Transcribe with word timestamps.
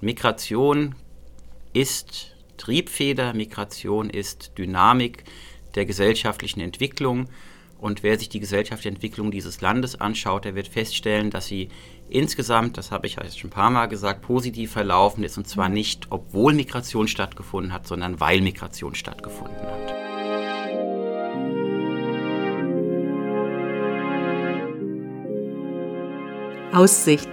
Migration 0.00 0.94
ist 1.72 2.36
Triebfeder, 2.56 3.34
Migration 3.34 4.10
ist 4.10 4.52
Dynamik 4.56 5.24
der 5.74 5.86
gesellschaftlichen 5.86 6.60
Entwicklung. 6.60 7.28
Und 7.78 8.02
wer 8.04 8.16
sich 8.18 8.28
die 8.28 8.38
gesellschaftliche 8.40 8.94
Entwicklung 8.94 9.30
dieses 9.30 9.60
Landes 9.60 10.00
anschaut, 10.00 10.44
der 10.44 10.54
wird 10.54 10.68
feststellen, 10.68 11.30
dass 11.30 11.46
sie 11.46 11.68
insgesamt, 12.08 12.76
das 12.76 12.90
habe 12.90 13.06
ich 13.06 13.16
jetzt 13.16 13.38
schon 13.38 13.50
ein 13.50 13.52
paar 13.52 13.70
Mal 13.70 13.86
gesagt, 13.86 14.22
positiv 14.22 14.72
verlaufen 14.72 15.24
ist. 15.24 15.36
Und 15.36 15.48
zwar 15.48 15.68
nicht, 15.68 16.06
obwohl 16.10 16.54
Migration 16.54 17.08
stattgefunden 17.08 17.72
hat, 17.72 17.86
sondern 17.86 18.20
weil 18.20 18.40
Migration 18.40 18.94
stattgefunden 18.94 19.56
hat. 19.56 19.94
Aussicht, 26.72 27.28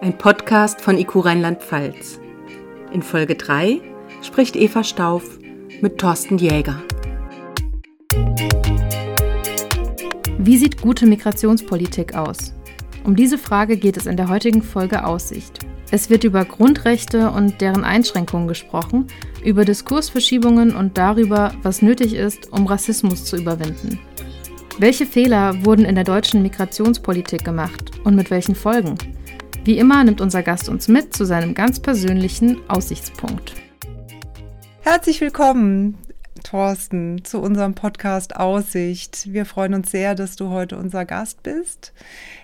ein 0.00 0.16
Podcast 0.18 0.80
von 0.80 0.98
IQ 0.98 1.24
Rheinland-Pfalz. 1.24 2.20
In 2.92 3.02
Folge 3.02 3.34
3 3.34 3.80
spricht 4.22 4.54
Eva 4.54 4.84
Stauf 4.84 5.38
mit 5.80 5.98
Thorsten 5.98 6.38
Jäger. 6.38 6.82
Wie 10.38 10.58
sieht 10.58 10.82
gute 10.82 11.06
Migrationspolitik 11.06 12.14
aus? 12.14 12.52
Um 13.04 13.16
diese 13.16 13.38
Frage 13.38 13.76
geht 13.76 13.96
es 13.96 14.06
in 14.06 14.16
der 14.16 14.28
heutigen 14.28 14.62
Folge 14.62 15.04
Aussicht. 15.04 15.60
Es 15.90 16.10
wird 16.10 16.24
über 16.24 16.44
Grundrechte 16.44 17.30
und 17.30 17.60
deren 17.60 17.84
Einschränkungen 17.84 18.48
gesprochen, 18.48 19.06
über 19.44 19.64
Diskursverschiebungen 19.64 20.74
und 20.74 20.98
darüber, 20.98 21.52
was 21.62 21.80
nötig 21.80 22.14
ist, 22.14 22.52
um 22.52 22.66
Rassismus 22.66 23.24
zu 23.24 23.36
überwinden. 23.36 23.98
Welche 24.78 25.06
Fehler 25.06 25.64
wurden 25.64 25.84
in 25.84 25.94
der 25.94 26.04
deutschen 26.04 26.42
Migrationspolitik 26.42 27.44
gemacht 27.44 27.92
und 28.04 28.14
mit 28.14 28.30
welchen 28.30 28.54
Folgen? 28.54 28.96
Wie 29.66 29.78
immer 29.78 30.04
nimmt 30.04 30.20
unser 30.20 30.44
Gast 30.44 30.68
uns 30.68 30.86
mit 30.86 31.12
zu 31.12 31.24
seinem 31.24 31.52
ganz 31.52 31.80
persönlichen 31.80 32.58
Aussichtspunkt. 32.68 33.52
Herzlich 34.82 35.20
willkommen, 35.20 35.98
Thorsten, 36.42 37.24
zu 37.24 37.40
unserem 37.40 37.74
Podcast 37.74 38.36
Aussicht. 38.36 39.32
Wir 39.32 39.44
freuen 39.44 39.74
uns 39.74 39.90
sehr, 39.90 40.14
dass 40.14 40.36
du 40.36 40.50
heute 40.50 40.76
unser 40.76 41.04
Gast 41.04 41.42
bist. 41.42 41.92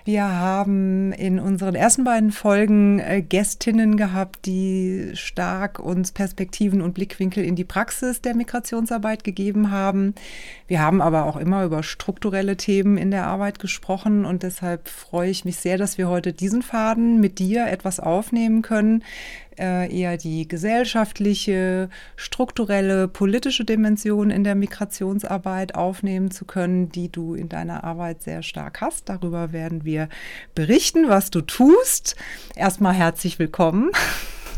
Wir 0.05 0.25
haben 0.25 1.13
in 1.13 1.39
unseren 1.39 1.75
ersten 1.75 2.05
beiden 2.05 2.33
Folgen 2.33 2.99
äh, 2.99 3.23
Gästinnen 3.23 3.97
gehabt, 3.97 4.47
die 4.47 5.13
stark 5.15 5.79
uns 5.79 6.13
Perspektiven 6.13 6.83
und 6.83 6.95
Blickwinkel 6.95 7.45
in 7.45 7.55
die 7.55 7.65
Praxis 7.65 8.21
der 8.21 8.35
Migrationsarbeit 8.35 9.25
gegeben 9.25 9.71
haben. 9.71 10.15
Wir 10.67 10.81
haben 10.81 11.01
aber 11.01 11.27
auch 11.27 11.37
immer 11.37 11.65
über 11.65 11.83
strukturelle 11.83 12.57
Themen 12.57 12.97
in 12.97 13.11
der 13.11 13.27
Arbeit 13.27 13.59
gesprochen 13.59 14.25
und 14.25 14.43
deshalb 14.43 14.89
freue 14.89 15.31
ich 15.31 15.45
mich 15.45 15.57
sehr, 15.57 15.79
dass 15.79 15.99
wir 15.99 16.09
heute 16.09 16.33
diesen 16.33 16.63
Faden 16.63 17.21
mit 17.21 17.39
dir 17.39 17.67
etwas 17.67 18.01
aufnehmen 18.01 18.63
können 18.63 19.05
äh, 19.59 19.95
eher 19.95 20.17
die 20.17 20.49
gesellschaftliche, 20.49 21.89
strukturelle, 22.17 23.09
politische 23.09 23.65
Dimension 23.65 24.31
in 24.31 24.45
der 24.45 24.55
Migrationsarbeit 24.55 25.75
aufnehmen 25.75 26.31
zu 26.31 26.45
können, 26.45 26.91
die 26.91 27.11
du 27.11 27.35
in 27.35 27.49
deiner 27.49 27.85
Arbeit 27.85 28.23
sehr 28.23 28.43
stark 28.43 28.81
hast. 28.81 29.09
Darüber 29.09 29.53
werden 29.53 29.85
wir 29.85 30.09
berichten, 30.55 31.09
was 31.09 31.31
du 31.31 31.41
tust. 31.41 32.17
Erstmal 32.57 32.95
herzlich 32.95 33.39
willkommen. 33.39 33.91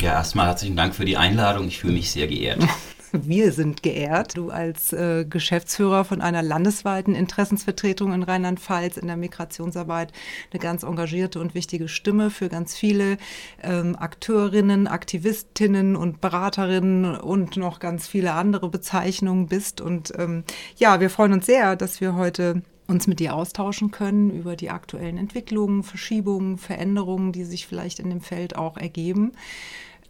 Ja, 0.00 0.12
erstmal 0.12 0.46
herzlichen 0.46 0.76
Dank 0.76 0.94
für 0.94 1.04
die 1.04 1.16
Einladung. 1.16 1.68
Ich 1.68 1.78
fühle 1.78 1.94
mich 1.94 2.10
sehr 2.10 2.26
geehrt. 2.26 2.60
Wir 3.22 3.52
sind 3.52 3.84
geehrt. 3.84 4.36
Du 4.36 4.50
als 4.50 4.92
äh, 4.92 5.24
Geschäftsführer 5.24 6.04
von 6.04 6.20
einer 6.20 6.42
landesweiten 6.42 7.14
Interessensvertretung 7.14 8.12
in 8.12 8.24
Rheinland-Pfalz 8.24 8.96
in 8.96 9.06
der 9.06 9.16
Migrationsarbeit 9.16 10.12
eine 10.50 10.58
ganz 10.58 10.82
engagierte 10.82 11.38
und 11.38 11.54
wichtige 11.54 11.86
Stimme 11.86 12.30
für 12.30 12.48
ganz 12.48 12.74
viele 12.74 13.18
ähm, 13.62 13.94
Akteurinnen, 13.96 14.88
Aktivistinnen 14.88 15.94
und 15.94 16.20
Beraterinnen 16.20 17.16
und 17.16 17.56
noch 17.56 17.78
ganz 17.78 18.08
viele 18.08 18.32
andere 18.32 18.68
Bezeichnungen 18.68 19.46
bist. 19.46 19.80
Und 19.80 20.12
ähm, 20.18 20.42
ja, 20.76 20.98
wir 20.98 21.08
freuen 21.08 21.34
uns 21.34 21.46
sehr, 21.46 21.76
dass 21.76 22.00
wir 22.00 22.16
heute 22.16 22.62
uns 22.88 23.06
mit 23.06 23.20
dir 23.20 23.34
austauschen 23.34 23.92
können 23.92 24.30
über 24.30 24.56
die 24.56 24.70
aktuellen 24.70 25.18
Entwicklungen, 25.18 25.84
Verschiebungen, 25.84 26.58
Veränderungen, 26.58 27.30
die 27.30 27.44
sich 27.44 27.68
vielleicht 27.68 28.00
in 28.00 28.10
dem 28.10 28.20
Feld 28.20 28.56
auch 28.56 28.76
ergeben. 28.76 29.32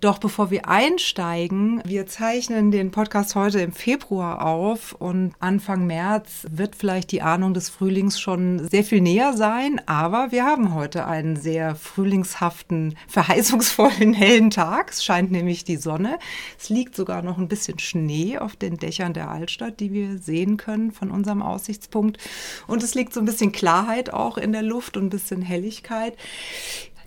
Doch 0.04 0.18
bevor 0.18 0.50
wir 0.50 0.68
einsteigen, 0.68 1.80
wir 1.86 2.06
zeichnen 2.06 2.70
den 2.70 2.90
Podcast 2.90 3.36
heute 3.36 3.62
im 3.62 3.72
Februar 3.72 4.44
auf 4.44 4.92
und 4.92 5.32
Anfang 5.40 5.86
März 5.86 6.46
wird 6.50 6.76
vielleicht 6.76 7.10
die 7.10 7.22
Ahnung 7.22 7.54
des 7.54 7.70
Frühlings 7.70 8.20
schon 8.20 8.68
sehr 8.68 8.84
viel 8.84 9.00
näher 9.00 9.32
sein, 9.32 9.80
aber 9.86 10.30
wir 10.30 10.44
haben 10.44 10.74
heute 10.74 11.06
einen 11.06 11.36
sehr 11.36 11.74
frühlingshaften, 11.74 12.98
verheißungsvollen, 13.08 14.12
hellen 14.12 14.50
Tag. 14.50 14.90
Es 14.90 15.02
scheint 15.02 15.32
nämlich 15.32 15.64
die 15.64 15.78
Sonne. 15.78 16.18
Es 16.60 16.68
liegt 16.68 16.94
sogar 16.94 17.22
noch 17.22 17.38
ein 17.38 17.48
bisschen 17.48 17.78
Schnee 17.78 18.36
auf 18.36 18.56
den 18.56 18.76
Dächern 18.76 19.14
der 19.14 19.30
Altstadt, 19.30 19.80
die 19.80 19.94
wir 19.94 20.18
sehen 20.18 20.58
können 20.58 20.92
von 20.92 21.10
unserem 21.10 21.40
Aussichtspunkt. 21.40 22.18
Und 22.66 22.82
es 22.82 22.94
liegt 22.94 23.14
so 23.14 23.20
ein 23.20 23.26
bisschen 23.26 23.52
Klarheit 23.52 24.12
auch 24.12 24.36
in 24.36 24.52
der 24.52 24.60
Luft 24.60 24.98
und 24.98 25.06
ein 25.06 25.08
bisschen 25.10 25.40
Helligkeit. 25.40 26.14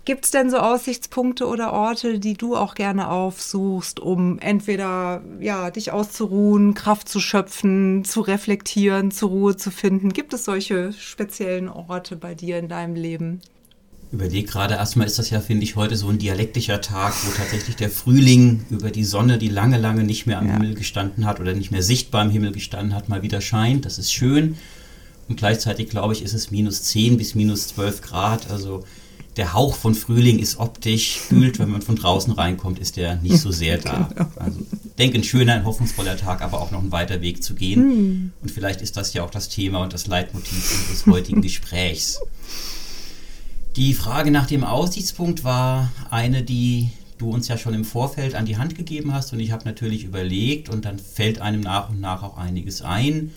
Gibt 0.08 0.24
es 0.24 0.30
denn 0.30 0.48
so 0.48 0.56
Aussichtspunkte 0.56 1.46
oder 1.46 1.74
Orte, 1.74 2.18
die 2.18 2.32
du 2.32 2.56
auch 2.56 2.74
gerne 2.74 3.10
aufsuchst, 3.10 4.00
um 4.00 4.38
entweder 4.38 5.20
ja, 5.38 5.70
dich 5.70 5.92
auszuruhen, 5.92 6.72
Kraft 6.72 7.10
zu 7.10 7.20
schöpfen, 7.20 8.06
zu 8.06 8.22
reflektieren, 8.22 9.10
zur 9.10 9.28
Ruhe 9.28 9.56
zu 9.58 9.70
finden? 9.70 10.14
Gibt 10.14 10.32
es 10.32 10.46
solche 10.46 10.94
speziellen 10.94 11.68
Orte 11.68 12.16
bei 12.16 12.34
dir 12.34 12.58
in 12.58 12.68
deinem 12.68 12.94
Leben? 12.94 13.42
Überleg 14.10 14.48
gerade 14.48 14.76
erstmal 14.76 15.06
ist 15.06 15.18
das 15.18 15.28
ja, 15.28 15.40
finde 15.40 15.64
ich, 15.64 15.76
heute 15.76 15.94
so 15.94 16.08
ein 16.08 16.16
dialektischer 16.16 16.80
Tag, 16.80 17.12
wo 17.26 17.30
tatsächlich 17.32 17.76
der 17.76 17.90
Frühling 17.90 18.64
über 18.70 18.90
die 18.90 19.04
Sonne, 19.04 19.36
die 19.36 19.50
lange, 19.50 19.76
lange 19.76 20.04
nicht 20.04 20.26
mehr 20.26 20.38
am 20.38 20.46
ja. 20.46 20.54
Himmel 20.54 20.74
gestanden 20.74 21.26
hat 21.26 21.38
oder 21.38 21.52
nicht 21.52 21.70
mehr 21.70 21.82
sichtbar 21.82 22.22
am 22.22 22.30
Himmel 22.30 22.52
gestanden 22.52 22.94
hat, 22.94 23.10
mal 23.10 23.20
wieder 23.20 23.42
scheint. 23.42 23.84
Das 23.84 23.98
ist 23.98 24.10
schön. 24.10 24.56
Und 25.28 25.36
gleichzeitig, 25.36 25.90
glaube 25.90 26.14
ich, 26.14 26.22
ist 26.22 26.32
es 26.32 26.50
minus 26.50 26.84
10 26.84 27.18
bis 27.18 27.34
minus 27.34 27.68
12 27.68 28.00
Grad. 28.00 28.50
Also 28.50 28.84
der 29.38 29.54
Hauch 29.54 29.76
von 29.76 29.94
Frühling 29.94 30.38
ist 30.38 30.58
optisch, 30.58 31.18
fühlt, 31.18 31.58
wenn 31.58 31.70
man 31.70 31.80
von 31.80 31.96
draußen 31.96 32.32
reinkommt, 32.32 32.78
ist 32.78 32.96
der 32.96 33.16
nicht 33.16 33.38
so 33.38 33.50
sehr 33.50 33.78
da. 33.78 34.10
Genau. 34.18 34.30
Also 34.36 34.60
denke, 34.98 35.18
ein 35.18 35.24
schöner, 35.24 35.54
ein 35.54 35.64
hoffnungsvoller 35.64 36.16
Tag, 36.16 36.42
aber 36.42 36.60
auch 36.60 36.70
noch 36.70 36.82
ein 36.82 36.90
weiter 36.90 37.20
Weg 37.20 37.42
zu 37.42 37.54
gehen. 37.54 37.80
Hm. 37.80 38.32
Und 38.42 38.50
vielleicht 38.50 38.82
ist 38.82 38.96
das 38.96 39.14
ja 39.14 39.22
auch 39.22 39.30
das 39.30 39.48
Thema 39.48 39.78
und 39.78 39.92
das 39.92 40.06
Leitmotiv 40.06 40.52
unseres 40.52 41.06
heutigen 41.06 41.40
Gesprächs. 41.42 42.20
Die 43.76 43.94
Frage 43.94 44.30
nach 44.30 44.46
dem 44.46 44.64
Aussichtspunkt 44.64 45.44
war 45.44 45.92
eine, 46.10 46.42
die 46.42 46.90
du 47.18 47.30
uns 47.30 47.48
ja 47.48 47.58
schon 47.58 47.74
im 47.74 47.84
Vorfeld 47.84 48.34
an 48.34 48.44
die 48.44 48.56
Hand 48.56 48.74
gegeben 48.74 49.12
hast 49.12 49.32
und 49.32 49.40
ich 49.40 49.52
habe 49.52 49.64
natürlich 49.64 50.04
überlegt 50.04 50.68
und 50.68 50.84
dann 50.84 50.98
fällt 50.98 51.40
einem 51.40 51.60
nach 51.60 51.90
und 51.90 52.00
nach 52.00 52.22
auch 52.22 52.36
einiges 52.36 52.82
ein. 52.82 53.30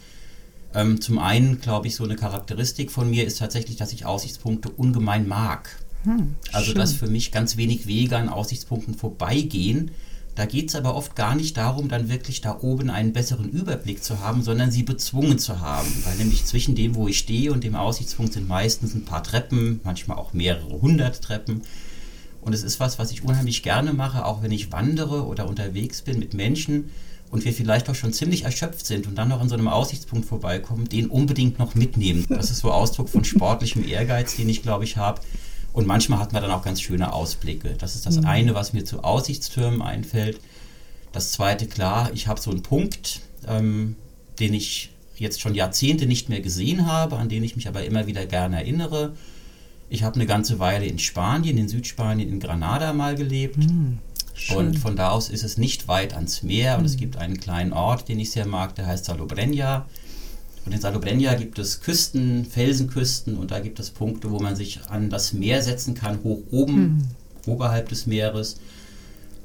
Ähm, 0.74 1.02
zum 1.02 1.20
einen, 1.20 1.60
glaube 1.60 1.88
ich, 1.88 1.96
so 1.96 2.04
eine 2.04 2.16
Charakteristik 2.16 2.92
von 2.92 3.10
mir 3.10 3.26
ist 3.26 3.40
tatsächlich, 3.40 3.78
dass 3.78 3.92
ich 3.94 4.06
Aussichtspunkte 4.06 4.70
ungemein 4.70 5.28
mag. 5.28 5.81
Hm, 6.04 6.36
also, 6.52 6.74
dass 6.74 6.94
für 6.94 7.08
mich 7.08 7.32
ganz 7.32 7.58
wenig 7.58 7.88
Wege 7.88 8.18
an 8.18 8.30
Aussichtspunkten 8.30 8.96
vorbeigehen. 8.96 9.92
Da 10.36 10.46
geht 10.46 10.70
es 10.70 10.76
aber 10.76 10.96
oft 10.96 11.16
gar 11.16 11.36
nicht 11.36 11.58
darum, 11.58 11.90
dann 11.90 12.10
wirklich 12.10 12.40
da 12.40 12.58
oben 12.62 12.90
einen 12.90 13.12
besseren 13.12 13.50
Überblick 13.50 14.02
zu 14.02 14.22
haben, 14.22 14.44
sondern 14.44 14.72
sie 14.72 14.84
bezwungen 14.84 15.38
zu 15.38 15.60
haben. 15.60 15.90
Weil 16.06 16.16
nämlich 16.16 16.46
zwischen 16.46 16.74
dem, 16.74 16.96
wo 16.96 17.08
ich 17.08 17.20
stehe 17.20 17.52
und 17.52 17.64
dem 17.64 17.76
Aussichtspunkt 17.76 18.34
sind 18.34 18.48
meistens 18.48 18.96
ein 18.96 19.04
paar 19.04 19.24
Treppen, 19.24 19.82
manchmal 19.84 20.18
auch 20.18 20.32
mehrere 20.34 20.82
hundert 20.82 21.22
Treppen. 21.22 21.64
Und 22.40 22.54
es 22.54 22.64
ist 22.64 22.80
was, 22.80 22.98
was 22.98 23.12
ich 23.12 23.24
unheimlich 23.24 23.62
gerne 23.62 23.94
mache, 23.94 24.26
auch 24.26 24.42
wenn 24.42 24.52
ich 24.52 24.72
wandere 24.72 25.26
oder 25.26 25.48
unterwegs 25.48 26.02
bin 26.02 26.18
mit 26.18 26.34
Menschen 26.34 26.90
und 27.30 27.46
wir 27.46 27.54
vielleicht 27.54 27.90
auch 27.90 27.96
schon 27.96 28.14
ziemlich 28.14 28.44
erschöpft 28.44 28.86
sind 28.86 29.08
und 29.08 29.16
dann 29.16 29.30
noch 29.30 29.42
an 29.42 29.50
so 29.50 29.56
einem 29.56 29.68
Aussichtspunkt 29.68 30.26
vorbeikommen, 30.28 30.90
den 30.90 31.08
unbedingt 31.08 31.60
noch 31.60 31.76
mitnehmen. 31.76 32.26
Das 32.30 32.50
ist 32.50 32.60
so 32.60 32.72
Ausdruck 32.72 33.10
von 33.10 33.24
sportlichem 33.24 33.88
Ehrgeiz, 33.88 34.38
den 34.38 34.50
ich 34.50 34.64
glaube 34.64 34.86
ich 34.86 34.98
habe 34.98 35.22
und 35.74 35.88
manchmal 35.88 36.20
hat 36.20 36.34
man 36.34 36.42
dann 36.42 36.52
auch 36.52 36.64
ganz 36.64 36.82
schöne 36.82 37.14
Ausblicke. 37.14 37.76
Das 37.78 37.96
ist 37.96 38.06
das 38.06 38.18
mhm. 38.18 38.26
eine, 38.26 38.56
was 38.56 38.74
mir 38.74 38.84
zu 38.84 39.04
Aussichtstürmen 39.04 39.82
einfällt. 39.82 40.40
Das 41.12 41.32
zweite, 41.32 41.68
klar, 41.68 42.12
ich 42.14 42.28
habe 42.28 42.40
so 42.40 42.52
einen 42.52 42.64
Punkt, 42.64 43.22
ähm, 43.48 43.96
den 44.40 44.54
ich 44.54 44.92
jetzt 45.18 45.40
schon 45.40 45.56
Jahrzehnte 45.56 46.06
nicht 46.06 46.30
mehr 46.30 46.42
gesehen 46.42 46.88
habe, 46.88 47.18
an 47.18 47.30
den 47.30 47.44
ich 47.44 47.56
mich 47.56 47.68
aber 47.68 47.84
immer 47.86 48.08
wieder 48.08 48.26
gerne 48.26 48.58
erinnere. 48.58 49.14
Ich 49.90 50.04
habe 50.04 50.16
eine 50.16 50.26
ganze 50.26 50.60
Weile 50.60 50.86
in 50.86 51.00
Spanien, 51.00 51.58
in 51.58 51.68
Südspanien, 51.68 52.30
in 52.30 52.40
Granada 52.40 52.94
mal 52.94 53.16
gelebt. 53.16 53.58
Mhm. 53.58 54.00
Und 54.56 54.80
von 54.80 54.96
da 54.96 55.12
aus 55.12 55.30
ist 55.30 55.44
es 55.44 55.58
nicht 55.58 55.88
weit 55.88 56.14
ans 56.14 56.44
Meer 56.44 56.78
und 56.78 56.86
es 56.86 56.96
mhm. 56.96 57.00
gibt 57.00 57.18
einen 57.18 57.40
kleinen 57.40 57.74
Ort, 57.74 58.10
den 58.10 58.20
ich 58.20 58.32
sehr 58.32 58.48
mag, 58.48 58.76
der 58.76 58.88
heißt 58.88 59.10
Salobreña. 59.10 59.84
Und 60.66 60.74
in 60.74 60.80
Salobreña 60.80 61.36
gibt 61.36 61.58
es 61.60 61.82
Küsten, 61.82 62.46
Felsenküsten 62.46 63.38
und 63.38 63.52
da 63.52 63.60
gibt 63.60 63.80
es 63.80 63.90
Punkte, 63.90 64.30
wo 64.32 64.40
man 64.40 64.56
sich 64.56 64.82
an 64.90 65.10
das 65.10 65.34
Meer 65.34 65.62
setzen 65.64 65.96
kann, 65.96 66.20
hoch 66.24 66.42
oben, 66.52 66.76
mhm. 66.76 67.08
oberhalb 67.48 67.90
des 67.90 68.06
Meeres 68.06 68.58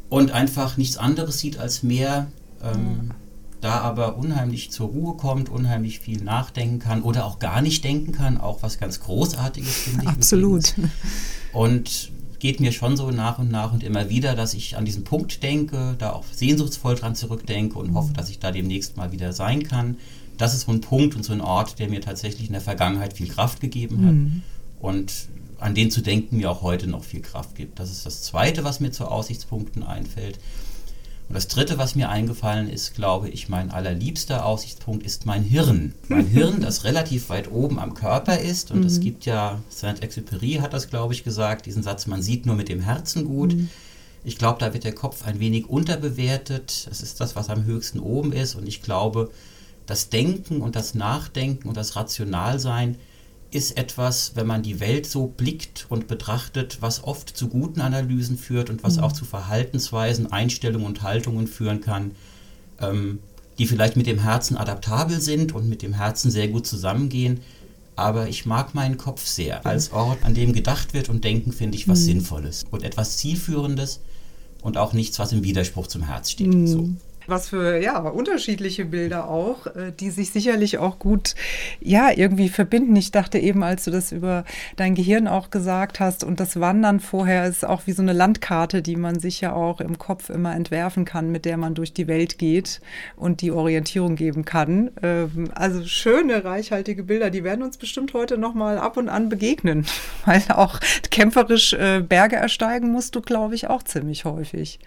und 0.08 0.30
einfach 0.32 0.76
nichts 0.76 0.96
anderes 0.96 1.38
sieht 1.38 1.58
als 1.58 1.82
Meer. 1.82 2.26
Ähm, 2.62 3.12
da 3.60 3.80
aber 3.80 4.16
unheimlich 4.16 4.70
zur 4.70 4.88
Ruhe 4.88 5.16
kommt, 5.16 5.48
unheimlich 5.48 5.98
viel 5.98 6.22
nachdenken 6.22 6.78
kann 6.78 7.02
oder 7.02 7.24
auch 7.24 7.38
gar 7.38 7.62
nicht 7.62 7.82
denken 7.84 8.12
kann, 8.12 8.38
auch 8.38 8.62
was 8.62 8.78
ganz 8.78 9.00
Großartiges 9.00 9.74
finde 9.74 10.02
ich. 10.02 10.08
Absolut. 10.08 10.74
Und 11.52 12.12
geht 12.38 12.60
mir 12.60 12.70
schon 12.70 12.96
so 12.96 13.10
nach 13.10 13.38
und 13.38 13.50
nach 13.50 13.72
und 13.72 13.82
immer 13.82 14.10
wieder, 14.10 14.34
dass 14.34 14.54
ich 14.54 14.76
an 14.76 14.84
diesen 14.84 15.04
Punkt 15.04 15.42
denke, 15.42 15.96
da 15.98 16.12
auch 16.12 16.24
sehnsuchtsvoll 16.30 16.94
dran 16.94 17.14
zurückdenke 17.14 17.78
und 17.78 17.94
hoffe, 17.94 18.12
dass 18.12 18.28
ich 18.28 18.38
da 18.38 18.52
demnächst 18.52 18.96
mal 18.96 19.10
wieder 19.10 19.32
sein 19.32 19.62
kann. 19.62 19.96
Das 20.38 20.54
ist 20.54 20.62
so 20.62 20.72
ein 20.72 20.80
Punkt 20.80 21.16
und 21.16 21.24
so 21.24 21.32
ein 21.32 21.40
Ort, 21.40 21.78
der 21.78 21.88
mir 21.88 22.00
tatsächlich 22.00 22.46
in 22.46 22.52
der 22.52 22.62
Vergangenheit 22.62 23.14
viel 23.14 23.28
Kraft 23.28 23.60
gegeben 23.60 24.06
hat. 24.06 24.14
Mhm. 24.14 24.42
Und 24.80 25.12
an 25.58 25.74
den 25.74 25.90
zu 25.90 26.02
denken 26.02 26.36
mir 26.36 26.50
auch 26.50 26.62
heute 26.62 26.86
noch 26.86 27.04
viel 27.04 27.20
Kraft 27.22 27.54
gibt. 27.54 27.78
Das 27.78 27.90
ist 27.90 28.04
das 28.04 28.22
Zweite, 28.22 28.64
was 28.64 28.80
mir 28.80 28.90
zu 28.90 29.06
Aussichtspunkten 29.06 29.82
einfällt. 29.82 30.38
Und 31.28 31.34
das 31.34 31.48
Dritte, 31.48 31.76
was 31.76 31.96
mir 31.96 32.08
eingefallen 32.08 32.70
ist, 32.70 32.94
glaube 32.94 33.28
ich, 33.28 33.48
mein 33.48 33.72
allerliebster 33.72 34.46
Aussichtspunkt 34.46 35.04
ist 35.04 35.26
mein 35.26 35.42
Hirn. 35.42 35.92
Mein 36.08 36.26
Hirn, 36.28 36.60
das 36.60 36.84
relativ 36.84 37.30
weit 37.30 37.50
oben 37.50 37.80
am 37.80 37.94
Körper 37.94 38.38
ist. 38.38 38.70
Und 38.70 38.80
mhm. 38.80 38.86
es 38.86 39.00
gibt 39.00 39.26
ja, 39.26 39.60
Saint-Exupéry 39.68 40.60
hat 40.60 40.72
das, 40.72 40.88
glaube 40.88 41.14
ich, 41.14 41.24
gesagt, 41.24 41.66
diesen 41.66 41.82
Satz, 41.82 42.06
man 42.06 42.22
sieht 42.22 42.46
nur 42.46 42.54
mit 42.54 42.68
dem 42.68 42.80
Herzen 42.80 43.24
gut. 43.24 43.54
Mhm. 43.54 43.70
Ich 44.22 44.38
glaube, 44.38 44.58
da 44.60 44.72
wird 44.72 44.84
der 44.84 44.94
Kopf 44.94 45.24
ein 45.24 45.40
wenig 45.40 45.68
unterbewertet. 45.68 46.86
Das 46.88 47.00
ist 47.00 47.20
das, 47.20 47.34
was 47.34 47.48
am 47.48 47.64
höchsten 47.64 47.98
oben 47.98 48.32
ist. 48.32 48.54
Und 48.54 48.68
ich 48.68 48.82
glaube, 48.82 49.30
das 49.86 50.08
Denken 50.10 50.60
und 50.60 50.76
das 50.76 50.94
Nachdenken 50.94 51.68
und 51.68 51.76
das 51.76 51.96
Rationalsein 51.96 52.96
ist 53.50 53.76
etwas, 53.76 54.32
wenn 54.34 54.46
man 54.46 54.62
die 54.62 54.80
Welt 54.80 55.06
so 55.06 55.26
blickt 55.28 55.86
und 55.88 56.08
betrachtet, 56.08 56.78
was 56.80 57.04
oft 57.04 57.36
zu 57.36 57.48
guten 57.48 57.80
Analysen 57.80 58.36
führt 58.36 58.70
und 58.70 58.82
was 58.82 58.96
mhm. 58.96 59.04
auch 59.04 59.12
zu 59.12 59.24
Verhaltensweisen, 59.24 60.32
Einstellungen 60.32 60.86
und 60.86 61.02
Haltungen 61.02 61.46
führen 61.46 61.80
kann, 61.80 62.12
ähm, 62.80 63.20
die 63.58 63.66
vielleicht 63.66 63.96
mit 63.96 64.06
dem 64.06 64.18
Herzen 64.18 64.56
adaptabel 64.56 65.20
sind 65.20 65.54
und 65.54 65.68
mit 65.68 65.82
dem 65.82 65.94
Herzen 65.94 66.30
sehr 66.30 66.48
gut 66.48 66.66
zusammengehen. 66.66 67.40
Aber 67.94 68.28
ich 68.28 68.44
mag 68.44 68.74
meinen 68.74 68.98
Kopf 68.98 69.24
sehr. 69.24 69.64
Als 69.64 69.92
Ort, 69.92 70.22
an 70.22 70.34
dem 70.34 70.52
gedacht 70.52 70.92
wird 70.92 71.08
und 71.08 71.24
denken, 71.24 71.52
finde 71.52 71.78
ich 71.78 71.88
was 71.88 72.00
mhm. 72.00 72.04
Sinnvolles 72.04 72.64
und 72.70 72.82
etwas 72.82 73.16
Zielführendes 73.16 74.00
und 74.60 74.76
auch 74.76 74.92
nichts, 74.92 75.18
was 75.18 75.32
im 75.32 75.44
Widerspruch 75.44 75.86
zum 75.86 76.02
Herz 76.02 76.30
steht. 76.30 76.48
Mhm. 76.48 76.66
So. 76.66 76.90
Was 77.26 77.48
für 77.48 77.78
ja 77.80 77.98
unterschiedliche 77.98 78.84
Bilder 78.84 79.28
auch, 79.28 79.66
äh, 79.66 79.92
die 79.98 80.10
sich 80.10 80.30
sicherlich 80.30 80.78
auch 80.78 80.98
gut 80.98 81.34
ja 81.80 82.10
irgendwie 82.14 82.48
verbinden. 82.48 82.94
Ich 82.96 83.10
dachte 83.10 83.38
eben, 83.38 83.62
als 83.62 83.84
du 83.84 83.90
das 83.90 84.12
über 84.12 84.44
dein 84.76 84.94
Gehirn 84.94 85.28
auch 85.28 85.50
gesagt 85.50 86.00
hast 86.00 86.24
und 86.24 86.40
das 86.40 86.60
Wandern 86.60 87.00
vorher 87.00 87.46
ist 87.46 87.64
auch 87.64 87.82
wie 87.86 87.92
so 87.92 88.02
eine 88.02 88.12
Landkarte, 88.12 88.82
die 88.82 88.96
man 88.96 89.18
sich 89.18 89.40
ja 89.40 89.52
auch 89.52 89.80
im 89.80 89.98
Kopf 89.98 90.30
immer 90.30 90.54
entwerfen 90.54 91.04
kann, 91.04 91.30
mit 91.30 91.44
der 91.44 91.56
man 91.56 91.74
durch 91.74 91.92
die 91.92 92.06
Welt 92.06 92.38
geht 92.38 92.80
und 93.16 93.40
die 93.40 93.50
Orientierung 93.50 94.16
geben 94.16 94.44
kann. 94.44 94.90
Ähm, 95.02 95.50
also 95.54 95.84
schöne 95.84 96.44
reichhaltige 96.44 97.02
Bilder, 97.02 97.30
die 97.30 97.44
werden 97.44 97.62
uns 97.62 97.76
bestimmt 97.76 98.14
heute 98.14 98.38
noch 98.38 98.54
mal 98.54 98.78
ab 98.78 98.96
und 98.96 99.08
an 99.08 99.28
begegnen, 99.28 99.86
weil 100.24 100.42
auch 100.48 100.80
kämpferisch 101.10 101.72
äh, 101.72 102.00
Berge 102.00 102.36
ersteigen 102.36 102.90
musst 102.90 103.14
du, 103.14 103.20
glaube 103.20 103.54
ich, 103.54 103.68
auch 103.68 103.82
ziemlich 103.82 104.24
häufig. 104.24 104.78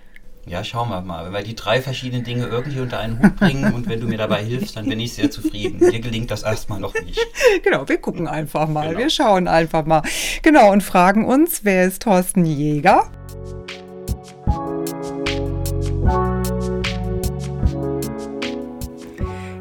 Ja, 0.50 0.64
schauen 0.64 0.90
wir 0.90 1.02
mal. 1.02 1.26
Wenn 1.26 1.34
wir 1.34 1.44
die 1.44 1.56
drei 1.56 1.80
verschiedenen 1.80 2.24
Dinge 2.24 2.48
irgendwie 2.48 2.80
unter 2.80 2.98
einen 2.98 3.22
Hut 3.22 3.36
bringen 3.36 3.72
und 3.72 3.88
wenn 3.88 4.00
du 4.00 4.08
mir 4.08 4.18
dabei 4.18 4.44
hilfst, 4.44 4.76
dann 4.76 4.90
bin 4.90 5.00
ich 5.00 5.14
sehr 5.14 5.30
zufrieden. 5.30 5.78
Mir 5.78 6.00
gelingt 6.00 6.32
das 6.32 6.42
erstmal 6.42 6.80
noch 6.80 6.96
nicht. 6.96 7.20
Genau, 7.64 7.88
wir 7.88 7.98
gucken 7.98 8.28
einfach 8.28 8.68
mal. 8.68 8.88
Genau. 8.90 9.00
Wir 9.00 9.10
schauen 9.10 9.48
einfach 9.48 9.86
mal. 9.86 10.02
Genau, 10.42 10.72
und 10.72 10.82
fragen 10.82 11.26
uns, 11.26 11.64
wer 11.64 11.86
ist 11.86 12.02
Thorsten 12.02 12.46
Jäger? 12.46 13.12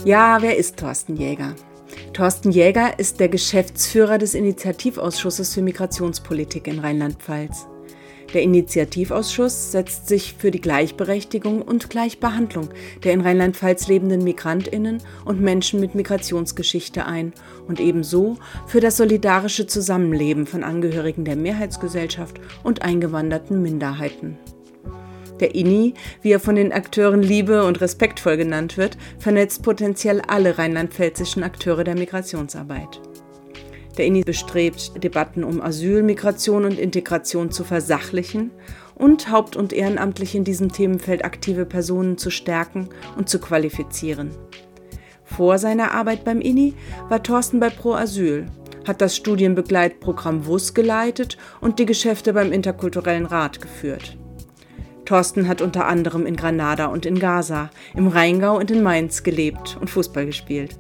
Ja, 0.05 0.39
wer 0.41 0.57
ist 0.57 0.79
Thorsten 0.79 1.17
Jäger? 1.17 1.55
Thorsten 2.15 2.51
Jäger 2.51 2.99
ist 2.99 3.21
der 3.21 3.29
Geschäftsführer 3.29 4.17
des 4.17 4.35
Initiativausschusses 4.35 5.53
für 5.55 5.63
Migrationspolitik 5.63 6.67
in 6.67 6.79
Rheinland-Pfalz. 6.79 7.67
Der 8.35 8.43
Initiativausschuss 8.43 9.73
setzt 9.73 10.07
sich 10.07 10.35
für 10.35 10.51
die 10.51 10.61
Gleichberechtigung 10.61 11.63
und 11.63 11.89
Gleichbehandlung 11.89 12.69
der 13.03 13.15
in 13.15 13.23
Rheinland-Pfalz 13.23 13.89
lebenden 13.89 14.23
Migrantinnen 14.23 14.99
und 15.25 15.41
Menschen 15.41 15.81
mit 15.81 15.95
Migrationsgeschichte 15.95 17.07
ein 17.07 17.33
und 17.67 17.81
ebenso 17.81 18.37
für 18.67 18.81
das 18.81 18.99
solidarische 18.99 19.67
Zusammenleben 19.67 20.47
von 20.47 20.63
Angehörigen 20.63 21.25
der 21.25 21.37
Mehrheitsgesellschaft 21.37 22.39
und 22.63 22.83
eingewanderten 22.83 23.63
Minderheiten. 23.63 24.37
Der 25.41 25.55
INI, 25.55 25.95
wie 26.21 26.33
er 26.33 26.41
von 26.41 26.57
den 26.57 26.73
Akteuren 26.73 27.23
liebe 27.23 27.65
und 27.65 27.81
respektvoll 27.81 28.37
genannt 28.37 28.77
wird, 28.77 28.99
vernetzt 29.19 29.63
potenziell 29.63 30.21
alle 30.21 30.59
rheinland-pfälzischen 30.59 31.45
Akteure 31.45 31.85
der 31.85 31.95
Migrationsarbeit. 31.95 33.01
Der 33.99 34.07
INI 34.07 34.23
bestrebt, 34.23 35.03
Debatten 35.03 35.43
um 35.43 35.61
Asyl, 35.61 36.05
Migration 36.05 36.65
und 36.65 36.79
Integration 36.79 37.51
zu 37.51 37.65
versachlichen 37.65 38.53
und 38.95 39.31
haupt- 39.31 39.57
und 39.57 39.73
ehrenamtlich 39.73 40.37
in 40.37 40.45
diesem 40.45 40.71
Themenfeld 40.71 41.25
aktive 41.25 41.67
Personen 41.67 42.17
zu 42.17 42.31
stärken 42.31 42.89
und 43.17 43.29
zu 43.29 43.41
qualifizieren. 43.41 44.31
Vor 45.25 45.59
seiner 45.59 45.93
Arbeit 45.93 46.25
beim 46.25 46.41
INI 46.41 46.75
war 47.09 47.23
Thorsten 47.23 47.59
bei 47.59 47.71
Pro 47.71 47.95
Asyl, 47.95 48.47
hat 48.87 49.01
das 49.01 49.17
Studienbegleitprogramm 49.17 50.47
WUS 50.47 50.75
geleitet 50.75 51.37
und 51.61 51.79
die 51.81 51.87
Geschäfte 51.87 52.33
beim 52.33 52.53
Interkulturellen 52.53 53.27
Rat 53.27 53.61
geführt. 53.61 54.17
Thorsten 55.05 55.49
hat 55.49 55.61
unter 55.61 55.87
anderem 55.87 56.25
in 56.25 56.37
Granada 56.37 56.87
und 56.87 57.05
in 57.05 57.19
Gaza, 57.19 57.71
im 57.95 58.09
Rheingau 58.09 58.57
und 58.59 58.71
in 58.71 58.83
Mainz 58.83 59.23
gelebt 59.23 59.77
und 59.81 59.91
Fußball 59.91 60.27
gespielt. 60.27 60.79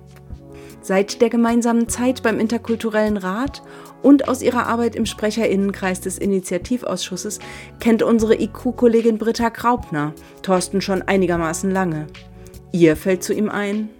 Seit 0.88 1.20
der 1.20 1.28
gemeinsamen 1.28 1.90
Zeit 1.90 2.22
beim 2.22 2.40
Interkulturellen 2.40 3.18
Rat 3.18 3.60
und 4.02 4.26
aus 4.26 4.40
ihrer 4.40 4.68
Arbeit 4.68 4.96
im 4.96 5.04
Sprecherinnenkreis 5.04 6.00
des 6.00 6.16
Initiativausschusses 6.16 7.40
kennt 7.78 8.02
unsere 8.02 8.40
IQ-Kollegin 8.40 9.18
Britta 9.18 9.50
Graupner 9.50 10.14
Thorsten 10.40 10.80
schon 10.80 11.02
einigermaßen 11.02 11.70
lange. 11.70 12.06
Ihr 12.72 12.96
fällt 12.96 13.22
zu 13.22 13.34
ihm 13.34 13.50
ein. 13.50 13.90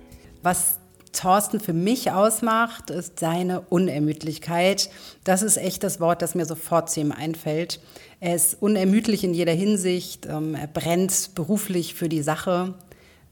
Was 0.43 0.79
Thorsten 1.13 1.61
für 1.61 1.75
mich 1.75 2.11
ausmacht, 2.11 2.89
ist 2.89 3.19
seine 3.19 3.61
Unermüdlichkeit. 3.61 4.89
Das 5.25 5.43
ist 5.43 5.59
echt 5.59 5.85
das 5.85 6.01
Wort, 6.01 6.23
das 6.23 6.35
mir 6.35 6.47
sofort 6.47 6.91
zu 6.91 7.01
ihm 7.01 7.13
einfällt. 7.13 7.81
Er 8.19 8.35
ist 8.35 8.63
unermüdlich 8.63 9.25
in 9.25 9.35
jeder 9.35 9.53
Hinsicht. 9.53 10.25
Ähm, 10.25 10.55
er 10.55 10.69
brennt 10.69 11.33
beruflich 11.35 11.93
für 11.93 12.09
die 12.09 12.23
Sache, 12.23 12.73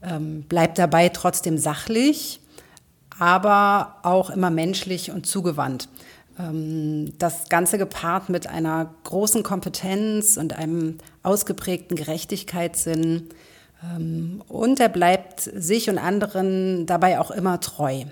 ähm, 0.03 0.43
bleibt 0.43 0.77
dabei 0.77 1.09
trotzdem 1.09 1.57
sachlich 1.57 2.39
aber 3.19 3.97
auch 4.03 4.29
immer 4.29 4.49
menschlich 4.49 5.11
und 5.11 5.25
zugewandt. 5.25 5.89
Ähm, 6.39 7.13
das 7.17 7.49
Ganze 7.49 7.77
gepaart 7.77 8.29
mit 8.29 8.47
einer 8.47 8.93
großen 9.03 9.43
Kompetenz 9.43 10.37
und 10.37 10.57
einem 10.57 10.97
ausgeprägten 11.23 11.95
Gerechtigkeitssinn. 11.95 13.29
Ähm, 13.83 14.43
und 14.47 14.79
er 14.79 14.89
bleibt 14.89 15.41
sich 15.41 15.89
und 15.89 15.97
anderen 15.97 16.85
dabei 16.85 17.19
auch 17.19 17.31
immer 17.31 17.59
treu. 17.59 18.03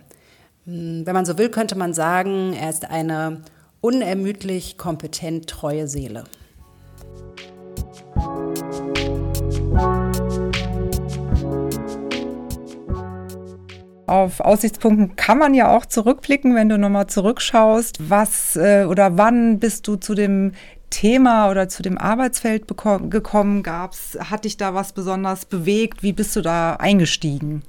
Ähm, 0.68 1.06
wenn 1.06 1.14
man 1.14 1.26
so 1.26 1.38
will, 1.38 1.50
könnte 1.50 1.78
man 1.78 1.94
sagen, 1.94 2.54
er 2.54 2.70
ist 2.70 2.90
eine 2.90 3.42
unermüdlich 3.82 4.78
kompetent 4.78 5.48
treue 5.48 5.88
Seele. 5.88 6.24
Auf 14.08 14.40
Aussichtspunkten 14.40 15.16
kann 15.16 15.40
man 15.40 15.54
ja 15.54 15.76
auch 15.76 15.86
zurückblicken, 15.86 16.56
wenn 16.56 16.70
du 16.70 16.78
nochmal 16.78 17.08
zurückschaust. 17.08 18.10
Was 18.10 18.56
äh, 18.56 18.86
oder 18.88 19.18
wann 19.18 19.60
bist 19.60 19.88
du 19.88 19.96
zu 19.96 20.14
dem 20.14 20.52
Thema 20.92 21.50
oder 21.50 21.68
zu 21.70 21.82
dem 21.82 21.98
Arbeitsfeld 21.98 22.68
gekommen? 22.68 23.64
Gab's, 23.64 24.18
hat 24.20 24.46
dich 24.46 24.58
da 24.58 24.74
was 24.74 24.94
besonders 24.94 25.46
bewegt? 25.46 26.04
Wie 26.04 26.14
bist 26.14 26.36
du 26.36 26.42
da 26.42 26.76
eingestiegen? 26.76 27.64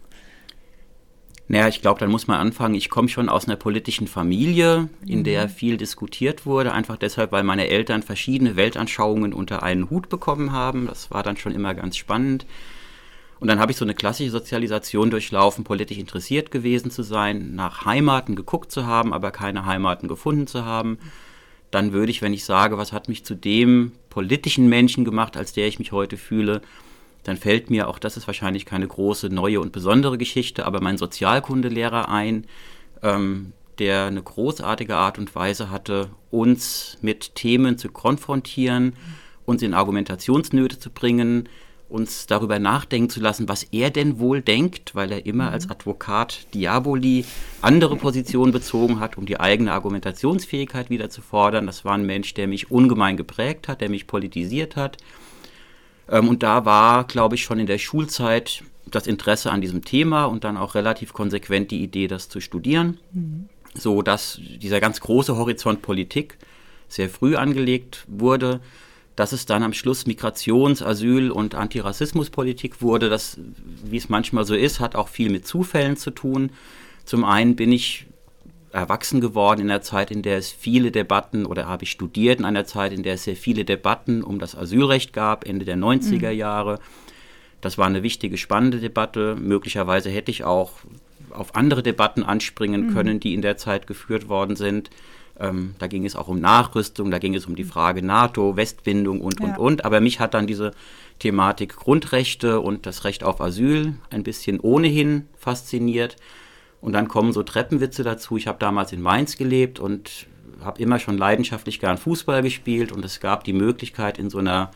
Naja, 1.48 1.68
ich 1.68 1.80
glaube, 1.80 2.00
dann 2.00 2.10
muss 2.10 2.26
man 2.26 2.40
anfangen. 2.40 2.74
Ich 2.74 2.90
komme 2.90 3.08
schon 3.08 3.28
aus 3.28 3.46
einer 3.46 3.56
politischen 3.56 4.08
Familie, 4.08 4.88
in 5.06 5.20
mhm. 5.20 5.24
der 5.24 5.48
viel 5.48 5.76
diskutiert 5.76 6.44
wurde, 6.44 6.72
einfach 6.72 6.96
deshalb, 6.96 7.32
weil 7.32 7.44
meine 7.44 7.68
Eltern 7.68 8.02
verschiedene 8.02 8.56
Weltanschauungen 8.56 9.32
unter 9.32 9.62
einen 9.62 9.88
Hut 9.88 10.08
bekommen 10.08 10.52
haben. 10.52 10.86
Das 10.88 11.10
war 11.10 11.22
dann 11.22 11.36
schon 11.36 11.52
immer 11.52 11.74
ganz 11.74 11.96
spannend. 11.96 12.46
Und 13.38 13.48
dann 13.48 13.58
habe 13.58 13.70
ich 13.70 13.78
so 13.78 13.84
eine 13.84 13.94
klassische 13.94 14.30
Sozialisation 14.30 15.10
durchlaufen, 15.10 15.64
politisch 15.64 15.98
interessiert 15.98 16.50
gewesen 16.50 16.90
zu 16.90 17.02
sein, 17.02 17.54
nach 17.54 17.84
Heimaten 17.84 18.34
geguckt 18.34 18.72
zu 18.72 18.86
haben, 18.86 19.12
aber 19.12 19.30
keine 19.30 19.66
Heimaten 19.66 20.08
gefunden 20.08 20.46
zu 20.46 20.64
haben. 20.64 20.98
Dann 21.70 21.92
würde 21.92 22.10
ich, 22.10 22.22
wenn 22.22 22.32
ich 22.32 22.44
sage, 22.44 22.78
was 22.78 22.92
hat 22.92 23.08
mich 23.08 23.24
zu 23.24 23.34
dem 23.34 23.92
politischen 24.08 24.68
Menschen 24.68 25.04
gemacht, 25.04 25.36
als 25.36 25.52
der 25.52 25.66
ich 25.66 25.78
mich 25.78 25.92
heute 25.92 26.16
fühle, 26.16 26.62
dann 27.24 27.36
fällt 27.36 27.70
mir, 27.70 27.88
auch 27.88 27.98
das 27.98 28.16
ist 28.16 28.28
wahrscheinlich 28.28 28.64
keine 28.64 28.86
große, 28.86 29.28
neue 29.28 29.60
und 29.60 29.72
besondere 29.72 30.16
Geschichte, 30.16 30.64
aber 30.64 30.80
mein 30.80 30.96
Sozialkundelehrer 30.96 32.08
ein, 32.08 32.46
ähm, 33.02 33.52
der 33.78 34.06
eine 34.06 34.22
großartige 34.22 34.96
Art 34.96 35.18
und 35.18 35.34
Weise 35.34 35.70
hatte, 35.70 36.08
uns 36.30 36.98
mit 37.02 37.34
Themen 37.34 37.78
zu 37.78 37.90
konfrontieren, 37.90 38.94
uns 39.44 39.62
in 39.62 39.74
Argumentationsnöte 39.74 40.78
zu 40.78 40.90
bringen, 40.90 41.48
uns 41.88 42.26
darüber 42.26 42.58
nachdenken 42.58 43.10
zu 43.10 43.20
lassen, 43.20 43.48
was 43.48 43.62
er 43.64 43.90
denn 43.90 44.18
wohl 44.18 44.42
denkt, 44.42 44.94
weil 44.94 45.12
er 45.12 45.24
immer 45.24 45.48
mhm. 45.48 45.52
als 45.52 45.70
Advokat 45.70 46.46
Diaboli 46.52 47.24
andere 47.60 47.96
Positionen 47.96 48.52
bezogen 48.52 48.98
hat, 48.98 49.16
um 49.16 49.26
die 49.26 49.38
eigene 49.38 49.72
Argumentationsfähigkeit 49.72 50.90
wieder 50.90 51.10
zu 51.10 51.22
fordern. 51.22 51.66
Das 51.66 51.84
war 51.84 51.94
ein 51.94 52.04
Mensch, 52.04 52.34
der 52.34 52.48
mich 52.48 52.70
ungemein 52.70 53.16
geprägt 53.16 53.68
hat, 53.68 53.80
der 53.80 53.88
mich 53.88 54.06
politisiert 54.06 54.74
hat. 54.74 54.96
Ähm, 56.08 56.28
und 56.28 56.42
da 56.42 56.64
war, 56.64 57.04
glaube 57.04 57.36
ich, 57.36 57.44
schon 57.44 57.60
in 57.60 57.66
der 57.66 57.78
Schulzeit 57.78 58.64
das 58.90 59.06
Interesse 59.06 59.50
an 59.50 59.60
diesem 59.60 59.84
Thema 59.84 60.24
und 60.24 60.44
dann 60.44 60.56
auch 60.56 60.74
relativ 60.74 61.12
konsequent 61.12 61.70
die 61.70 61.82
Idee, 61.82 62.08
das 62.08 62.28
zu 62.28 62.40
studieren, 62.40 62.98
mhm. 63.12 63.48
so 63.74 64.02
dass 64.02 64.40
dieser 64.60 64.80
ganz 64.80 65.00
große 65.00 65.36
Horizont 65.36 65.82
Politik 65.82 66.36
sehr 66.88 67.08
früh 67.08 67.36
angelegt 67.36 68.04
wurde 68.08 68.60
dass 69.16 69.32
es 69.32 69.46
dann 69.46 69.62
am 69.62 69.72
Schluss 69.72 70.06
Migrations-, 70.06 70.82
Asyl- 70.82 71.30
und 71.30 71.54
Antirassismuspolitik 71.54 72.82
wurde. 72.82 73.08
Das, 73.08 73.38
wie 73.84 73.96
es 73.96 74.08
manchmal 74.08 74.44
so 74.44 74.54
ist, 74.54 74.78
hat 74.78 74.94
auch 74.94 75.08
viel 75.08 75.30
mit 75.30 75.46
Zufällen 75.46 75.96
zu 75.96 76.10
tun. 76.10 76.50
Zum 77.04 77.24
einen 77.24 77.56
bin 77.56 77.72
ich 77.72 78.06
erwachsen 78.72 79.22
geworden 79.22 79.62
in 79.62 79.70
einer 79.70 79.80
Zeit, 79.80 80.10
in 80.10 80.20
der 80.20 80.36
es 80.36 80.52
viele 80.52 80.90
Debatten 80.90 81.46
oder 81.46 81.66
habe 81.66 81.84
ich 81.84 81.90
studiert 81.90 82.38
in 82.38 82.44
einer 82.44 82.66
Zeit, 82.66 82.92
in 82.92 83.02
der 83.02 83.14
es 83.14 83.24
sehr 83.24 83.36
viele 83.36 83.64
Debatten 83.64 84.22
um 84.22 84.38
das 84.38 84.54
Asylrecht 84.54 85.14
gab, 85.14 85.48
Ende 85.48 85.64
der 85.64 85.76
90er 85.76 86.30
mhm. 86.30 86.38
Jahre. 86.38 86.78
Das 87.62 87.78
war 87.78 87.86
eine 87.86 88.02
wichtige, 88.02 88.36
spannende 88.36 88.78
Debatte. 88.78 89.34
Möglicherweise 89.34 90.10
hätte 90.10 90.30
ich 90.30 90.44
auch 90.44 90.72
auf 91.30 91.56
andere 91.56 91.82
Debatten 91.82 92.22
anspringen 92.22 92.88
mhm. 92.88 92.94
können, 92.94 93.20
die 93.20 93.32
in 93.32 93.40
der 93.40 93.56
Zeit 93.56 93.86
geführt 93.86 94.28
worden 94.28 94.56
sind. 94.56 94.90
Ähm, 95.38 95.74
da 95.78 95.86
ging 95.86 96.04
es 96.04 96.16
auch 96.16 96.28
um 96.28 96.40
Nachrüstung, 96.40 97.10
da 97.10 97.18
ging 97.18 97.34
es 97.34 97.46
um 97.46 97.56
die 97.56 97.64
Frage 97.64 98.02
NATO, 98.02 98.56
Westbindung 98.56 99.20
und, 99.20 99.40
und, 99.40 99.50
ja. 99.50 99.56
und. 99.56 99.84
Aber 99.84 100.00
mich 100.00 100.20
hat 100.20 100.34
dann 100.34 100.46
diese 100.46 100.72
Thematik 101.18 101.76
Grundrechte 101.76 102.60
und 102.60 102.86
das 102.86 103.04
Recht 103.04 103.24
auf 103.24 103.40
Asyl 103.40 103.94
ein 104.10 104.22
bisschen 104.22 104.60
ohnehin 104.60 105.28
fasziniert. 105.36 106.16
Und 106.80 106.92
dann 106.92 107.08
kommen 107.08 107.32
so 107.32 107.42
Treppenwitze 107.42 108.02
dazu. 108.02 108.36
Ich 108.36 108.46
habe 108.46 108.58
damals 108.58 108.92
in 108.92 109.02
Mainz 109.02 109.36
gelebt 109.36 109.78
und 109.80 110.26
habe 110.62 110.80
immer 110.80 110.98
schon 110.98 111.18
leidenschaftlich 111.18 111.80
gern 111.80 111.98
Fußball 111.98 112.42
gespielt 112.42 112.92
und 112.92 113.04
es 113.04 113.20
gab 113.20 113.44
die 113.44 113.52
Möglichkeit 113.52 114.18
in 114.18 114.30
so 114.30 114.38
einer 114.38 114.70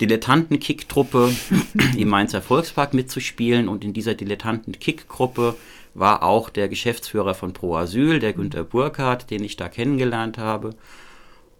Dilettanten-Kick-Truppe 0.00 1.32
im 1.96 2.08
Mainzer 2.08 2.42
Volkspark 2.42 2.94
mitzuspielen 2.94 3.68
und 3.68 3.84
in 3.84 3.92
dieser 3.92 4.14
Dilettanten-Kick-Gruppe 4.14 5.56
war 5.94 6.22
auch 6.22 6.50
der 6.50 6.68
Geschäftsführer 6.68 7.34
von 7.34 7.52
Pro 7.52 7.76
Asyl, 7.76 8.18
der 8.18 8.32
Günter 8.32 8.64
Burkhardt, 8.64 9.30
den 9.30 9.42
ich 9.42 9.56
da 9.56 9.68
kennengelernt 9.68 10.38
habe 10.38 10.70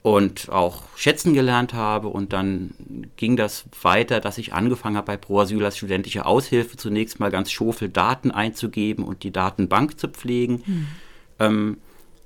und 0.03 0.49
auch 0.51 0.85
schätzen 0.97 1.35
gelernt 1.35 1.75
habe. 1.75 2.09
Und 2.09 2.33
dann 2.33 2.71
ging 3.17 3.37
das 3.37 3.65
weiter, 3.83 4.21
dass 4.21 4.39
ich 4.39 4.53
angefangen 4.53 4.97
habe, 4.97 5.07
bei 5.07 5.17
Pro 5.17 5.41
Asyl 5.41 5.65
als 5.65 5.77
studentische 5.77 6.27
Aushilfe 6.27 6.77
zunächst 6.77 7.21
mal 7.21 7.31
ganz 7.31 7.51
schofel 7.51 7.89
Daten 7.89 8.31
einzugeben 8.31 9.05
und 9.05 9.23
die 9.23 9.33
Datenbank 9.33 9.99
zu 9.99 10.09
pflegen. 10.09 10.63
Mhm. 10.65 10.87
Ähm, 11.39 11.77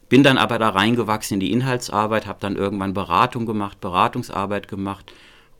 bin 0.08 0.22
dann 0.22 0.38
aber 0.38 0.58
da 0.58 0.68
reingewachsen 0.68 1.34
in 1.34 1.40
die 1.40 1.52
Inhaltsarbeit, 1.52 2.26
habe 2.26 2.38
dann 2.40 2.56
irgendwann 2.56 2.94
Beratung 2.94 3.46
gemacht, 3.46 3.80
Beratungsarbeit 3.80 4.68
gemacht 4.68 5.12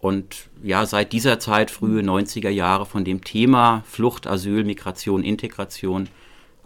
und 0.05 0.51
ja, 0.63 0.85
seit 0.85 1.15
dieser 1.15 1.39
Zeit, 1.39 1.71
frühe 1.71 2.03
90er 2.03 2.51
Jahre, 2.51 2.85
von 2.85 3.07
dem 3.07 3.25
Thema 3.25 3.83
Flucht, 3.87 4.27
Asyl, 4.27 4.63
Migration, 4.63 5.25
Integration 5.25 6.09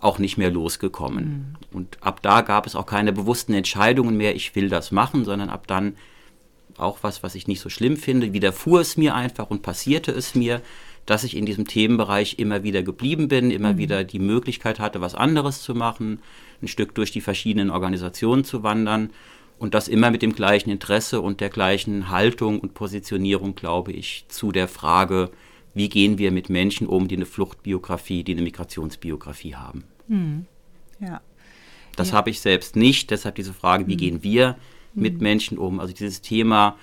auch 0.00 0.18
nicht 0.18 0.38
mehr 0.38 0.50
losgekommen. 0.50 1.56
Mhm. 1.70 1.76
Und 1.76 1.98
ab 2.02 2.22
da 2.22 2.42
gab 2.42 2.66
es 2.66 2.76
auch 2.76 2.86
keine 2.86 3.12
bewussten 3.12 3.52
Entscheidungen 3.52 4.16
mehr, 4.16 4.34
ich 4.34 4.54
will 4.54 4.68
das 4.68 4.92
machen, 4.92 5.24
sondern 5.24 5.50
ab 5.50 5.66
dann 5.66 5.96
auch 6.76 6.98
was, 7.02 7.22
was 7.22 7.34
ich 7.34 7.48
nicht 7.48 7.60
so 7.60 7.68
schlimm 7.68 7.96
finde, 7.96 8.32
widerfuhr 8.32 8.80
es 8.80 8.96
mir 8.96 9.14
einfach 9.14 9.50
und 9.50 9.62
passierte 9.62 10.12
es 10.12 10.34
mir, 10.34 10.62
dass 11.06 11.24
ich 11.24 11.36
in 11.36 11.46
diesem 11.46 11.66
Themenbereich 11.66 12.38
immer 12.38 12.62
wieder 12.62 12.82
geblieben 12.82 13.28
bin, 13.28 13.50
immer 13.50 13.72
mhm. 13.72 13.78
wieder 13.78 14.04
die 14.04 14.18
Möglichkeit 14.18 14.78
hatte, 14.78 15.00
was 15.00 15.14
anderes 15.14 15.62
zu 15.62 15.74
machen, 15.74 16.20
ein 16.62 16.68
Stück 16.68 16.94
durch 16.94 17.10
die 17.10 17.20
verschiedenen 17.20 17.70
Organisationen 17.70 18.44
zu 18.44 18.62
wandern 18.62 19.10
und 19.58 19.74
das 19.74 19.88
immer 19.88 20.10
mit 20.10 20.22
dem 20.22 20.34
gleichen 20.34 20.70
Interesse 20.70 21.20
und 21.20 21.40
der 21.40 21.48
gleichen 21.48 22.10
Haltung 22.10 22.60
und 22.60 22.74
Positionierung, 22.74 23.54
glaube 23.54 23.92
ich, 23.92 24.26
zu 24.28 24.52
der 24.52 24.68
Frage, 24.68 25.30
wie 25.78 25.88
gehen 25.88 26.18
wir 26.18 26.32
mit 26.32 26.50
Menschen 26.50 26.86
um, 26.86 27.06
die 27.06 27.16
eine 27.16 27.24
Fluchtbiografie, 27.24 28.24
die 28.24 28.32
eine 28.32 28.42
Migrationsbiografie 28.42 29.54
haben. 29.54 29.84
Hm. 30.08 30.46
Ja. 31.00 31.20
Das 31.96 32.10
ja. 32.10 32.16
habe 32.16 32.30
ich 32.30 32.40
selbst 32.40 32.74
nicht, 32.74 33.10
deshalb 33.12 33.36
diese 33.36 33.54
Frage, 33.54 33.86
wie 33.86 33.92
hm. 33.92 33.98
gehen 33.98 34.22
wir 34.24 34.56
mit 34.94 35.14
hm. 35.14 35.22
Menschen 35.22 35.56
um? 35.56 35.78
Also 35.78 35.94
dieses 35.94 36.20
Thema, 36.20 36.76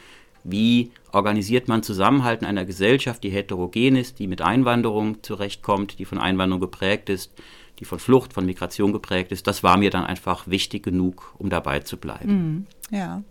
wie 0.46 0.92
organisiert 1.12 1.68
man 1.68 1.84
Zusammenhalt 1.84 2.42
in 2.42 2.48
einer 2.48 2.64
Gesellschaft, 2.64 3.24
die 3.24 3.30
heterogen 3.30 3.98
ist, 3.98 4.20
die 4.20 4.28
mit 4.28 4.42
Einwanderung 4.42 5.22
zurechtkommt, 5.24 6.00
die 6.00 6.06
von 6.06 6.18
Einwanderung 6.18 6.62
geprägt 6.62 7.10
ist, 7.10 7.34
die 7.80 7.86
von 7.86 8.00
Flucht, 8.00 8.32
von 8.32 8.46
Migration 8.46 8.94
geprägt 8.94 9.34
ist, 9.34 9.46
das 9.46 9.62
war 9.62 9.76
mir 9.76 9.90
dann 9.90 10.06
einfach 10.06 10.48
wichtig 10.48 10.84
genug, 10.84 11.36
um 11.38 11.50
dabei 11.50 11.80
zu 11.80 11.98
bleiben. 11.98 12.30
Hm. 12.30 12.98
Ja. 12.98 13.24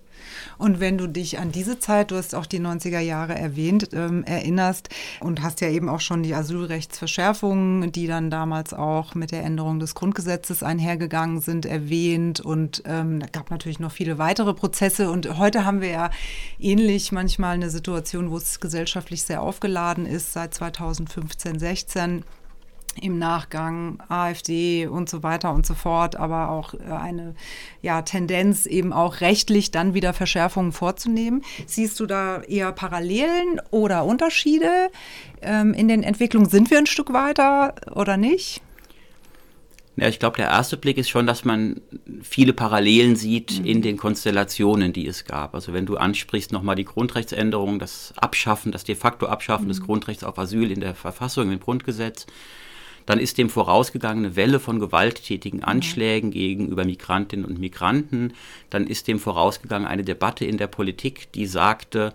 Und 0.58 0.80
wenn 0.80 0.98
du 0.98 1.06
dich 1.06 1.38
an 1.38 1.52
diese 1.52 1.78
Zeit, 1.78 2.10
du 2.10 2.16
hast 2.16 2.34
auch 2.34 2.46
die 2.46 2.60
90er 2.60 3.00
Jahre 3.00 3.34
erwähnt, 3.34 3.90
ähm, 3.92 4.24
erinnerst 4.24 4.88
und 5.20 5.42
hast 5.42 5.60
ja 5.60 5.68
eben 5.68 5.88
auch 5.88 6.00
schon 6.00 6.22
die 6.22 6.34
Asylrechtsverschärfungen, 6.34 7.92
die 7.92 8.06
dann 8.06 8.30
damals 8.30 8.72
auch 8.74 9.14
mit 9.14 9.32
der 9.32 9.42
Änderung 9.42 9.78
des 9.78 9.94
Grundgesetzes 9.94 10.62
einhergegangen 10.62 11.40
sind, 11.40 11.66
erwähnt. 11.66 12.40
Und 12.40 12.82
ähm, 12.86 13.20
da 13.20 13.26
gab 13.26 13.50
natürlich 13.50 13.80
noch 13.80 13.92
viele 13.92 14.18
weitere 14.18 14.54
Prozesse. 14.54 15.10
Und 15.10 15.38
heute 15.38 15.64
haben 15.64 15.80
wir 15.80 15.90
ja 15.90 16.10
ähnlich 16.58 17.12
manchmal 17.12 17.54
eine 17.54 17.70
Situation, 17.70 18.30
wo 18.30 18.36
es 18.36 18.60
gesellschaftlich 18.60 19.22
sehr 19.22 19.42
aufgeladen 19.42 20.06
ist, 20.06 20.32
seit 20.32 20.54
2015, 20.54 21.58
16 21.58 22.24
im 23.00 23.18
Nachgang 23.18 24.02
AfD 24.08 24.86
und 24.86 25.08
so 25.08 25.22
weiter 25.22 25.52
und 25.52 25.66
so 25.66 25.74
fort, 25.74 26.16
aber 26.16 26.50
auch 26.50 26.74
äh, 26.74 26.78
eine 26.92 27.34
ja, 27.82 28.02
Tendenz 28.02 28.66
eben 28.66 28.92
auch 28.92 29.20
rechtlich 29.20 29.70
dann 29.70 29.94
wieder 29.94 30.12
Verschärfungen 30.12 30.72
vorzunehmen. 30.72 31.42
Siehst 31.66 31.98
du 32.00 32.06
da 32.06 32.42
eher 32.42 32.72
Parallelen 32.72 33.60
oder 33.70 34.04
Unterschiede 34.04 34.90
ähm, 35.42 35.74
in 35.74 35.88
den 35.88 36.02
Entwicklungen? 36.02 36.48
Sind 36.48 36.70
wir 36.70 36.78
ein 36.78 36.86
Stück 36.86 37.12
weiter 37.12 37.74
oder 37.94 38.16
nicht? 38.16 38.62
Ja, 39.96 40.08
ich 40.08 40.18
glaube, 40.18 40.36
der 40.36 40.46
erste 40.46 40.76
Blick 40.76 40.98
ist 40.98 41.08
schon, 41.08 41.26
dass 41.26 41.44
man 41.44 41.80
viele 42.20 42.52
Parallelen 42.52 43.14
sieht 43.14 43.60
mhm. 43.60 43.64
in 43.64 43.82
den 43.82 43.96
Konstellationen, 43.96 44.92
die 44.92 45.06
es 45.06 45.24
gab. 45.24 45.54
Also 45.54 45.72
wenn 45.72 45.86
du 45.86 45.96
ansprichst 45.96 46.50
nochmal 46.50 46.74
die 46.74 46.84
Grundrechtsänderung, 46.84 47.78
das 47.78 48.12
Abschaffen, 48.16 48.72
das 48.72 48.82
de 48.82 48.96
facto 48.96 49.26
Abschaffen 49.26 49.66
mhm. 49.66 49.68
des 49.68 49.82
Grundrechts 49.82 50.24
auf 50.24 50.38
Asyl 50.38 50.72
in 50.72 50.80
der 50.80 50.96
Verfassung, 50.96 51.52
im 51.52 51.60
Grundgesetz, 51.60 52.26
dann 53.06 53.18
ist 53.18 53.38
dem 53.38 53.50
vorausgegangen 53.50 54.24
eine 54.24 54.36
Welle 54.36 54.60
von 54.60 54.80
gewalttätigen. 54.80 55.62
Anschlägen 55.62 56.30
gegenüber 56.30 56.84
Migrantinnen 56.84 57.44
und 57.44 57.58
Migranten. 57.58 58.32
Dann 58.70 58.86
ist 58.86 59.08
dem 59.08 59.18
vorausgegangen 59.18 59.86
eine 59.86 60.04
Debatte 60.04 60.44
in 60.44 60.56
der 60.56 60.66
Politik, 60.68 61.30
die 61.32 61.46
sagte, 61.46 62.12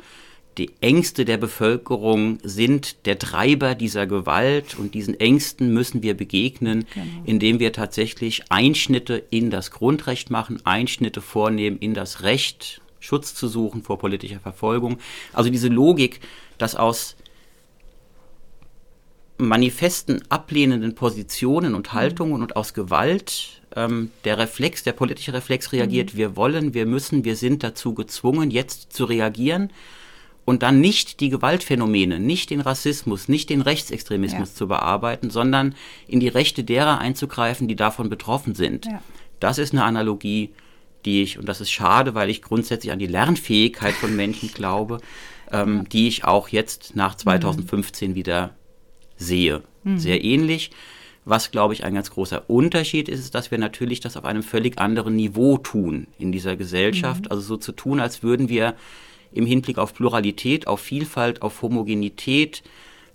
die 0.58 0.72
Ängste 0.82 1.24
der 1.24 1.38
Bevölkerung 1.38 2.40
sind 2.44 3.06
der 3.06 3.18
Treiber 3.18 3.76
dieser 3.76 4.08
Gewalt 4.08 4.78
und 4.78 4.94
diesen 4.94 5.18
Ängsten 5.18 5.74
müssen 5.74 6.04
wir 6.04 6.18
begegnen, 6.18 6.86
genau. 6.94 7.06
indem 7.24 7.60
wir 7.60 7.72
tatsächlich 7.72 8.44
Einschnitte 8.50 9.24
in 9.30 9.52
das 9.52 9.72
Grundrecht 9.72 10.30
machen, 10.30 10.60
Einschnitte 10.66 11.22
vornehmen 11.22 11.78
in 11.80 11.94
das 11.94 12.24
Recht, 12.24 12.82
Schutz 13.00 13.34
zu 13.34 13.48
suchen 13.48 13.84
vor 13.84 14.00
politischer 14.00 14.42
Verfolgung. 14.42 14.98
Also 15.32 15.50
diese 15.50 15.70
Logik, 15.70 16.20
dass 16.58 16.76
aus 16.76 17.16
manifesten 19.40 20.22
ablehnenden 20.30 20.96
Positionen 20.96 21.74
und 21.74 21.88
mhm. 21.88 21.98
Haltungen 21.98 22.42
und 22.42 22.56
aus 22.56 22.74
Gewalt 22.74 23.62
ähm, 23.76 24.12
der 24.26 24.38
Reflex, 24.38 24.84
der 24.84 24.92
politische 24.92 25.34
Reflex 25.34 25.72
reagiert, 25.72 26.14
mhm. 26.14 26.18
wir 26.18 26.36
wollen, 26.36 26.74
wir 26.74 26.86
müssen, 26.86 27.24
wir 27.24 27.36
sind 27.36 27.64
dazu 27.64 27.94
gezwungen, 27.94 28.52
jetzt 28.52 28.94
zu 28.94 29.06
reagieren 29.06 29.72
und 30.46 30.62
dann 30.62 30.82
nicht 30.82 31.20
die 31.22 31.30
Gewaltphänomene, 31.30 32.20
nicht 32.20 32.50
den 32.50 32.60
Rassismus, 32.60 33.30
nicht 33.30 33.50
den 33.50 33.62
Rechtsextremismus 33.62 34.50
ja. 34.50 34.56
zu 34.56 34.68
bearbeiten, 34.68 35.30
sondern 35.30 35.76
in 36.08 36.20
die 36.20 36.28
Rechte 36.28 36.64
derer 36.64 37.00
einzugreifen, 37.00 37.68
die 37.68 37.76
davon 37.76 38.10
betroffen 38.10 38.56
sind. 38.56 38.88
Ja. 38.88 39.02
Das 39.40 39.58
ist 39.58 39.74
eine 39.74 39.86
Analogie, 39.86 40.52
die 41.06 41.22
ich, 41.22 41.40
und 41.40 41.48
das 41.48 41.62
ist 41.62 41.72
schade, 41.72 42.14
weil 42.14 42.30
ich 42.30 42.42
grundsätzlich 42.42 42.92
an 42.92 43.00
die 43.00 43.08
Lernfähigkeit 43.08 43.94
von 43.94 44.16
Menschen 44.16 44.52
glaube, 44.52 45.00
ähm, 45.52 45.78
ja. 45.78 45.84
die 45.84 46.08
ich 46.10 46.26
auch 46.26 46.50
jetzt 46.50 46.96
nach 46.96 47.16
2015 47.16 48.12
mhm. 48.12 48.16
wieder 48.16 48.56
sehe. 49.20 49.62
Mhm. 49.84 50.00
Sehr 50.00 50.24
ähnlich. 50.24 50.72
Was, 51.26 51.52
glaube 51.52 51.76
ich, 51.76 51.84
ein 51.84 51.94
ganz 51.94 52.10
großer 52.10 52.50
Unterschied 52.50 53.08
ist, 53.08 53.20
ist, 53.20 53.36
dass 53.36 53.52
wir 53.52 53.60
natürlich 53.60 54.00
das 54.00 54.18
auf 54.18 54.26
einem 54.26 54.42
völlig 54.42 54.80
anderen 54.80 55.16
Niveau 55.16 55.60
tun 55.60 56.08
in 56.18 56.32
dieser 56.32 56.56
Gesellschaft. 56.56 57.26
Mhm. 57.26 57.32
Also 57.32 57.44
so 57.44 57.58
zu 57.58 57.72
tun, 57.72 58.00
als 58.00 58.24
würden 58.24 58.50
wir 58.50 58.74
im 59.32 59.46
Hinblick 59.46 59.78
auf 59.78 59.94
Pluralität, 59.94 60.66
auf 60.66 60.80
Vielfalt, 60.80 61.44
auf 61.44 61.62
Homogenität 61.62 62.64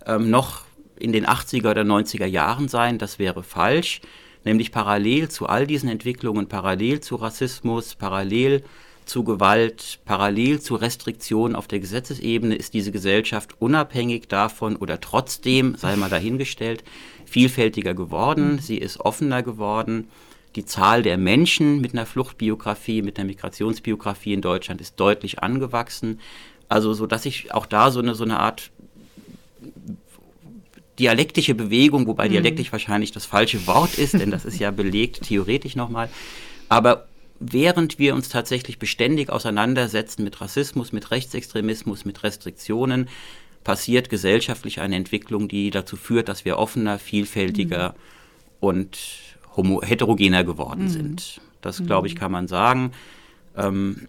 ähm, 0.05 0.29
noch 0.29 0.61
in 0.97 1.11
den 1.11 1.25
80er 1.25 1.71
oder 1.71 1.81
90er 1.81 2.25
Jahren 2.25 2.69
sein. 2.69 2.99
Das 2.99 3.19
wäre 3.19 3.43
falsch. 3.43 3.99
Nämlich 4.45 4.71
parallel 4.71 5.27
zu 5.29 5.47
all 5.47 5.65
diesen 5.67 5.89
Entwicklungen, 5.89 6.47
parallel 6.47 7.01
zu 7.01 7.15
Rassismus, 7.15 7.95
parallel 7.95 8.63
zu 9.05 9.23
Gewalt 9.23 9.99
parallel 10.05 10.59
zu 10.59 10.75
Restriktionen 10.75 11.55
auf 11.55 11.67
der 11.67 11.79
Gesetzesebene 11.79 12.55
ist 12.55 12.73
diese 12.73 12.91
Gesellschaft 12.91 13.55
unabhängig 13.59 14.27
davon 14.27 14.75
oder 14.75 14.99
trotzdem, 14.99 15.75
sei 15.75 15.95
mal 15.95 16.09
dahingestellt, 16.09 16.83
vielfältiger 17.25 17.93
geworden, 17.93 18.59
sie 18.59 18.77
ist 18.77 18.99
offener 18.99 19.43
geworden. 19.43 20.09
Die 20.55 20.65
Zahl 20.65 21.03
der 21.03 21.17
Menschen 21.17 21.81
mit 21.81 21.93
einer 21.93 22.05
Fluchtbiografie, 22.05 23.01
mit 23.01 23.17
einer 23.17 23.27
Migrationsbiografie 23.27 24.33
in 24.33 24.41
Deutschland 24.41 24.79
ist 24.81 24.95
deutlich 24.99 25.43
angewachsen. 25.43 26.19
Also 26.69 26.93
so, 26.93 27.05
dass 27.07 27.25
ich 27.25 27.53
auch 27.53 27.65
da 27.65 27.91
so 27.91 27.99
eine, 27.99 28.15
so 28.15 28.23
eine 28.23 28.39
Art 28.39 28.71
dialektische 30.97 31.55
Bewegung, 31.55 32.07
wobei 32.07 32.27
mhm. 32.27 32.33
dialektisch 32.33 32.71
wahrscheinlich 32.71 33.11
das 33.11 33.25
falsche 33.25 33.67
Wort 33.67 33.97
ist, 33.97 34.13
denn 34.13 34.31
das 34.31 34.45
ist 34.45 34.59
ja 34.59 34.71
belegt 34.71 35.23
theoretisch 35.23 35.75
nochmal. 35.75 36.09
Aber 36.69 37.07
während 37.39 37.99
wir 37.99 38.15
uns 38.15 38.29
tatsächlich 38.29 38.79
beständig 38.79 39.29
auseinandersetzen 39.29 40.23
mit 40.23 40.39
Rassismus, 40.41 40.91
mit 40.91 41.11
Rechtsextremismus, 41.11 42.05
mit 42.05 42.23
Restriktionen, 42.23 43.09
passiert 43.63 44.09
gesellschaftlich 44.09 44.79
eine 44.79 44.95
Entwicklung, 44.95 45.47
die 45.47 45.71
dazu 45.71 45.97
führt, 45.97 46.29
dass 46.29 46.45
wir 46.45 46.57
offener, 46.57 46.99
vielfältiger 46.99 47.89
mhm. 47.89 47.95
und 48.59 48.97
homo 49.57 49.81
heterogener 49.81 50.43
geworden 50.43 50.83
mhm. 50.83 50.89
sind. 50.89 51.41
Das, 51.61 51.83
glaube 51.83 52.07
ich, 52.07 52.15
mhm. 52.15 52.19
kann 52.19 52.31
man 52.31 52.47
sagen. 52.47 52.91
Ähm, 53.57 54.07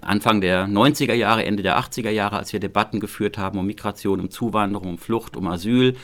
Anfang 0.00 0.40
der 0.40 0.66
90er 0.66 1.14
Jahre, 1.14 1.44
Ende 1.44 1.62
der 1.62 1.78
80er 1.78 2.10
Jahre, 2.10 2.36
als 2.36 2.52
wir 2.52 2.60
Debatten 2.60 3.00
geführt 3.00 3.38
haben 3.38 3.58
um 3.58 3.66
Migration, 3.66 4.20
um 4.20 4.30
Zuwanderung, 4.30 4.90
um 4.90 4.98
Flucht, 4.98 5.36
um 5.36 5.46
Asyl, 5.46 5.96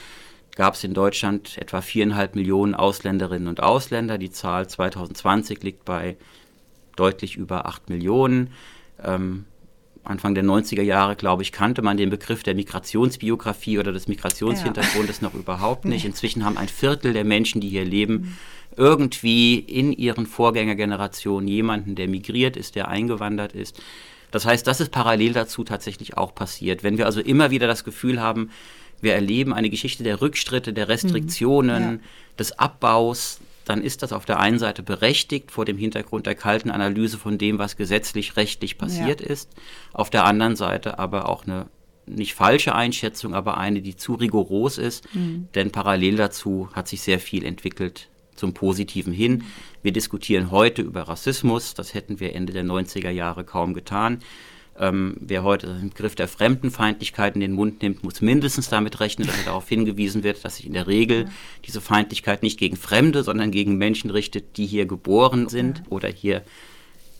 gab 0.57 0.75
es 0.75 0.85
in 0.85 0.95
Deutschland 0.95 1.59
etwa 1.59 1.81
viereinhalb 1.81 2.37
Millionen 2.37 2.75
Ausländerinnen 2.75 3.49
und 3.49 3.63
Ausländer. 3.63 4.19
Die 4.19 4.31
Zahl 4.31 4.69
2020 4.69 5.63
liegt 5.63 5.85
bei 5.85 6.17
deutlich 6.97 7.37
über 7.37 7.67
acht 7.67 7.91
Millionen. 7.91 8.51
Ähm, 9.03 9.47
Anfang 10.05 10.35
der 10.35 10.45
90er 10.45 10.83
Jahre, 10.83 11.17
glaube 11.17 11.43
ich, 11.43 11.51
kannte 11.51 11.81
man 11.81 11.97
den 11.97 12.11
Begriff 12.11 12.43
der 12.43 12.55
Migrationsbiografie 12.55 13.79
oder 13.79 13.91
des 13.91 14.07
Migrationshintergrundes 14.07 15.21
ja. 15.21 15.29
noch 15.29 15.35
überhaupt 15.35 15.85
nicht. 15.87 16.05
Inzwischen 16.05 16.45
haben 16.45 16.59
ein 16.59 16.69
Viertel 16.69 17.15
der 17.15 17.25
Menschen, 17.25 17.61
die 17.61 17.71
hier 17.71 17.85
leben, 17.85 18.15
mhm. 18.15 18.37
irgendwie 18.77 19.59
in 19.59 19.93
ihren 19.93 20.27
Vorgängergenerationen 20.27 21.49
jemanden, 21.49 21.95
der 21.95 22.09
migriert 22.09 22.57
ist, 22.57 22.77
der 22.77 22.89
eingewandert 22.89 23.55
ist. 23.55 23.83
Das 24.31 24.45
heißt, 24.45 24.67
das 24.67 24.81
ist 24.81 24.91
parallel 24.91 25.33
dazu 25.33 25.65
tatsächlich 25.65 26.17
auch 26.19 26.35
passiert. 26.35 26.83
Wenn 26.83 26.99
wir 26.99 27.07
also 27.07 27.21
immer 27.21 27.51
wieder 27.51 27.67
das 27.67 27.85
Gefühl 27.85 28.21
haben, 28.21 28.51
wir 29.01 29.15
erleben 29.15 29.53
eine 29.53 29.71
Geschichte 29.71 30.05
der 30.05 30.21
Rückschritte, 30.21 30.73
der 30.73 30.89
Restriktionen, 30.89 31.85
mhm. 31.85 31.95
ja. 31.95 32.01
des 32.39 32.59
Abbaus, 32.59 33.41
dann 33.65 33.83
ist 33.83 34.03
das 34.03 34.13
auf 34.13 34.25
der 34.25 34.41
einen 34.41 34.59
Seite 34.59 34.83
berechtigt 34.83 35.51
vor 35.51 35.65
dem 35.65 35.79
Hintergrund 35.79 36.27
der 36.27 36.35
kalten 36.35 36.71
Analyse 36.71 37.19
von 37.19 37.39
dem, 37.39 37.59
was 37.59 37.77
gesetzlich 37.77 38.37
rechtlich 38.37 38.79
passiert 38.79 39.21
ja. 39.21 39.27
ist, 39.27 39.51
auf 39.93 40.11
der 40.11 40.25
anderen 40.25 40.57
Seite 40.57 40.99
aber 40.99 41.29
auch 41.29 41.45
eine 41.45 41.67
nicht 42.07 42.35
falsche 42.35 42.75
Einschätzung, 42.75 43.35
aber 43.35 43.57
eine, 43.57 43.81
die 43.81 43.97
zu 43.97 44.15
rigoros 44.15 44.77
ist, 44.77 45.15
mhm. 45.15 45.49
denn 45.55 45.71
parallel 45.71 46.17
dazu 46.17 46.69
hat 46.75 46.87
sich 46.87 47.01
sehr 47.01 47.19
viel 47.19 47.45
entwickelt 47.45 48.11
zum 48.35 48.53
Positiven 48.53 49.13
hin. 49.13 49.45
Wir 49.83 49.93
diskutieren 49.93 50.51
heute 50.51 50.83
über 50.83 51.03
Rassismus, 51.03 51.73
das 51.73 51.95
hätten 51.95 52.21
wir 52.21 52.35
Ende 52.35 52.53
der 52.53 52.65
90er 52.65 53.11
Jahre 53.11 53.45
kaum 53.45 53.75
getan. 53.75 54.19
Ähm, 54.79 55.17
wer 55.21 55.45
heute 55.45 55.69
den 55.69 55.91
Begriff 55.91 56.15
der 56.15 56.27
Fremdenfeindlichkeit 56.27 57.35
in 57.37 57.41
den 57.41 57.53
Mund 57.53 57.83
nimmt, 57.83 58.03
muss 58.03 58.21
mindestens 58.21 58.69
damit 58.69 58.99
rechnen, 58.99 59.27
dass 59.27 59.39
er 59.39 59.45
darauf 59.45 59.69
hingewiesen 59.69 60.25
wird, 60.25 60.45
dass 60.45 60.57
sich 60.57 60.67
in 60.67 60.73
der 60.73 60.87
Regel 60.87 61.27
diese 61.65 61.81
Feindlichkeit 61.81 62.43
nicht 62.43 62.59
gegen 62.59 62.77
Fremde, 62.77 63.23
sondern 63.23 63.51
gegen 63.53 63.77
Menschen 63.77 64.11
richtet, 64.11 64.57
die 64.57 64.67
hier 64.67 64.87
geboren 64.87 65.49
sind 65.49 65.83
oder 65.91 66.09
hier 66.09 66.43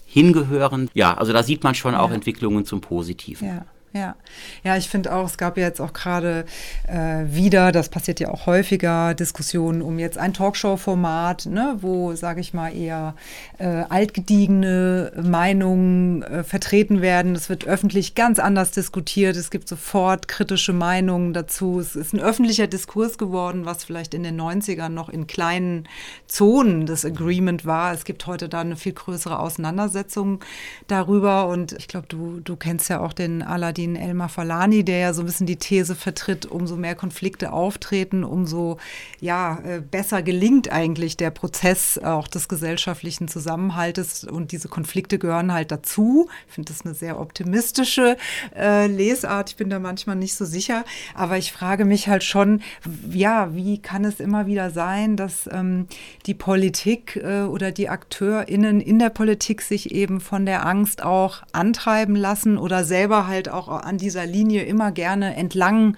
hingehören. 0.07 0.91
Ja, 0.95 1.15
also 1.15 1.33
da 1.33 1.43
sieht 1.43 1.63
man 1.63 1.75
schon 1.75 1.95
auch 1.95 2.11
Entwicklungen 2.11 2.65
zum 2.65 2.81
Positiven. 2.81 3.49
Ja. 3.49 3.67
Ja, 3.95 4.17
ja, 4.65 4.77
ich 4.77 4.89
finde 4.89 5.15
auch, 5.15 5.25
es 5.25 5.39
gab 5.39 5.57
ja 5.57 5.63
jetzt 5.63 5.81
auch 5.81 5.93
gerade 5.93 6.47
äh, 6.89 7.27
wieder, 7.27 7.71
das 7.71 7.91
passiert 7.91 8.19
ja 8.19 8.29
auch 8.29 8.47
häufiger, 8.47 9.15
Diskussionen 9.15 9.83
um 9.83 10.01
jetzt 10.01 10.19
ein 10.19 10.35
Talkshow-Format, 10.35 11.47
ne, 11.47 11.77
wo, 11.81 12.13
sage 12.17 12.41
ich 12.41 12.53
mal, 12.53 12.75
eher 12.75 13.15
äh, 13.59 13.85
altgediegene 13.89 15.13
Meinungen 15.23 16.25
äh, 16.25 16.43
vertreten 16.43 17.03
werden. 17.03 17.37
Es 17.37 17.49
wird 17.49 17.69
öffentlich 17.69 18.17
ganz 18.17 18.41
anders 18.41 18.73
diskutiert. 18.73 19.37
Es 19.37 19.53
gibt 19.53 19.69
sofort 19.69 20.27
kritische 20.27 20.73
Meinungen 20.73 21.33
dazu. 21.33 21.79
Es 21.79 21.95
ist 21.95 22.15
ein 22.15 22.21
öffentlicher 22.21 22.67
Diskurs 22.67 23.17
geworden, 23.17 23.65
was 23.65 23.85
vielleicht 23.85 24.13
in 24.13 24.25
den 24.25 24.41
90ern 24.41 24.89
noch 24.89 25.09
in 25.09 25.29
kleinen 25.29 25.89
Zonen 26.27 26.87
das 26.87 27.05
Agreement 27.05 27.65
war. 27.65 27.95
Es 27.95 28.05
gibt 28.05 28.27
heute 28.27 28.49
da 28.49 28.63
eine 28.63 28.75
viel 28.75 28.95
größere 28.95 29.39
Auseinandersetzung 29.39 30.41
darüber. 30.89 31.47
Und 31.47 31.71
ich 31.75 31.87
glaube, 31.87 32.09
du, 32.09 32.41
du 32.41 32.57
kennst 32.57 32.89
ja 32.89 32.99
auch 32.99 33.13
den 33.13 33.41
Aladdin 33.41 33.84
den 33.87 33.97
Elmar 33.97 34.29
Falani, 34.29 34.85
der 34.85 34.99
ja 34.99 35.13
so 35.13 35.23
ein 35.23 35.27
bisschen 35.27 35.47
die 35.47 35.57
These 35.57 35.95
vertritt, 35.95 36.47
umso 36.47 36.77
mehr 36.77 36.95
Konflikte 36.95 37.53
auftreten, 37.53 38.25
umso 38.25 38.79
ja, 39.21 39.59
äh, 39.65 39.81
besser 39.81 40.23
gelingt 40.23 40.71
eigentlich 40.71 41.17
der 41.17 41.31
Prozess 41.31 41.99
auch 41.99 42.29
des 42.29 42.49
gesellschaftlichen 42.49 43.29
Zusammenhaltes. 43.29 44.25
Und 44.25 44.53
diese 44.53 44.69
Konflikte 44.69 45.19
gehören 45.19 45.53
halt 45.53 45.71
dazu. 45.71 46.29
Ich 46.49 46.55
finde 46.55 46.73
das 46.73 46.85
eine 46.85 46.95
sehr 46.95 47.21
optimistische 47.21 48.17
äh, 48.57 48.87
Lesart. 48.87 49.51
Ich 49.51 49.57
bin 49.57 49.71
da 49.71 49.79
manchmal 49.79 50.17
nicht 50.17 50.35
so 50.35 50.45
sicher. 50.45 50.85
Aber 51.15 51.39
ich 51.39 51.53
frage 51.53 51.85
mich 51.85 52.09
halt 52.09 52.25
schon, 52.25 52.63
ja, 53.11 53.55
wie 53.55 53.79
kann 53.79 54.05
es 54.05 54.21
immer 54.21 54.47
wieder 54.47 54.71
sein, 54.71 55.17
dass 55.17 55.49
ähm, 55.51 55.87
die 56.27 56.35
Politik 56.35 57.17
äh, 57.17 57.43
oder 57.43 57.73
die 57.73 57.89
AkteurInnen 57.89 58.81
in 58.81 58.99
der 58.99 59.11
Politik 59.11 59.63
sich 59.63 59.95
eben 59.95 60.21
von 60.21 60.47
der 60.47 60.67
Angst 60.67 61.03
auch 61.03 61.43
antreiben 61.53 62.17
lassen 62.17 62.59
oder 62.59 62.85
selber 62.85 63.27
halt 63.27 63.49
auch 63.49 63.69
an 63.77 63.99
dieser 63.99 64.27
Linie 64.27 64.65
immer 64.65 64.93
gerne 64.93 65.35
entlang 65.37 65.97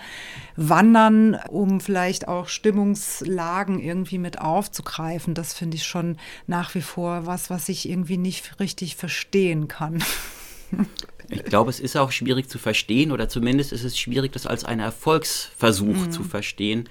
wandern, 0.56 1.38
um 1.48 1.80
vielleicht 1.80 2.28
auch 2.28 2.48
Stimmungslagen 2.48 3.80
irgendwie 3.80 4.18
mit 4.18 4.40
aufzugreifen. 4.40 5.34
Das 5.34 5.54
finde 5.54 5.76
ich 5.76 5.84
schon 5.84 6.16
nach 6.46 6.74
wie 6.74 6.82
vor 6.82 7.26
was, 7.26 7.50
was 7.50 7.68
ich 7.68 7.88
irgendwie 7.88 8.18
nicht 8.18 8.58
richtig 8.60 8.96
verstehen 8.96 9.68
kann. 9.68 10.02
Ich 11.28 11.42
glaube, 11.44 11.70
es 11.70 11.80
ist 11.80 11.96
auch 11.96 12.12
schwierig 12.12 12.48
zu 12.48 12.58
verstehen 12.58 13.10
oder 13.10 13.28
zumindest 13.28 13.72
ist 13.72 13.82
es 13.82 13.98
schwierig, 13.98 14.32
das 14.32 14.46
als 14.46 14.64
einen 14.64 14.80
Erfolgsversuch 14.80 16.06
mhm. 16.06 16.10
zu 16.12 16.22
verstehen, 16.22 16.88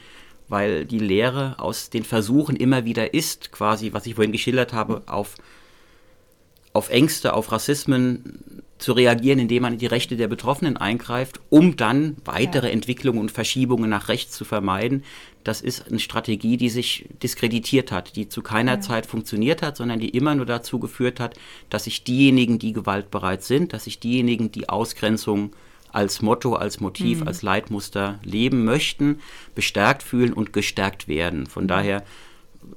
weil 0.47 0.85
die 0.85 0.99
Lehre 0.99 1.57
aus 1.59 1.89
den 1.89 2.03
Versuchen 2.03 2.55
immer 2.55 2.85
wieder 2.85 3.13
ist, 3.13 3.51
quasi, 3.51 3.93
was 3.93 4.05
ich 4.05 4.15
vorhin 4.15 4.31
geschildert 4.33 4.73
habe, 4.73 5.03
auf, 5.05 5.35
auf 6.73 6.89
Ängste, 6.89 7.33
auf 7.33 7.51
Rassismen 7.51 8.63
zu 8.77 8.91
reagieren, 8.91 9.39
indem 9.39 9.63
man 9.63 9.73
in 9.73 9.79
die 9.79 9.85
Rechte 9.85 10.17
der 10.17 10.27
Betroffenen 10.27 10.75
eingreift, 10.75 11.39
um 11.49 11.77
dann 11.77 12.17
weitere 12.25 12.67
ja. 12.67 12.73
Entwicklungen 12.73 13.19
und 13.19 13.31
Verschiebungen 13.31 13.89
nach 13.89 14.09
rechts 14.09 14.35
zu 14.35 14.43
vermeiden. 14.43 15.03
Das 15.45 15.61
ist 15.61 15.87
eine 15.87 15.99
Strategie, 15.99 16.57
die 16.57 16.69
sich 16.69 17.07
diskreditiert 17.23 17.91
hat, 17.91 18.15
die 18.15 18.27
zu 18.27 18.41
keiner 18.41 18.73
ja. 18.73 18.81
Zeit 18.81 19.05
funktioniert 19.05 19.61
hat, 19.61 19.77
sondern 19.77 19.99
die 19.99 20.09
immer 20.09 20.35
nur 20.35 20.45
dazu 20.45 20.79
geführt 20.79 21.19
hat, 21.19 21.39
dass 21.69 21.85
sich 21.85 22.03
diejenigen, 22.03 22.59
die 22.59 22.73
gewaltbereit 22.73 23.43
sind, 23.43 23.71
dass 23.71 23.85
sich 23.85 23.99
diejenigen, 23.99 24.51
die 24.51 24.67
Ausgrenzung 24.67 25.51
als 25.91 26.21
Motto, 26.21 26.55
als 26.55 26.81
Motiv, 26.81 27.21
mhm. 27.21 27.27
als 27.27 27.41
Leitmuster 27.41 28.19
leben 28.23 28.65
möchten, 28.65 29.21
bestärkt 29.55 30.03
fühlen 30.03 30.33
und 30.33 30.51
gestärkt 30.51 31.07
werden. 31.07 31.47
Von 31.47 31.63
mhm. 31.63 31.69
daher 31.69 32.03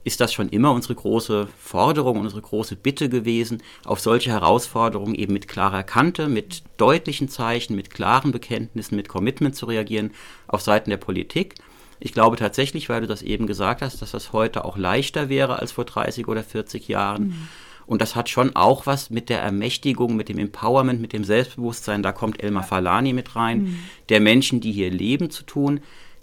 ist 0.05 0.20
das 0.20 0.33
schon 0.33 0.48
immer 0.48 0.72
unsere 0.72 0.94
große 0.94 1.48
Forderung, 1.59 2.20
unsere 2.20 2.42
große 2.42 2.77
Bitte 2.77 3.09
gewesen, 3.09 3.62
auf 3.85 4.01
solche 4.01 4.31
Herausforderungen 4.31 5.14
eben 5.14 5.33
mit 5.33 5.48
klarer 5.48 5.83
Kante, 5.83 6.29
mit 6.29 6.62
deutlichen 6.77 7.29
Zeichen, 7.29 7.77
mit 7.77 7.90
klaren 7.90 8.33
Bekenntnissen, 8.33 8.96
mit 8.96 9.09
Commitment 9.09 9.57
zu 9.57 9.66
reagieren 9.66 10.12
auf 10.46 10.62
Seiten 10.62 10.90
der 10.90 10.96
Politik. 10.96 11.55
Ich 12.01 12.12
glaube 12.12 12.37
tatsächlich, 12.37 12.88
weil 12.88 13.01
du 13.01 13.07
das 13.07 13.22
eben 13.22 13.46
gesagt 13.46 13.83
hast, 13.83 14.01
dass 14.03 14.12
das 14.12 14.33
heute 14.33 14.64
auch 14.64 14.77
leichter 14.77 15.29
wäre 15.29 15.59
als 15.59 15.72
vor 15.72 15.85
30 15.85 16.29
oder 16.29 16.42
40 16.42 16.88
Jahren. 16.88 17.29
Mhm. 17.29 17.48
Und 17.87 18.03
das 18.03 18.14
hat 18.14 18.29
schon 18.29 18.55
auch 18.55 18.87
was 18.87 19.09
mit 19.09 19.31
der 19.31 19.40
Ermächtigung, 19.40 20.14
mit 20.14 20.29
dem 20.29 20.38
Empowerment, 20.38 21.01
mit 21.01 21.14
dem 21.14 21.24
Selbstbewusstsein, 21.24 22.03
da 22.03 22.12
kommt 22.12 22.42
Elmar 22.42 22.62
Falani 22.62 23.14
mit 23.14 23.35
rein, 23.35 23.62
mhm. 23.62 23.79
der 24.11 24.20
Menschen, 24.20 24.61
die 24.61 24.72
hier 24.72 24.90
leben, 24.90 25.31
zu 25.31 25.42
tun 25.44 25.81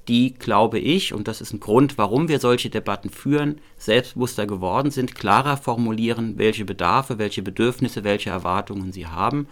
die, 0.07 0.33
glaube 0.33 0.79
ich, 0.79 1.13
und 1.13 1.27
das 1.27 1.41
ist 1.41 1.53
ein 1.53 1.59
Grund, 1.59 1.97
warum 1.97 2.27
wir 2.27 2.39
solche 2.39 2.69
Debatten 2.69 3.09
führen, 3.09 3.59
selbstbewusster 3.77 4.45
geworden 4.45 4.91
sind, 4.91 5.15
klarer 5.15 5.57
formulieren, 5.57 6.37
welche 6.37 6.65
Bedarfe, 6.65 7.17
welche 7.17 7.41
Bedürfnisse, 7.41 8.03
welche 8.03 8.29
Erwartungen 8.29 8.91
sie 8.91 9.07
haben. 9.07 9.47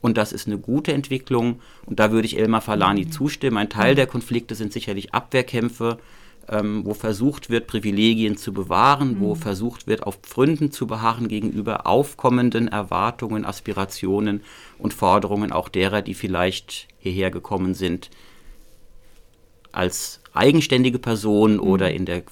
Und 0.00 0.18
das 0.18 0.32
ist 0.32 0.46
eine 0.46 0.58
gute 0.58 0.92
Entwicklung. 0.92 1.60
Und 1.86 1.98
da 1.98 2.12
würde 2.12 2.26
ich 2.26 2.38
Elmar 2.38 2.60
Falani 2.60 3.06
mhm. 3.06 3.12
zustimmen. 3.12 3.56
Ein 3.56 3.70
Teil 3.70 3.94
der 3.94 4.06
Konflikte 4.06 4.54
sind 4.54 4.72
sicherlich 4.72 5.14
Abwehrkämpfe, 5.14 5.98
ähm, 6.48 6.84
wo 6.84 6.92
versucht 6.92 7.48
wird, 7.48 7.68
Privilegien 7.68 8.36
zu 8.36 8.52
bewahren, 8.52 9.14
mhm. 9.14 9.20
wo 9.20 9.34
versucht 9.34 9.86
wird, 9.86 10.02
auf 10.02 10.16
Pfründen 10.16 10.72
zu 10.72 10.86
beharren 10.86 11.28
gegenüber 11.28 11.86
aufkommenden 11.86 12.68
Erwartungen, 12.68 13.46
Aspirationen 13.46 14.42
und 14.76 14.92
Forderungen 14.92 15.52
auch 15.52 15.70
derer, 15.70 16.02
die 16.02 16.14
vielleicht 16.14 16.88
hierher 16.98 17.30
gekommen 17.30 17.74
sind 17.74 18.10
als 19.76 20.20
eigenständige 20.32 20.98
Person 20.98 21.54
mhm. 21.54 21.60
oder 21.60 21.92
in 21.92 22.06
der 22.06 22.22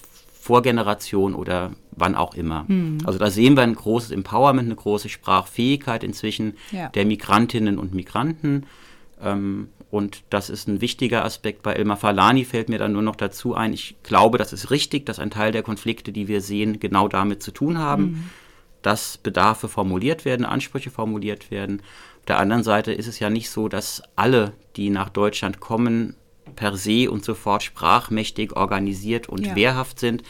Vorgeneration 0.40 1.34
oder 1.34 1.70
wann 1.92 2.16
auch 2.16 2.34
immer. 2.34 2.64
Mhm. 2.66 2.98
Also 3.04 3.18
da 3.18 3.30
sehen 3.30 3.56
wir 3.56 3.62
ein 3.62 3.76
großes 3.76 4.10
Empowerment, 4.10 4.66
eine 4.66 4.74
große 4.74 5.08
Sprachfähigkeit 5.08 6.02
inzwischen 6.02 6.54
ja. 6.72 6.88
der 6.88 7.06
Migrantinnen 7.06 7.78
und 7.78 7.94
Migranten. 7.94 8.66
Ähm, 9.22 9.68
und 9.92 10.24
das 10.30 10.50
ist 10.50 10.68
ein 10.68 10.80
wichtiger 10.80 11.24
Aspekt. 11.24 11.62
Bei 11.62 11.74
Elmar 11.74 11.96
Falani 11.96 12.44
fällt 12.44 12.70
mir 12.70 12.78
dann 12.78 12.92
nur 12.92 13.02
noch 13.02 13.14
dazu 13.14 13.54
ein, 13.54 13.72
ich 13.72 13.94
glaube, 14.02 14.38
das 14.38 14.52
ist 14.52 14.70
richtig, 14.70 15.06
dass 15.06 15.18
ein 15.18 15.30
Teil 15.30 15.52
der 15.52 15.62
Konflikte, 15.62 16.12
die 16.12 16.28
wir 16.28 16.40
sehen, 16.40 16.80
genau 16.80 17.08
damit 17.08 17.42
zu 17.42 17.52
tun 17.52 17.78
haben, 17.78 18.02
mhm. 18.02 18.30
dass 18.80 19.18
Bedarfe 19.18 19.68
formuliert 19.68 20.24
werden, 20.24 20.44
Ansprüche 20.46 20.90
formuliert 20.90 21.50
werden. 21.50 21.82
Auf 22.20 22.26
der 22.26 22.38
anderen 22.38 22.64
Seite 22.64 22.92
ist 22.92 23.06
es 23.06 23.18
ja 23.18 23.30
nicht 23.30 23.50
so, 23.50 23.68
dass 23.68 24.02
alle, 24.16 24.54
die 24.76 24.90
nach 24.90 25.10
Deutschland 25.10 25.60
kommen, 25.60 26.16
per 26.56 26.76
se 26.76 27.10
und 27.10 27.24
sofort 27.24 27.62
sprachmächtig 27.62 28.56
organisiert 28.56 29.28
und 29.28 29.46
ja. 29.46 29.56
wehrhaft 29.56 29.98
sind, 29.98 30.22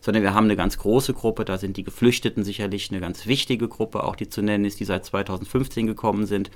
sondern 0.00 0.22
wir 0.22 0.34
haben 0.34 0.44
eine 0.44 0.56
ganz 0.56 0.78
große 0.78 1.14
Gruppe, 1.14 1.44
da 1.44 1.58
sind 1.58 1.76
die 1.76 1.84
Geflüchteten 1.84 2.44
sicherlich 2.44 2.90
eine 2.90 3.00
ganz 3.00 3.26
wichtige 3.26 3.68
Gruppe, 3.68 4.04
auch 4.04 4.16
die 4.16 4.28
zu 4.28 4.42
nennen 4.42 4.64
ist, 4.64 4.80
die 4.80 4.84
seit 4.84 5.04
2015 5.04 5.86
gekommen 5.86 6.26
sind. 6.26 6.50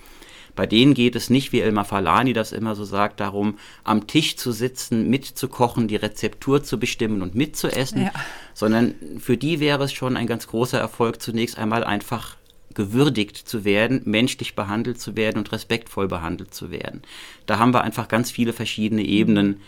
Bei 0.57 0.67
denen 0.67 0.95
geht 0.95 1.17
es 1.17 1.31
nicht, 1.31 1.53
wie 1.53 1.61
Elmar 1.61 1.85
Falani 1.85 2.33
das 2.33 2.53
immer 2.53 2.75
so 2.77 2.85
sagt, 2.85 3.21
darum, 3.21 3.59
am 3.83 4.07
Tisch 4.07 4.37
zu 4.37 4.53
sitzen, 4.53 5.11
mitzukochen, 5.11 5.89
die 5.89 5.97
Rezeptur 5.97 6.63
zu 6.63 6.79
bestimmen 6.79 7.23
und 7.23 7.35
mitzuessen, 7.35 8.05
ja. 8.05 8.13
sondern 8.55 8.95
für 9.19 9.37
die 9.37 9.59
wäre 9.59 9.85
es 9.85 9.93
schon 9.93 10.17
ein 10.17 10.29
ganz 10.29 10.47
großer 10.47 10.79
Erfolg, 10.79 11.21
zunächst 11.21 11.59
einmal 11.59 11.83
einfach 11.83 12.37
gewürdigt 12.75 13.37
zu 13.37 13.65
werden, 13.65 14.03
menschlich 14.05 14.55
behandelt 14.55 15.01
zu 15.01 15.17
werden 15.17 15.39
und 15.39 15.53
respektvoll 15.53 16.09
behandelt 16.09 16.55
zu 16.55 16.71
werden. 16.71 17.03
Da 17.47 17.59
haben 17.59 17.73
wir 17.73 17.83
einfach 17.83 18.09
ganz 18.09 18.31
viele 18.31 18.53
verschiedene 18.53 19.03
Ebenen, 19.03 19.61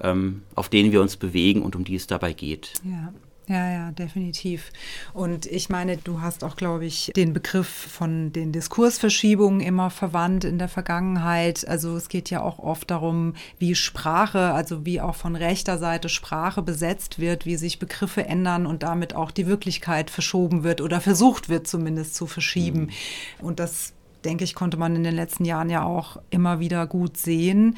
ähm, 0.00 0.42
auf 0.54 0.68
denen 0.68 0.92
wir 0.92 1.00
uns 1.00 1.16
bewegen 1.16 1.62
und 1.62 1.76
um 1.76 1.84
die 1.84 1.94
es 1.94 2.06
dabei 2.06 2.32
geht. 2.32 2.72
Ja. 2.84 3.12
Ja, 3.48 3.70
ja, 3.70 3.90
definitiv. 3.92 4.70
Und 5.14 5.46
ich 5.46 5.70
meine, 5.70 5.96
du 5.96 6.20
hast 6.20 6.44
auch, 6.44 6.54
glaube 6.54 6.84
ich, 6.84 7.12
den 7.16 7.32
Begriff 7.32 7.66
von 7.66 8.30
den 8.30 8.52
Diskursverschiebungen 8.52 9.60
immer 9.60 9.88
verwandt 9.88 10.44
in 10.44 10.58
der 10.58 10.68
Vergangenheit. 10.68 11.66
Also 11.66 11.96
es 11.96 12.10
geht 12.10 12.28
ja 12.28 12.42
auch 12.42 12.58
oft 12.58 12.90
darum, 12.90 13.34
wie 13.58 13.74
Sprache, 13.74 14.52
also 14.52 14.84
wie 14.84 15.00
auch 15.00 15.14
von 15.14 15.34
rechter 15.34 15.78
Seite 15.78 16.10
Sprache 16.10 16.60
besetzt 16.60 17.18
wird, 17.18 17.46
wie 17.46 17.56
sich 17.56 17.78
Begriffe 17.78 18.26
ändern 18.26 18.66
und 18.66 18.82
damit 18.82 19.14
auch 19.14 19.30
die 19.30 19.46
Wirklichkeit 19.46 20.10
verschoben 20.10 20.62
wird 20.62 20.82
oder 20.82 21.00
versucht 21.00 21.48
wird 21.48 21.66
zumindest 21.66 22.16
zu 22.16 22.26
verschieben. 22.26 22.80
Mhm. 22.80 23.46
Und 23.46 23.60
das 23.60 23.94
denke 24.24 24.44
ich, 24.44 24.54
konnte 24.54 24.76
man 24.76 24.96
in 24.96 25.04
den 25.04 25.14
letzten 25.14 25.44
Jahren 25.44 25.70
ja 25.70 25.84
auch 25.84 26.20
immer 26.30 26.60
wieder 26.60 26.86
gut 26.86 27.16
sehen. 27.16 27.76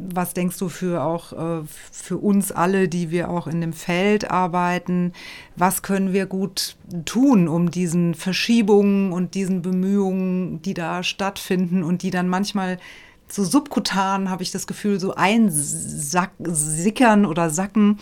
Was 0.00 0.32
denkst 0.32 0.58
du 0.58 0.68
für 0.68 1.02
auch 1.02 1.32
äh, 1.32 1.64
für 1.90 2.18
uns 2.18 2.52
alle, 2.52 2.88
die 2.88 3.10
wir 3.10 3.30
auch 3.30 3.46
in 3.46 3.60
dem 3.60 3.72
Feld 3.72 4.30
arbeiten? 4.30 5.12
Was 5.56 5.82
können 5.82 6.12
wir 6.12 6.26
gut 6.26 6.76
tun, 7.04 7.48
um 7.48 7.70
diesen 7.70 8.14
Verschiebungen 8.14 9.12
und 9.12 9.34
diesen 9.34 9.60
Bemühungen, 9.62 10.62
die 10.62 10.74
da 10.74 11.02
stattfinden 11.02 11.82
und 11.82 12.02
die 12.02 12.10
dann 12.10 12.28
manchmal 12.28 12.78
so 13.30 13.44
subkutan, 13.44 14.30
habe 14.30 14.42
ich 14.42 14.50
das 14.50 14.66
Gefühl, 14.66 14.98
so 14.98 15.14
einsickern 15.14 15.66
oder 17.26 17.50
sacken 17.50 17.98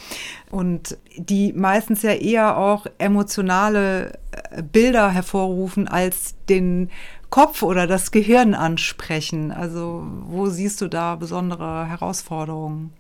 und 0.51 0.97
die 1.17 1.53
meistens 1.53 2.03
ja 2.03 2.13
eher 2.13 2.57
auch 2.57 2.87
emotionale 2.99 4.19
äh, 4.33 4.63
Bilder 4.63 5.11
hervorrufen 5.11 5.89
als 5.89 6.37
den 6.49 6.91
Kopf 7.31 7.63
oder 7.63 7.87
das 7.87 8.11
Gehirn 8.13 8.55
ansprechen? 8.55 9.53
Also 9.53 10.07
wo 10.27 10.47
siehst 10.47 10.81
du 10.81 10.89
da 10.89 11.17
besondere 11.17 11.87
Herausforderungen? 11.87 12.93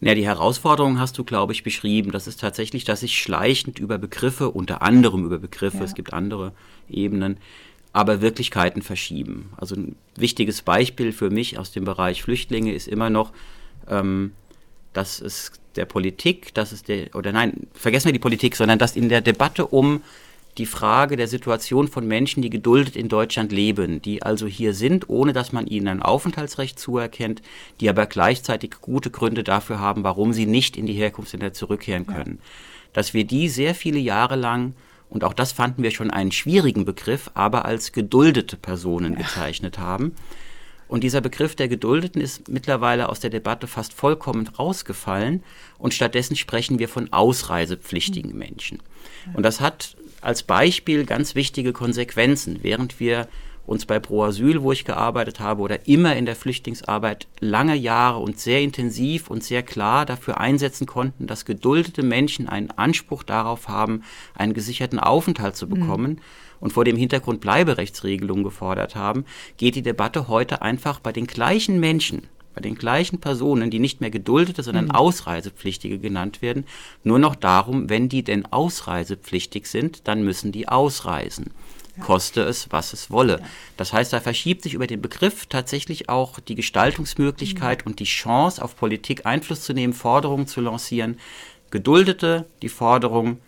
Ja, 0.00 0.14
die 0.16 0.26
Herausforderung 0.26 0.98
hast 0.98 1.16
du, 1.16 1.22
glaube 1.22 1.52
ich, 1.52 1.62
beschrieben. 1.62 2.10
Das 2.10 2.26
ist 2.26 2.40
tatsächlich, 2.40 2.82
dass 2.82 3.00
sich 3.00 3.16
schleichend 3.16 3.78
über 3.78 3.98
Begriffe, 3.98 4.50
unter 4.50 4.82
anderem 4.82 5.24
über 5.24 5.38
Begriffe, 5.38 5.78
ja. 5.78 5.84
es 5.84 5.94
gibt 5.94 6.12
andere 6.12 6.52
Ebenen, 6.88 7.36
aber 7.92 8.20
Wirklichkeiten 8.20 8.82
verschieben. 8.82 9.50
Also 9.56 9.76
ein 9.76 9.96
wichtiges 10.16 10.62
Beispiel 10.62 11.12
für 11.12 11.30
mich 11.30 11.58
aus 11.58 11.72
dem 11.72 11.84
Bereich 11.84 12.22
Flüchtlinge 12.22 12.72
ist 12.72 12.88
immer 12.88 13.10
noch, 13.10 13.32
ähm, 13.88 14.32
dass 14.92 15.20
es 15.20 15.52
der 15.76 15.84
Politik, 15.84 16.54
dass 16.54 16.72
es 16.72 16.82
der, 16.82 17.14
oder 17.14 17.32
nein, 17.32 17.66
vergessen 17.72 18.06
wir 18.06 18.12
die 18.12 18.18
Politik, 18.18 18.56
sondern 18.56 18.78
dass 18.78 18.96
in 18.96 19.08
der 19.08 19.20
Debatte 19.20 19.66
um 19.66 20.02
die 20.58 20.66
Frage 20.66 21.16
der 21.16 21.28
Situation 21.28 21.88
von 21.88 22.06
Menschen, 22.06 22.42
die 22.42 22.50
geduldet 22.50 22.94
in 22.94 23.08
Deutschland 23.08 23.52
leben, 23.52 24.02
die 24.02 24.22
also 24.22 24.46
hier 24.46 24.74
sind, 24.74 25.08
ohne 25.08 25.32
dass 25.32 25.52
man 25.52 25.66
ihnen 25.66 25.88
ein 25.88 26.02
Aufenthaltsrecht 26.02 26.78
zuerkennt, 26.78 27.40
die 27.80 27.88
aber 27.88 28.04
gleichzeitig 28.04 28.72
gute 28.82 29.10
Gründe 29.10 29.44
dafür 29.44 29.80
haben, 29.80 30.04
warum 30.04 30.34
sie 30.34 30.44
nicht 30.44 30.76
in 30.76 30.84
die 30.84 30.92
Herkunftsländer 30.92 31.54
zurückkehren 31.54 32.06
können. 32.06 32.38
Ja. 32.38 32.48
Dass 32.92 33.14
wir 33.14 33.24
die 33.24 33.48
sehr 33.48 33.74
viele 33.74 33.98
Jahre 33.98 34.36
lang, 34.36 34.74
und 35.12 35.24
auch 35.24 35.34
das 35.34 35.52
fanden 35.52 35.82
wir 35.82 35.90
schon 35.90 36.10
einen 36.10 36.32
schwierigen 36.32 36.86
Begriff, 36.86 37.30
aber 37.34 37.66
als 37.66 37.92
geduldete 37.92 38.56
Personen 38.56 39.14
gezeichnet 39.14 39.78
haben. 39.78 40.16
Und 40.88 41.04
dieser 41.04 41.20
Begriff 41.20 41.54
der 41.54 41.68
Geduldeten 41.68 42.20
ist 42.20 42.48
mittlerweile 42.48 43.10
aus 43.10 43.20
der 43.20 43.28
Debatte 43.28 43.66
fast 43.66 43.92
vollkommen 43.92 44.48
rausgefallen 44.48 45.42
und 45.78 45.92
stattdessen 45.92 46.34
sprechen 46.34 46.78
wir 46.78 46.88
von 46.88 47.12
ausreisepflichtigen 47.12 48.36
Menschen. 48.36 48.78
Und 49.34 49.42
das 49.42 49.60
hat 49.60 49.96
als 50.22 50.42
Beispiel 50.44 51.04
ganz 51.04 51.34
wichtige 51.34 51.74
Konsequenzen. 51.74 52.60
Während 52.62 52.98
wir 52.98 53.28
uns 53.66 53.86
bei 53.86 53.98
Pro 53.98 54.24
Asyl, 54.24 54.62
wo 54.62 54.72
ich 54.72 54.84
gearbeitet 54.84 55.40
habe, 55.40 55.62
oder 55.62 55.86
immer 55.86 56.16
in 56.16 56.26
der 56.26 56.36
Flüchtlingsarbeit 56.36 57.28
lange 57.40 57.74
Jahre 57.74 58.18
und 58.18 58.38
sehr 58.38 58.60
intensiv 58.60 59.30
und 59.30 59.44
sehr 59.44 59.62
klar 59.62 60.04
dafür 60.04 60.38
einsetzen 60.38 60.86
konnten, 60.86 61.26
dass 61.26 61.44
geduldete 61.44 62.02
Menschen 62.02 62.48
einen 62.48 62.70
Anspruch 62.70 63.22
darauf 63.22 63.68
haben, 63.68 64.02
einen 64.34 64.54
gesicherten 64.54 64.98
Aufenthalt 64.98 65.56
zu 65.56 65.66
mhm. 65.66 65.70
bekommen 65.70 66.10
mhm. 66.10 66.20
und 66.60 66.72
vor 66.72 66.84
dem 66.84 66.96
Hintergrund 66.96 67.40
Bleiberechtsregelungen 67.40 68.44
gefordert 68.44 68.96
haben, 68.96 69.24
geht 69.56 69.76
die 69.76 69.82
Debatte 69.82 70.28
heute 70.28 70.62
einfach 70.62 71.00
bei 71.00 71.12
den 71.12 71.26
gleichen 71.26 71.78
Menschen 71.78 72.22
bei 72.54 72.60
den 72.60 72.74
gleichen 72.74 73.18
Personen, 73.18 73.70
die 73.70 73.78
nicht 73.78 74.00
mehr 74.00 74.10
Geduldete, 74.10 74.62
sondern 74.62 74.86
mhm. 74.86 74.90
Ausreisepflichtige 74.90 75.98
genannt 75.98 76.42
werden, 76.42 76.64
nur 77.02 77.18
noch 77.18 77.34
darum, 77.34 77.88
wenn 77.88 78.08
die 78.08 78.22
denn 78.22 78.44
ausreisepflichtig 78.44 79.66
sind, 79.66 80.06
dann 80.06 80.22
müssen 80.22 80.52
die 80.52 80.68
ausreisen. 80.68 81.52
Koste 82.00 82.42
es, 82.42 82.72
was 82.72 82.92
es 82.92 83.10
wolle. 83.10 83.42
Das 83.76 83.92
heißt, 83.92 84.12
da 84.12 84.20
verschiebt 84.20 84.62
sich 84.62 84.74
über 84.74 84.86
den 84.86 85.02
Begriff 85.02 85.46
tatsächlich 85.46 86.08
auch 86.08 86.40
die 86.40 86.54
Gestaltungsmöglichkeit 86.54 87.84
mhm. 87.84 87.92
und 87.92 88.00
die 88.00 88.04
Chance, 88.04 88.62
auf 88.62 88.76
Politik 88.76 89.26
Einfluss 89.26 89.62
zu 89.62 89.74
nehmen, 89.74 89.92
Forderungen 89.92 90.46
zu 90.46 90.60
lancieren. 90.60 91.18
Geduldete, 91.70 92.46
die 92.62 92.68
Forderung, 92.68 93.38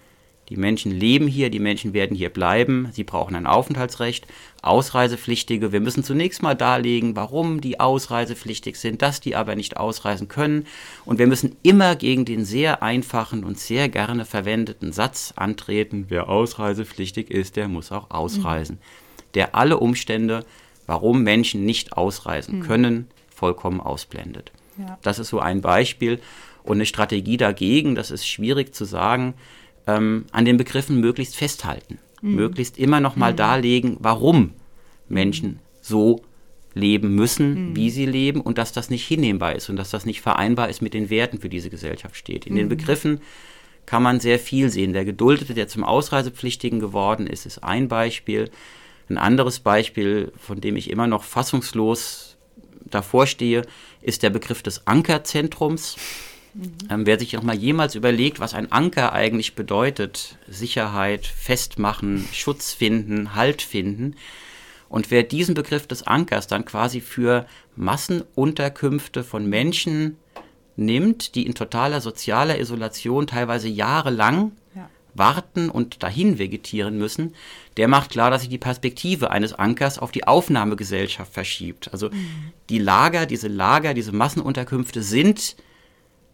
die 0.50 0.56
Menschen 0.56 0.92
leben 0.92 1.26
hier, 1.26 1.48
die 1.48 1.58
Menschen 1.58 1.94
werden 1.94 2.16
hier 2.16 2.28
bleiben, 2.28 2.88
sie 2.92 3.04
brauchen 3.04 3.34
ein 3.34 3.46
Aufenthaltsrecht. 3.46 4.26
Ausreisepflichtige, 4.60 5.72
wir 5.72 5.80
müssen 5.80 6.04
zunächst 6.04 6.42
mal 6.42 6.54
darlegen, 6.54 7.16
warum 7.16 7.60
die 7.60 7.80
ausreisepflichtig 7.80 8.76
sind, 8.76 9.02
dass 9.02 9.20
die 9.20 9.36
aber 9.36 9.56
nicht 9.56 9.76
ausreisen 9.76 10.28
können. 10.28 10.66
Und 11.04 11.18
wir 11.18 11.26
müssen 11.26 11.56
immer 11.62 11.96
gegen 11.96 12.24
den 12.24 12.44
sehr 12.44 12.82
einfachen 12.82 13.44
und 13.44 13.58
sehr 13.58 13.88
gerne 13.88 14.24
verwendeten 14.24 14.92
Satz 14.92 15.32
antreten, 15.36 16.06
wer 16.08 16.28
ausreisepflichtig 16.28 17.30
ist, 17.30 17.56
der 17.56 17.68
muss 17.68 17.92
auch 17.92 18.10
ausreisen. 18.10 18.76
Mhm. 18.76 19.32
Der 19.34 19.54
alle 19.54 19.78
Umstände, 19.78 20.44
warum 20.86 21.22
Menschen 21.22 21.64
nicht 21.64 21.94
ausreisen 21.94 22.58
mhm. 22.58 22.62
können, 22.62 23.08
vollkommen 23.34 23.80
ausblendet. 23.80 24.52
Ja. 24.78 24.98
Das 25.02 25.18
ist 25.18 25.28
so 25.28 25.40
ein 25.40 25.60
Beispiel. 25.60 26.20
Und 26.62 26.78
eine 26.78 26.86
Strategie 26.86 27.36
dagegen, 27.36 27.94
das 27.94 28.10
ist 28.10 28.26
schwierig 28.26 28.74
zu 28.74 28.86
sagen, 28.86 29.34
ähm, 29.86 30.24
an 30.32 30.44
den 30.44 30.56
Begriffen 30.56 31.00
möglichst 31.00 31.36
festhalten. 31.36 31.98
Mhm. 32.22 32.34
Möglichst 32.34 32.78
immer 32.78 33.00
noch 33.00 33.16
mal 33.16 33.32
mhm. 33.32 33.36
darlegen, 33.36 33.96
warum 34.00 34.52
Menschen 35.08 35.60
so 35.80 36.22
leben 36.74 37.14
müssen, 37.14 37.70
mhm. 37.70 37.76
wie 37.76 37.90
sie 37.90 38.06
leben 38.06 38.40
und 38.40 38.58
dass 38.58 38.72
das 38.72 38.90
nicht 38.90 39.06
hinnehmbar 39.06 39.54
ist 39.54 39.68
und 39.68 39.76
dass 39.76 39.90
das 39.90 40.06
nicht 40.06 40.20
vereinbar 40.20 40.68
ist 40.68 40.82
mit 40.82 40.94
den 40.94 41.10
Werten, 41.10 41.38
für 41.38 41.48
diese 41.48 41.70
Gesellschaft 41.70 42.16
steht. 42.16 42.46
In 42.46 42.56
den 42.56 42.66
mhm. 42.66 42.70
Begriffen 42.70 43.20
kann 43.86 44.02
man 44.02 44.20
sehr 44.20 44.38
viel 44.38 44.70
sehen. 44.70 44.92
Der 44.92 45.04
Geduldete, 45.04 45.54
der 45.54 45.68
zum 45.68 45.84
Ausreisepflichtigen 45.84 46.80
geworden 46.80 47.26
ist, 47.26 47.46
ist 47.46 47.62
ein 47.62 47.88
Beispiel. 47.88 48.50
Ein 49.08 49.18
anderes 49.18 49.60
Beispiel, 49.60 50.32
von 50.38 50.60
dem 50.60 50.76
ich 50.76 50.90
immer 50.90 51.06
noch 51.06 51.24
fassungslos 51.24 52.36
davor 52.84 53.26
stehe, 53.26 53.62
ist 54.00 54.22
der 54.22 54.30
Begriff 54.30 54.62
des 54.62 54.86
Ankerzentrums. 54.86 55.96
Mhm. 56.54 56.72
Ähm, 56.90 57.06
wer 57.06 57.18
sich 57.18 57.32
noch 57.32 57.42
mal 57.42 57.56
jemals 57.56 57.94
überlegt, 57.94 58.40
was 58.40 58.54
ein 58.54 58.70
Anker 58.72 59.12
eigentlich 59.12 59.54
bedeutet, 59.54 60.38
Sicherheit, 60.48 61.26
Festmachen, 61.26 62.28
Schutz 62.32 62.72
finden, 62.72 63.34
Halt 63.34 63.62
finden, 63.62 64.16
und 64.94 65.10
wer 65.10 65.24
diesen 65.24 65.56
Begriff 65.56 65.88
des 65.88 66.06
Ankers 66.06 66.46
dann 66.46 66.64
quasi 66.64 67.00
für 67.00 67.46
Massenunterkünfte 67.74 69.24
von 69.24 69.44
Menschen 69.44 70.18
nimmt, 70.76 71.34
die 71.34 71.46
in 71.46 71.56
totaler 71.56 72.00
sozialer 72.00 72.60
Isolation 72.60 73.26
teilweise 73.26 73.66
jahrelang 73.66 74.52
ja. 74.76 74.88
warten 75.14 75.68
und 75.68 76.04
dahin 76.04 76.38
vegetieren 76.38 76.96
müssen, 76.96 77.34
der 77.76 77.88
macht 77.88 78.10
klar, 78.10 78.30
dass 78.30 78.42
sich 78.42 78.50
die 78.50 78.58
Perspektive 78.58 79.32
eines 79.32 79.52
Ankers 79.52 79.98
auf 79.98 80.12
die 80.12 80.28
Aufnahmegesellschaft 80.28 81.32
verschiebt. 81.32 81.92
Also 81.92 82.10
mhm. 82.10 82.52
die 82.68 82.78
Lager, 82.78 83.26
diese 83.26 83.48
Lager, 83.48 83.94
diese 83.94 84.12
Massenunterkünfte 84.12 85.02
sind 85.02 85.56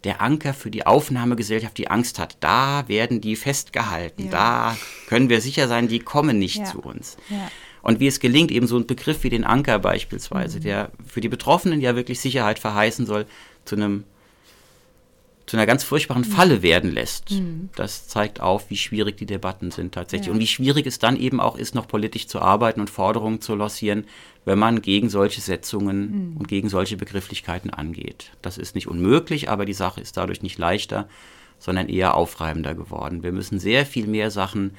der 0.04 0.20
Anker 0.20 0.54
für 0.54 0.70
die 0.70 0.86
Aufnahmegesellschaft, 0.86 1.76
die 1.76 1.88
Angst 1.88 2.18
hat. 2.18 2.36
Da 2.40 2.88
werden 2.88 3.20
die 3.20 3.36
festgehalten. 3.36 4.26
Ja. 4.26 4.30
Da 4.30 4.76
können 5.08 5.28
wir 5.28 5.40
sicher 5.40 5.68
sein, 5.68 5.88
die 5.88 5.98
kommen 5.98 6.38
nicht 6.38 6.58
ja. 6.58 6.64
zu 6.64 6.80
uns. 6.80 7.16
Ja. 7.28 7.50
Und 7.82 8.00
wie 8.00 8.06
es 8.06 8.20
gelingt, 8.20 8.50
eben 8.50 8.66
so 8.66 8.76
ein 8.76 8.86
Begriff 8.86 9.22
wie 9.24 9.30
den 9.30 9.44
Anker 9.44 9.78
beispielsweise, 9.78 10.58
mhm. 10.58 10.62
der 10.62 10.90
für 11.06 11.20
die 11.20 11.28
Betroffenen 11.28 11.80
ja 11.80 11.96
wirklich 11.96 12.20
Sicherheit 12.20 12.58
verheißen 12.58 13.06
soll, 13.06 13.26
zu 13.64 13.76
einem 13.76 14.04
zu 15.50 15.56
einer 15.56 15.66
ganz 15.66 15.82
furchtbaren 15.82 16.22
mhm. 16.22 16.32
Falle 16.32 16.62
werden 16.62 16.92
lässt. 16.92 17.32
Mhm. 17.32 17.70
Das 17.74 18.06
zeigt 18.06 18.40
auf, 18.40 18.70
wie 18.70 18.76
schwierig 18.76 19.16
die 19.16 19.26
Debatten 19.26 19.72
sind 19.72 19.92
tatsächlich 19.92 20.28
ja. 20.28 20.32
und 20.32 20.38
wie 20.38 20.46
schwierig 20.46 20.86
es 20.86 21.00
dann 21.00 21.16
eben 21.16 21.40
auch 21.40 21.58
ist, 21.58 21.74
noch 21.74 21.88
politisch 21.88 22.28
zu 22.28 22.38
arbeiten 22.40 22.80
und 22.80 22.88
Forderungen 22.88 23.40
zu 23.40 23.56
lancieren, 23.56 24.04
wenn 24.44 24.60
man 24.60 24.80
gegen 24.80 25.08
solche 25.08 25.40
Setzungen 25.40 26.30
mhm. 26.30 26.36
und 26.36 26.46
gegen 26.46 26.68
solche 26.68 26.96
Begrifflichkeiten 26.96 27.70
angeht. 27.70 28.30
Das 28.42 28.58
ist 28.58 28.76
nicht 28.76 28.86
unmöglich, 28.86 29.50
aber 29.50 29.64
die 29.64 29.72
Sache 29.72 30.00
ist 30.00 30.16
dadurch 30.16 30.40
nicht 30.40 30.56
leichter, 30.56 31.08
sondern 31.58 31.88
eher 31.88 32.14
aufreibender 32.14 32.76
geworden. 32.76 33.24
Wir 33.24 33.32
müssen 33.32 33.58
sehr 33.58 33.84
viel 33.86 34.06
mehr 34.06 34.30
Sachen 34.30 34.76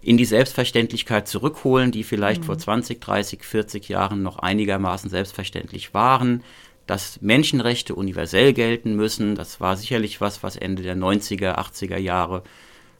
in 0.00 0.16
die 0.16 0.24
Selbstverständlichkeit 0.24 1.28
zurückholen, 1.28 1.92
die 1.92 2.04
vielleicht 2.04 2.40
mhm. 2.40 2.46
vor 2.46 2.56
20, 2.56 3.02
30, 3.02 3.44
40 3.44 3.86
Jahren 3.90 4.22
noch 4.22 4.38
einigermaßen 4.38 5.10
selbstverständlich 5.10 5.92
waren 5.92 6.42
dass 6.88 7.20
Menschenrechte 7.20 7.94
universell 7.94 8.54
gelten 8.54 8.96
müssen. 8.96 9.34
Das 9.34 9.60
war 9.60 9.76
sicherlich 9.76 10.22
was, 10.22 10.42
was 10.42 10.56
Ende 10.56 10.82
der 10.82 10.96
90er, 10.96 11.56
80er 11.58 11.98
Jahre 11.98 12.42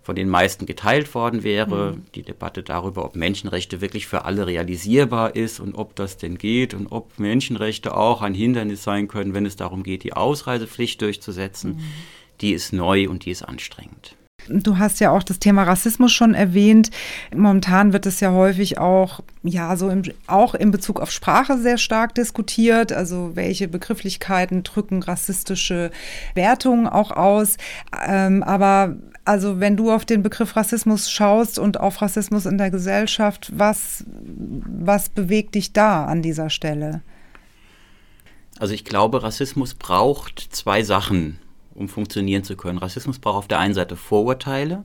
von 0.03 0.15
den 0.15 0.29
meisten 0.29 0.67
geteilt 0.67 1.15
worden 1.15 1.43
wäre. 1.43 1.93
Mhm. 1.93 2.03
Die 2.15 2.23
Debatte 2.23 2.63
darüber, 2.63 3.07
ob 3.07 3.17
Menschenrechte 3.17 3.81
wirklich 3.81 4.07
für 4.07 4.27
alle 4.27 4.47
realisierbar 4.47 5.35
ist 5.35 5.59
und 5.59 5.75
ob 5.75 5.97
das 5.97 6.19
denn 6.19 6.37
geht 6.37 6.75
und 6.75 6.89
ob 6.93 7.19
Menschenrechte 7.19 7.97
auch 7.97 8.21
ein 8.21 8.35
Hindernis 8.35 8.85
sein 8.85 9.09
können, 9.09 9.33
wenn 9.33 9.47
es 9.47 9.57
darum 9.57 9.83
geht, 9.83 10.05
die 10.05 10.13
Ausreisepflicht 10.13 11.01
durchzusetzen, 11.01 11.77
mhm. 11.77 11.85
die 12.43 12.53
ist 12.53 12.75
neu 12.75 13.09
und 13.09 13.25
die 13.25 13.31
ist 13.31 13.43
anstrengend. 13.43 14.17
Du 14.49 14.79
hast 14.79 15.01
ja 15.01 15.11
auch 15.11 15.23
das 15.23 15.39
Thema 15.39 15.65
Rassismus 15.65 16.13
schon 16.13 16.35
erwähnt. 16.35 16.91
Momentan 17.35 17.93
wird 17.93 18.07
es 18.07 18.21
ja 18.21 18.33
häufig 18.33 18.79
auch, 18.79 19.21
ja, 19.43 19.77
so 19.77 19.89
im, 19.91 20.03
auch 20.27 20.55
in 20.55 20.71
Bezug 20.71 21.01
auf 21.01 21.11
Sprache 21.11 21.59
sehr 21.59 21.79
stark 21.79 22.15
diskutiert. 22.15 22.93
Also 22.93 23.33
welche 23.35 23.69
Begrifflichkeiten 23.69 24.63
drücken 24.63 25.03
rassistische 25.03 25.91
Wertungen 26.35 26.87
auch 26.87 27.11
aus. 27.11 27.57
Ähm, 28.07 28.43
aber 28.43 28.97
also 29.25 29.61
wenn 29.61 29.77
du 29.77 29.93
auf 29.93 30.07
den 30.07 30.23
Begriff 30.23 30.57
Rassismus 30.57 31.11
schaust 31.11 31.59
und 31.59 31.79
auf 31.79 32.01
Rassismus 32.01 32.47
in 32.47 32.57
der 32.57 32.71
Gesellschaft, 32.71 33.53
was, 33.55 34.05
was 34.07 35.11
bewegt 35.11 35.55
dich 35.55 35.75
da 35.75 36.07
an 36.07 36.23
dieser 36.23 36.49
Stelle? 36.49 37.03
Also 38.59 38.75
ich 38.75 38.85
glaube, 38.85 39.23
Rassismus 39.23 39.75
braucht 39.75 40.49
zwei 40.51 40.83
Sachen 40.83 41.39
um 41.79 41.89
funktionieren 41.89 42.45
zu 42.45 42.57
können. 42.57 42.79
Rassismus 42.79 43.19
braucht 43.19 43.37
auf 43.37 43.49
der 43.49 43.59
einen 43.61 43.75
Seite 43.75 43.97
Vorurteile, 43.97 44.85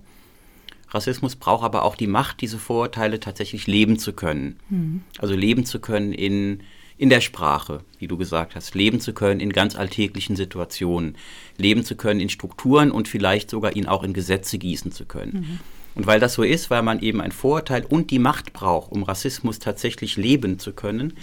Rassismus 0.93 1.35
braucht 1.35 1.63
aber 1.63 1.83
auch 1.83 1.95
die 1.95 2.07
Macht, 2.07 2.41
diese 2.41 2.59
Vorurteile 2.59 3.19
tatsächlich 3.19 3.65
leben 3.65 3.97
zu 3.97 4.13
können. 4.13 4.59
Mhm. 4.69 5.01
Also 5.17 5.33
leben 5.33 5.65
zu 5.65 5.79
können 5.79 6.13
in, 6.13 6.61
in 6.97 7.09
der 7.09 7.21
Sprache, 7.21 7.81
wie 7.97 8.07
du 8.07 8.15
gesagt 8.15 8.55
hast, 8.55 8.75
leben 8.75 8.99
zu 8.99 9.13
können 9.13 9.39
in 9.39 9.51
ganz 9.51 9.75
alltäglichen 9.75 10.35
Situationen, 10.35 11.17
leben 11.57 11.83
zu 11.83 11.95
können 11.95 12.19
in 12.19 12.29
Strukturen 12.29 12.91
und 12.91 13.07
vielleicht 13.07 13.49
sogar 13.49 13.75
ihn 13.75 13.87
auch 13.87 14.03
in 14.03 14.13
Gesetze 14.13 14.59
gießen 14.59 14.91
zu 14.91 15.05
können. 15.05 15.33
Mhm. 15.33 15.59
Und 15.95 16.07
weil 16.07 16.19
das 16.19 16.33
so 16.33 16.43
ist, 16.43 16.69
weil 16.69 16.81
man 16.81 16.99
eben 16.99 17.21
ein 17.21 17.31
Vorurteil 17.31 17.85
und 17.85 18.11
die 18.11 18.19
Macht 18.19 18.53
braucht, 18.53 18.91
um 18.91 19.03
Rassismus 19.03 19.59
tatsächlich 19.59 20.15
leben 20.15 20.59
zu 20.59 20.73
können, 20.73 21.13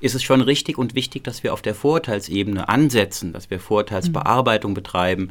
ist 0.00 0.14
es 0.14 0.22
schon 0.22 0.40
richtig 0.40 0.78
und 0.78 0.94
wichtig, 0.94 1.24
dass 1.24 1.42
wir 1.42 1.52
auf 1.52 1.62
der 1.62 1.74
Vorurteilsebene 1.74 2.68
ansetzen, 2.68 3.32
dass 3.32 3.50
wir 3.50 3.60
Vorurteilsbearbeitung 3.60 4.74
betreiben, 4.74 5.30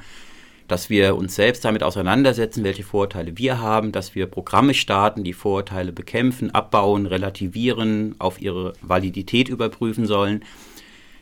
dass 0.67 0.89
wir 0.89 1.15
uns 1.15 1.35
selbst 1.35 1.65
damit 1.65 1.81
auseinandersetzen, 1.81 2.63
welche 2.63 2.83
Vorurteile 2.83 3.37
wir 3.37 3.59
haben, 3.59 3.91
dass 3.91 4.13
wir 4.13 4.27
Programme 4.27 4.75
starten, 4.75 5.23
die 5.23 5.33
Vorurteile 5.33 5.91
bekämpfen, 5.91 6.53
abbauen, 6.53 7.07
relativieren, 7.07 8.15
auf 8.19 8.39
ihre 8.39 8.73
Validität 8.81 9.49
überprüfen 9.49 10.05
sollen. 10.05 10.45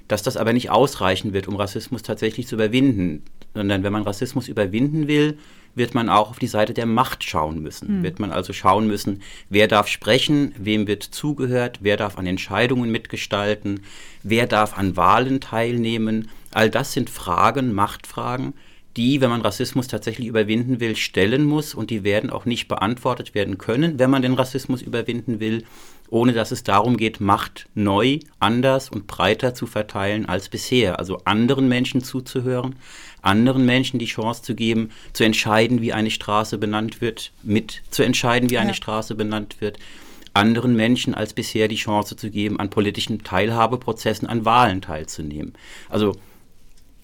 Dass 0.10 0.24
das 0.24 0.38
aber 0.38 0.54
nicht 0.54 0.70
ausreichen 0.70 1.34
wird, 1.34 1.48
um 1.48 1.56
Rassismus 1.56 2.04
tatsächlich 2.04 2.48
zu 2.48 2.56
überwinden, 2.56 3.24
sondern 3.54 3.84
wenn 3.84 3.94
man 3.94 4.04
Rassismus 4.04 4.50
überwinden 4.50 5.08
will, 5.08 5.38
wird 5.78 5.94
man 5.96 6.10
auch 6.10 6.30
auf 6.30 6.40
die 6.40 6.48
Seite 6.48 6.74
der 6.74 6.86
Macht 6.86 7.24
schauen 7.24 7.62
müssen. 7.62 8.00
Mhm. 8.00 8.04
Wird 8.04 8.20
man 8.20 8.32
also 8.32 8.52
schauen 8.54 8.88
müssen, 8.88 9.22
wer 9.50 9.68
darf 9.68 9.88
sprechen, 9.88 10.54
wem 10.58 10.88
wird 10.88 11.04
zugehört, 11.04 11.80
wer 11.82 11.98
darf 11.98 12.18
an 12.18 12.26
Entscheidungen 12.26 12.92
mitgestalten, 12.92 13.82
wer 14.24 14.48
darf 14.48 14.78
an 14.78 14.98
Wahlen 14.98 15.40
teilnehmen. 15.40 16.30
All 16.52 16.70
das 16.70 16.94
sind 16.94 17.10
Fragen, 17.10 17.74
Machtfragen, 17.74 18.54
die, 18.98 19.22
wenn 19.22 19.30
man 19.30 19.42
Rassismus 19.42 19.88
tatsächlich 19.88 20.28
überwinden 20.28 20.80
will, 20.80 20.96
stellen 20.96 21.46
muss 21.46 21.76
und 21.76 21.92
die 21.92 22.04
werden 22.04 22.32
auch 22.32 22.46
nicht 22.46 22.68
beantwortet 22.68 23.36
werden 23.36 23.60
können, 23.60 24.00
wenn 24.00 24.10
man 24.10 24.24
den 24.24 24.34
Rassismus 24.34 24.82
überwinden 24.82 25.40
will, 25.40 25.64
ohne 26.10 26.34
dass 26.34 26.52
es 26.52 26.64
darum 26.64 26.98
geht, 26.98 27.20
Macht 27.20 27.68
neu, 27.76 28.20
anders 28.40 28.90
und 28.90 29.06
breiter 29.06 29.54
zu 29.54 29.68
verteilen 29.68 30.26
als 30.28 30.50
bisher. 30.50 30.98
Also 30.98 31.22
anderen 31.26 31.68
Menschen 31.68 32.04
zuzuhören, 32.04 32.76
anderen 33.28 33.66
Menschen 33.66 34.00
die 34.00 34.06
Chance 34.06 34.42
zu 34.42 34.56
geben, 34.56 34.90
zu 35.14 35.24
entscheiden, 35.24 35.82
wie 35.82 35.94
eine 35.94 36.10
Straße 36.10 36.58
benannt 36.58 37.02
wird, 37.02 37.32
mit 37.44 37.84
zu 37.92 38.04
entscheiden, 38.04 38.50
wie 38.50 38.58
eine 38.58 38.70
ja. 38.70 38.76
Straße 38.76 39.16
benannt 39.16 39.58
wird, 39.60 39.78
anderen 40.34 40.76
Menschen 40.76 41.14
als 41.14 41.34
bisher 41.34 41.68
die 41.68 41.76
Chance 41.76 42.16
zu 42.16 42.30
geben, 42.32 42.60
an 42.60 42.70
politischen 42.70 43.24
Teilhabeprozessen, 43.24 44.28
an 44.28 44.46
Wahlen 44.46 44.82
teilzunehmen. 44.82 45.54
Also 45.90 46.16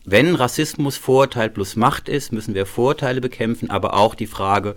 wenn 0.05 0.35
Rassismus 0.35 0.97
Vorurteil 0.97 1.49
plus 1.49 1.75
Macht 1.75 2.09
ist, 2.09 2.31
müssen 2.31 2.55
wir 2.55 2.65
Vorurteile 2.65 3.21
bekämpfen, 3.21 3.69
aber 3.69 3.95
auch 3.95 4.15
die 4.15 4.27
Frage, 4.27 4.75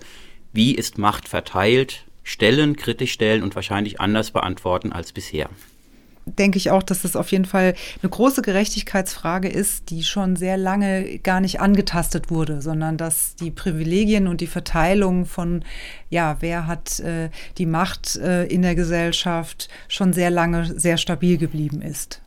wie 0.52 0.74
ist 0.74 0.98
Macht 0.98 1.28
verteilt, 1.28 2.04
stellen, 2.22 2.76
kritisch 2.76 3.12
stellen 3.12 3.42
und 3.42 3.54
wahrscheinlich 3.54 4.00
anders 4.00 4.30
beantworten 4.30 4.92
als 4.92 5.12
bisher 5.12 5.48
denke 6.26 6.58
ich 6.58 6.70
auch, 6.70 6.82
dass 6.82 7.02
das 7.02 7.16
auf 7.16 7.30
jeden 7.30 7.44
Fall 7.44 7.74
eine 8.02 8.10
große 8.10 8.42
Gerechtigkeitsfrage 8.42 9.48
ist, 9.48 9.90
die 9.90 10.02
schon 10.02 10.36
sehr 10.36 10.56
lange 10.56 11.18
gar 11.20 11.40
nicht 11.40 11.60
angetastet 11.60 12.30
wurde, 12.30 12.60
sondern 12.60 12.96
dass 12.98 13.36
die 13.36 13.52
Privilegien 13.52 14.26
und 14.26 14.40
die 14.40 14.48
Verteilung 14.48 15.24
von, 15.24 15.64
ja, 16.10 16.36
wer 16.40 16.66
hat 16.66 17.00
äh, 17.00 17.30
die 17.58 17.66
Macht 17.66 18.16
äh, 18.16 18.44
in 18.46 18.62
der 18.62 18.74
Gesellschaft 18.74 19.68
schon 19.88 20.12
sehr 20.12 20.30
lange 20.30 20.78
sehr 20.78 20.98
stabil 20.98 21.38
geblieben 21.38 21.80
ist. 21.80 22.20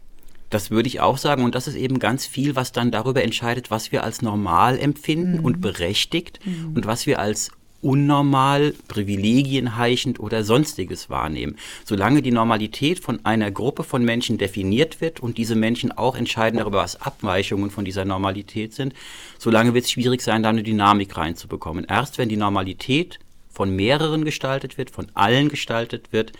Das 0.49 0.71
würde 0.71 0.87
ich 0.87 0.99
auch 0.99 1.17
sagen. 1.17 1.43
Und 1.43 1.53
das 1.53 1.67
ist 1.67 1.75
eben 1.75 1.99
ganz 1.99 2.25
viel, 2.25 2.55
was 2.55 2.71
dann 2.71 2.91
darüber 2.91 3.23
entscheidet, 3.23 3.69
was 3.69 3.91
wir 3.91 4.03
als 4.03 4.21
normal 4.21 4.79
empfinden 4.79 5.37
mhm. 5.39 5.45
und 5.45 5.61
berechtigt 5.61 6.39
mhm. 6.45 6.75
und 6.75 6.87
was 6.87 7.05
wir 7.05 7.19
als 7.19 7.51
unnormal, 7.81 8.73
privilegienheischend 8.87 10.19
oder 10.19 10.43
sonstiges 10.43 11.09
wahrnehmen. 11.09 11.55
Solange 11.85 12.21
die 12.21 12.31
Normalität 12.31 12.99
von 12.99 13.23
einer 13.25 13.51
Gruppe 13.51 13.83
von 13.83 14.03
Menschen 14.03 14.37
definiert 14.37 15.01
wird 15.01 15.19
und 15.19 15.37
diese 15.37 15.55
Menschen 15.55 15.91
auch 15.91 16.15
entscheiden 16.15 16.59
darüber, 16.59 16.79
was 16.79 17.01
Abweichungen 17.01 17.71
von 17.71 17.85
dieser 17.85 18.05
Normalität 18.05 18.73
sind, 18.73 18.93
solange 19.37 19.73
wird 19.73 19.85
es 19.85 19.91
schwierig 19.91 20.21
sein, 20.21 20.43
da 20.43 20.49
eine 20.49 20.63
Dynamik 20.63 21.15
reinzubekommen. 21.15 21.85
Erst 21.85 22.17
wenn 22.17 22.29
die 22.29 22.37
Normalität 22.37 23.19
von 23.49 23.75
mehreren 23.75 24.25
gestaltet 24.25 24.77
wird, 24.77 24.89
von 24.89 25.07
allen 25.13 25.49
gestaltet 25.49 26.11
wird, 26.11 26.33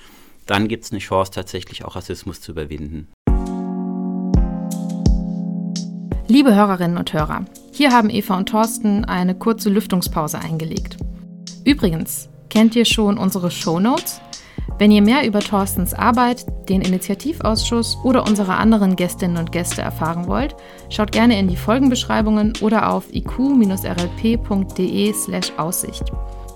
dann 0.46 0.68
gibt 0.68 0.86
es 0.86 0.92
eine 0.92 1.00
Chance, 1.00 1.32
tatsächlich 1.32 1.86
auch 1.86 1.96
Rassismus 1.96 2.42
zu 2.42 2.54
überwinden. 2.54 3.08
Liebe 6.28 6.54
Hörerinnen 6.54 6.98
und 6.98 7.12
Hörer, 7.12 7.46
hier 7.72 7.92
haben 7.92 8.10
Eva 8.10 8.38
und 8.38 8.50
Thorsten 8.50 9.04
eine 9.04 9.34
kurze 9.34 9.70
Lüftungspause 9.70 10.40
eingelegt. 10.40 10.98
Übrigens, 11.66 12.30
kennt 12.50 12.76
ihr 12.76 12.86
schon 12.86 13.18
unsere 13.18 13.50
Show 13.52 13.80
Notes? 13.80 14.22
Wenn 14.78 14.92
ihr 14.92 15.02
mehr 15.02 15.26
über 15.28 15.40
Thorstens 15.40 15.94
Arbeit, 15.94 16.46
den 16.70 16.82
Initiativausschuss 16.82 17.98
oder 18.04 18.26
unsere 18.26 18.56
anderen 18.56 18.96
Gästinnen 18.96 19.36
und 19.38 19.52
Gäste 19.52 19.82
erfahren 19.82 20.28
wollt, 20.28 20.56
schaut 20.90 21.12
gerne 21.12 21.38
in 21.38 21.50
die 21.50 21.58
Folgenbeschreibungen 21.58 22.54
oder 22.62 22.94
auf 22.94 23.14
iq-rlp.de/aussicht. 23.14 26.04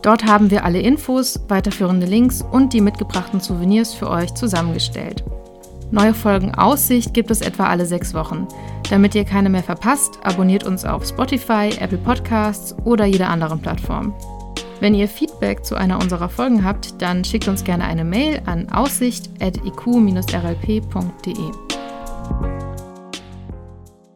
Dort 0.01 0.25
haben 0.25 0.49
wir 0.51 0.63
alle 0.65 0.79
Infos, 0.79 1.39
weiterführende 1.47 2.05
Links 2.05 2.41
und 2.41 2.73
die 2.73 2.81
mitgebrachten 2.81 3.41
Souvenirs 3.41 3.93
für 3.93 4.09
euch 4.09 4.33
zusammengestellt. 4.33 5.23
Neue 5.91 6.13
Folgen 6.13 6.55
Aussicht 6.55 7.13
gibt 7.13 7.29
es 7.29 7.41
etwa 7.41 7.67
alle 7.67 7.85
sechs 7.85 8.13
Wochen. 8.13 8.47
Damit 8.89 9.15
ihr 9.15 9.25
keine 9.25 9.49
mehr 9.49 9.63
verpasst, 9.63 10.19
abonniert 10.23 10.65
uns 10.65 10.85
auf 10.85 11.05
Spotify, 11.05 11.69
Apple 11.79 11.99
Podcasts 11.99 12.75
oder 12.83 13.05
jeder 13.05 13.29
anderen 13.29 13.61
Plattform. 13.61 14.13
Wenn 14.83 14.93
ihr 14.95 15.07
Feedback 15.07 15.63
zu 15.63 15.75
einer 15.75 15.97
unserer 15.97 16.27
Folgen 16.27 16.65
habt, 16.65 17.01
dann 17.01 17.23
schickt 17.23 17.47
uns 17.47 17.63
gerne 17.63 17.85
eine 17.85 18.03
Mail 18.03 18.41
an 18.45 18.67
aussicht.iq-rlp.de. 18.67 21.51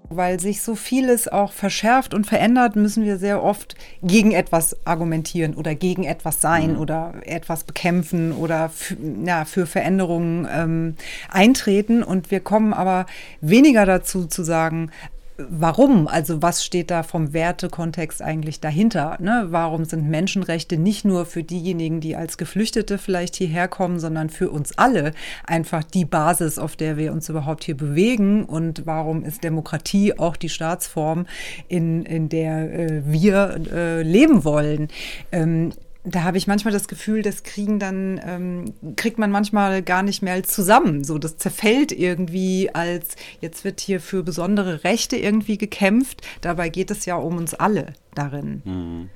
Weil 0.10 0.40
sich 0.42 0.62
so 0.62 0.76
vieles 0.76 1.30
auch 1.30 1.54
verschärft 1.54 2.14
und 2.14 2.28
verändert, 2.28 2.76
müssen 2.76 3.06
wir 3.06 3.18
sehr 3.18 3.42
oft 3.42 3.76
gegen 4.04 4.34
etwas 4.34 4.86
argumentieren 4.86 5.56
oder 5.56 5.74
gegen 5.74 6.04
etwas 6.04 6.42
sein 6.42 6.74
mhm. 6.74 6.80
oder 6.80 7.14
etwas 7.22 7.64
bekämpfen 7.64 8.34
oder 8.34 8.68
für, 8.68 8.98
ja, 9.26 9.46
für 9.46 9.68
Veränderungen 9.68 10.50
ähm, 10.52 10.96
eintreten. 11.32 12.04
Und 12.04 12.30
wir 12.30 12.42
kommen 12.42 12.74
aber 12.74 13.06
weniger 13.40 13.86
dazu 13.86 14.26
zu 14.26 14.44
sagen, 14.44 14.92
warum? 15.38 16.08
Also 16.08 16.42
was 16.42 16.66
steht 16.66 16.92
da 16.92 17.04
vom 17.04 17.34
Wertekontext 17.34 18.22
eigentlich 18.22 18.60
dahinter? 18.60 19.18
Ne? 19.20 19.48
Warum 19.50 19.86
sind 19.86 20.10
Menschenrechte 20.10 20.78
nicht 20.78 21.06
nur 21.06 21.26
für 21.26 21.44
diejenigen, 21.44 22.00
die 22.00 22.16
als 22.16 22.38
Geflüchtete 22.38 22.98
vielleicht 22.98 23.36
hierher 23.36 23.68
kommen, 23.68 24.00
sondern 24.00 24.30
für 24.30 24.50
uns 24.50 24.78
alle 24.78 25.14
einfach 25.46 25.84
die 25.84 26.06
Basis, 26.06 26.60
auf 26.60 26.76
der 26.76 26.98
wir 26.98 27.12
uns 27.12 27.30
überhaupt 27.30 27.64
hier 27.64 27.78
bewegen? 27.78 28.46
Und 28.46 28.86
warum 28.86 29.24
ist 29.24 29.44
Demokratie 29.44 30.18
auch 30.18 30.36
die 30.36 30.50
Staatsform, 30.50 31.28
in, 31.68 32.04
in 32.04 32.30
der 32.30 32.74
äh, 32.74 33.02
wir 33.06 33.60
äh, 33.72 34.02
leben 34.02 34.44
wollen? 34.44 34.88
Ähm, 35.32 35.72
da 36.04 36.24
habe 36.24 36.38
ich 36.38 36.48
manchmal 36.48 36.74
das 36.74 36.88
Gefühl, 36.88 37.22
das 37.22 37.44
kriegen 37.44 37.80
dann, 37.80 38.20
ähm, 38.24 38.96
kriegt 38.96 39.18
man 39.18 39.32
manchmal 39.32 39.82
gar 39.82 40.04
nicht 40.04 40.22
mehr 40.22 40.42
zusammen. 40.44 41.04
So, 41.04 41.18
das 41.18 41.38
zerfällt 41.38 41.92
irgendwie 41.92 42.70
als, 42.74 43.16
jetzt 43.42 43.64
wird 43.64 43.80
hier 43.82 44.00
für 44.00 44.24
besondere 44.24 44.84
Rechte 44.84 45.18
irgendwie 45.18 45.58
gekämpft. 45.58 46.22
Dabei 46.42 46.70
geht 46.70 46.92
es 46.92 47.06
ja 47.06 47.16
um 47.16 47.38
uns 47.38 47.54
alle 47.54 47.94
darin. 48.16 48.62
Mhm. 48.64 49.10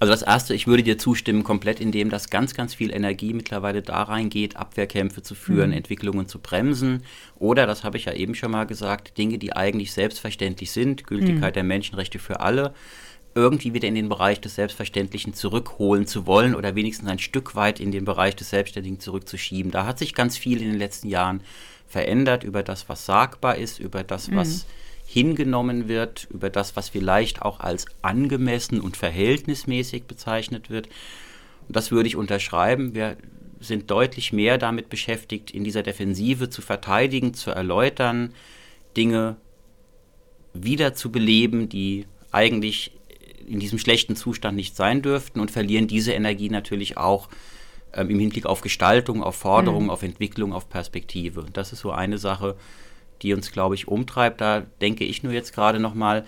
Also 0.00 0.12
das 0.12 0.22
Erste, 0.22 0.54
ich 0.54 0.68
würde 0.68 0.84
dir 0.84 0.96
zustimmen, 0.96 1.42
komplett, 1.42 1.80
indem 1.80 2.08
das 2.08 2.30
ganz, 2.30 2.54
ganz 2.54 2.72
viel 2.74 2.94
Energie 2.94 3.32
mittlerweile 3.34 3.82
da 3.82 4.02
reingeht, 4.02 4.56
Abwehrkämpfe 4.56 5.22
zu 5.22 5.34
führen, 5.34 5.70
mhm. 5.70 5.76
Entwicklungen 5.76 6.28
zu 6.28 6.38
bremsen. 6.38 7.02
Oder, 7.36 7.66
das 7.66 7.82
habe 7.82 7.96
ich 7.96 8.04
ja 8.04 8.12
eben 8.12 8.36
schon 8.36 8.52
mal 8.52 8.64
gesagt, 8.64 9.18
Dinge, 9.18 9.38
die 9.38 9.54
eigentlich 9.54 9.92
selbstverständlich 9.92 10.70
sind, 10.70 11.04
Gültigkeit 11.04 11.54
mhm. 11.54 11.54
der 11.54 11.64
Menschenrechte 11.64 12.20
für 12.20 12.40
alle, 12.40 12.74
irgendwie 13.34 13.74
wieder 13.74 13.88
in 13.88 13.94
den 13.94 14.08
Bereich 14.08 14.40
des 14.40 14.54
Selbstverständlichen 14.54 15.34
zurückholen 15.34 16.06
zu 16.06 16.26
wollen 16.26 16.54
oder 16.54 16.74
wenigstens 16.74 17.08
ein 17.08 17.18
Stück 17.18 17.54
weit 17.54 17.80
in 17.80 17.92
den 17.92 18.04
Bereich 18.04 18.34
des 18.36 18.50
Selbstständigen 18.50 19.00
zurückzuschieben. 19.00 19.70
Da 19.70 19.86
hat 19.86 19.98
sich 19.98 20.14
ganz 20.14 20.36
viel 20.36 20.60
in 20.60 20.68
den 20.68 20.78
letzten 20.78 21.08
Jahren 21.08 21.42
verändert 21.86 22.44
über 22.44 22.62
das, 22.62 22.88
was 22.88 23.06
sagbar 23.06 23.56
ist, 23.56 23.78
über 23.78 24.02
das, 24.02 24.28
mhm. 24.28 24.36
was 24.36 24.66
hingenommen 25.06 25.88
wird, 25.88 26.28
über 26.30 26.50
das, 26.50 26.76
was 26.76 26.90
vielleicht 26.90 27.40
auch 27.42 27.60
als 27.60 27.86
angemessen 28.02 28.80
und 28.80 28.96
verhältnismäßig 28.96 30.04
bezeichnet 30.04 30.68
wird. 30.68 30.88
Und 31.66 31.76
das 31.76 31.90
würde 31.90 32.08
ich 32.08 32.16
unterschreiben. 32.16 32.94
Wir 32.94 33.16
sind 33.60 33.90
deutlich 33.90 34.32
mehr 34.32 34.58
damit 34.58 34.90
beschäftigt, 34.90 35.50
in 35.50 35.64
dieser 35.64 35.82
Defensive 35.82 36.50
zu 36.50 36.60
verteidigen, 36.60 37.34
zu 37.34 37.50
erläutern, 37.50 38.34
Dinge 38.96 39.36
wieder 40.52 40.94
zu 40.94 41.10
beleben, 41.10 41.68
die 41.68 42.06
eigentlich 42.30 42.92
in 43.48 43.60
diesem 43.60 43.78
schlechten 43.78 44.16
Zustand 44.16 44.56
nicht 44.56 44.76
sein 44.76 45.02
dürften 45.02 45.40
und 45.40 45.50
verlieren 45.50 45.86
diese 45.86 46.12
Energie 46.12 46.50
natürlich 46.50 46.96
auch 46.96 47.28
ähm, 47.92 48.10
im 48.10 48.18
Hinblick 48.18 48.46
auf 48.46 48.60
Gestaltung, 48.60 49.22
auf 49.22 49.36
Forderung, 49.36 49.84
mhm. 49.84 49.90
auf 49.90 50.02
Entwicklung, 50.02 50.52
auf 50.52 50.68
Perspektive. 50.68 51.46
Das 51.52 51.72
ist 51.72 51.80
so 51.80 51.90
eine 51.90 52.18
Sache, 52.18 52.56
die 53.22 53.34
uns, 53.34 53.50
glaube 53.50 53.74
ich, 53.74 53.88
umtreibt. 53.88 54.40
Da 54.40 54.60
denke 54.80 55.04
ich 55.04 55.22
nur 55.22 55.32
jetzt 55.32 55.54
gerade 55.54 55.80
nochmal, 55.80 56.24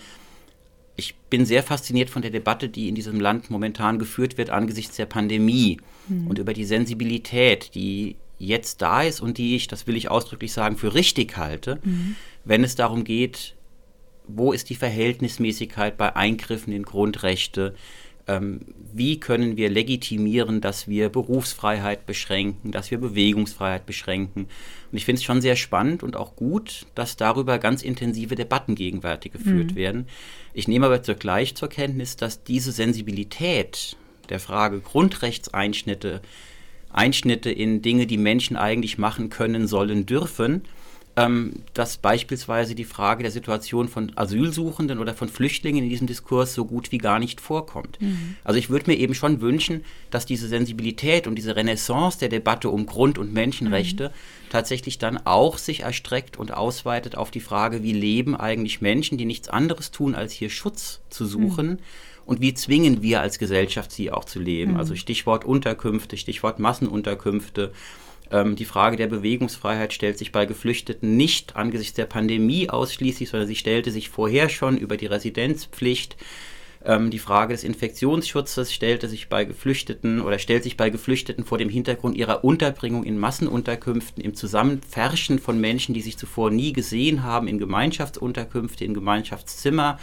ich 0.95 1.15
bin 1.29 1.45
sehr 1.45 1.63
fasziniert 1.63 2.09
von 2.09 2.21
der 2.21 2.31
Debatte, 2.31 2.69
die 2.69 2.89
in 2.89 2.95
diesem 2.95 3.19
Land 3.19 3.49
momentan 3.49 3.99
geführt 3.99 4.37
wird 4.37 4.49
angesichts 4.49 4.97
der 4.97 5.05
Pandemie 5.05 5.79
mhm. 6.07 6.27
und 6.27 6.39
über 6.39 6.53
die 6.53 6.65
Sensibilität, 6.65 7.73
die 7.75 8.17
jetzt 8.37 8.81
da 8.81 9.03
ist 9.03 9.21
und 9.21 9.37
die 9.37 9.55
ich, 9.55 9.67
das 9.67 9.85
will 9.87 9.95
ich 9.95 10.09
ausdrücklich 10.09 10.51
sagen, 10.51 10.77
für 10.77 10.93
richtig 10.95 11.37
halte, 11.37 11.79
mhm. 11.83 12.15
wenn 12.43 12.63
es 12.63 12.75
darum 12.75 13.03
geht, 13.03 13.55
wo 14.35 14.53
ist 14.53 14.69
die 14.69 14.75
Verhältnismäßigkeit 14.75 15.97
bei 15.97 16.15
Eingriffen 16.15 16.73
in 16.73 16.83
Grundrechte? 16.83 17.75
Ähm, 18.27 18.61
wie 18.93 19.19
können 19.19 19.57
wir 19.57 19.69
legitimieren, 19.69 20.61
dass 20.61 20.87
wir 20.87 21.09
Berufsfreiheit 21.09 22.05
beschränken, 22.05 22.71
dass 22.71 22.91
wir 22.91 22.99
Bewegungsfreiheit 22.99 23.85
beschränken? 23.85 24.47
Und 24.91 24.97
ich 24.97 25.05
finde 25.05 25.19
es 25.19 25.23
schon 25.23 25.41
sehr 25.41 25.55
spannend 25.55 26.03
und 26.03 26.15
auch 26.15 26.35
gut, 26.35 26.85
dass 26.93 27.17
darüber 27.17 27.57
ganz 27.57 27.81
intensive 27.81 28.35
Debatten 28.35 28.75
gegenwärtig 28.75 29.31
geführt 29.31 29.71
mhm. 29.71 29.75
werden. 29.75 30.07
Ich 30.53 30.67
nehme 30.67 30.85
aber 30.85 31.03
zugleich 31.03 31.55
zur 31.55 31.69
Kenntnis, 31.69 32.15
dass 32.15 32.43
diese 32.43 32.71
Sensibilität 32.71 33.95
der 34.29 34.39
Frage 34.39 34.79
Grundrechtseinschnitte, 34.79 36.21
Einschnitte 36.89 37.51
in 37.51 37.81
Dinge, 37.81 38.05
die 38.05 38.17
Menschen 38.17 38.57
eigentlich 38.57 38.97
machen 38.97 39.29
können, 39.29 39.67
sollen, 39.67 40.05
dürfen, 40.05 40.63
ähm, 41.17 41.63
dass 41.73 41.97
beispielsweise 41.97 42.73
die 42.73 42.85
Frage 42.85 43.23
der 43.23 43.31
Situation 43.31 43.89
von 43.89 44.11
Asylsuchenden 44.15 44.99
oder 44.99 45.13
von 45.13 45.27
Flüchtlingen 45.27 45.83
in 45.83 45.89
diesem 45.89 46.07
Diskurs 46.07 46.53
so 46.53 46.65
gut 46.65 46.91
wie 46.91 46.99
gar 46.99 47.19
nicht 47.19 47.41
vorkommt. 47.41 48.01
Mhm. 48.01 48.35
Also 48.43 48.57
ich 48.59 48.69
würde 48.69 48.89
mir 48.89 48.97
eben 48.97 49.13
schon 49.13 49.41
wünschen, 49.41 49.83
dass 50.09 50.25
diese 50.25 50.47
Sensibilität 50.47 51.27
und 51.27 51.35
diese 51.35 51.55
Renaissance 51.55 52.19
der 52.19 52.29
Debatte 52.29 52.69
um 52.69 52.85
Grund- 52.85 53.17
und 53.17 53.33
Menschenrechte 53.33 54.09
mhm. 54.09 54.49
tatsächlich 54.49 54.99
dann 54.99 55.17
auch 55.25 55.57
sich 55.57 55.81
erstreckt 55.81 56.37
und 56.37 56.53
ausweitet 56.53 57.17
auf 57.17 57.29
die 57.29 57.41
Frage, 57.41 57.83
wie 57.83 57.93
leben 57.93 58.35
eigentlich 58.35 58.81
Menschen, 58.81 59.17
die 59.17 59.25
nichts 59.25 59.49
anderes 59.49 59.91
tun, 59.91 60.15
als 60.15 60.31
hier 60.31 60.49
Schutz 60.49 61.01
zu 61.09 61.25
suchen. 61.25 61.67
Mhm. 61.67 61.79
Und 62.25 62.39
wie 62.39 62.53
zwingen 62.53 63.01
wir 63.01 63.19
als 63.19 63.39
Gesellschaft 63.39 63.91
sie 63.91 64.11
auch 64.11 64.23
zu 64.23 64.39
leben? 64.39 64.73
Mhm. 64.73 64.77
Also 64.77 64.95
Stichwort 64.95 65.43
Unterkünfte, 65.43 66.15
Stichwort 66.15 66.59
Massenunterkünfte, 66.59 67.73
ähm, 68.31 68.55
die 68.55 68.65
Frage 68.65 68.95
der 68.95 69.07
Bewegungsfreiheit 69.07 69.93
stellt 69.93 70.17
sich 70.17 70.31
bei 70.31 70.45
Geflüchteten 70.45 71.17
nicht 71.17 71.55
angesichts 71.55 71.95
der 71.95 72.05
Pandemie 72.05 72.69
ausschließlich, 72.69 73.29
sondern 73.29 73.47
sie 73.47 73.55
stellte 73.55 73.91
sich 73.91 74.09
vorher 74.09 74.49
schon 74.49 74.77
über 74.77 74.97
die 74.97 75.05
Residenzpflicht. 75.05 76.15
Ähm, 76.83 77.11
die 77.11 77.19
Frage 77.19 77.53
des 77.53 77.63
Infektionsschutzes 77.63 78.73
stellte 78.73 79.09
sich 79.09 79.27
bei 79.27 79.43
Geflüchteten 79.43 80.21
oder 80.21 80.39
stellt 80.39 80.63
sich 80.63 80.77
bei 80.77 80.89
Geflüchteten 80.89 81.43
vor 81.43 81.57
dem 81.57 81.69
Hintergrund 81.69 82.15
ihrer 82.15 82.43
Unterbringung 82.43 83.03
in 83.03 83.19
Massenunterkünften, 83.19 84.23
im 84.23 84.33
Zusammenfärschen 84.33 85.37
von 85.37 85.59
Menschen, 85.59 85.93
die 85.93 86.01
sich 86.01 86.17
zuvor 86.17 86.49
nie 86.51 86.71
gesehen 86.73 87.23
haben, 87.23 87.47
in 87.47 87.59
Gemeinschaftsunterkünfte, 87.59 88.85
in 88.85 88.93
Gemeinschaftszimmer. 88.93 89.99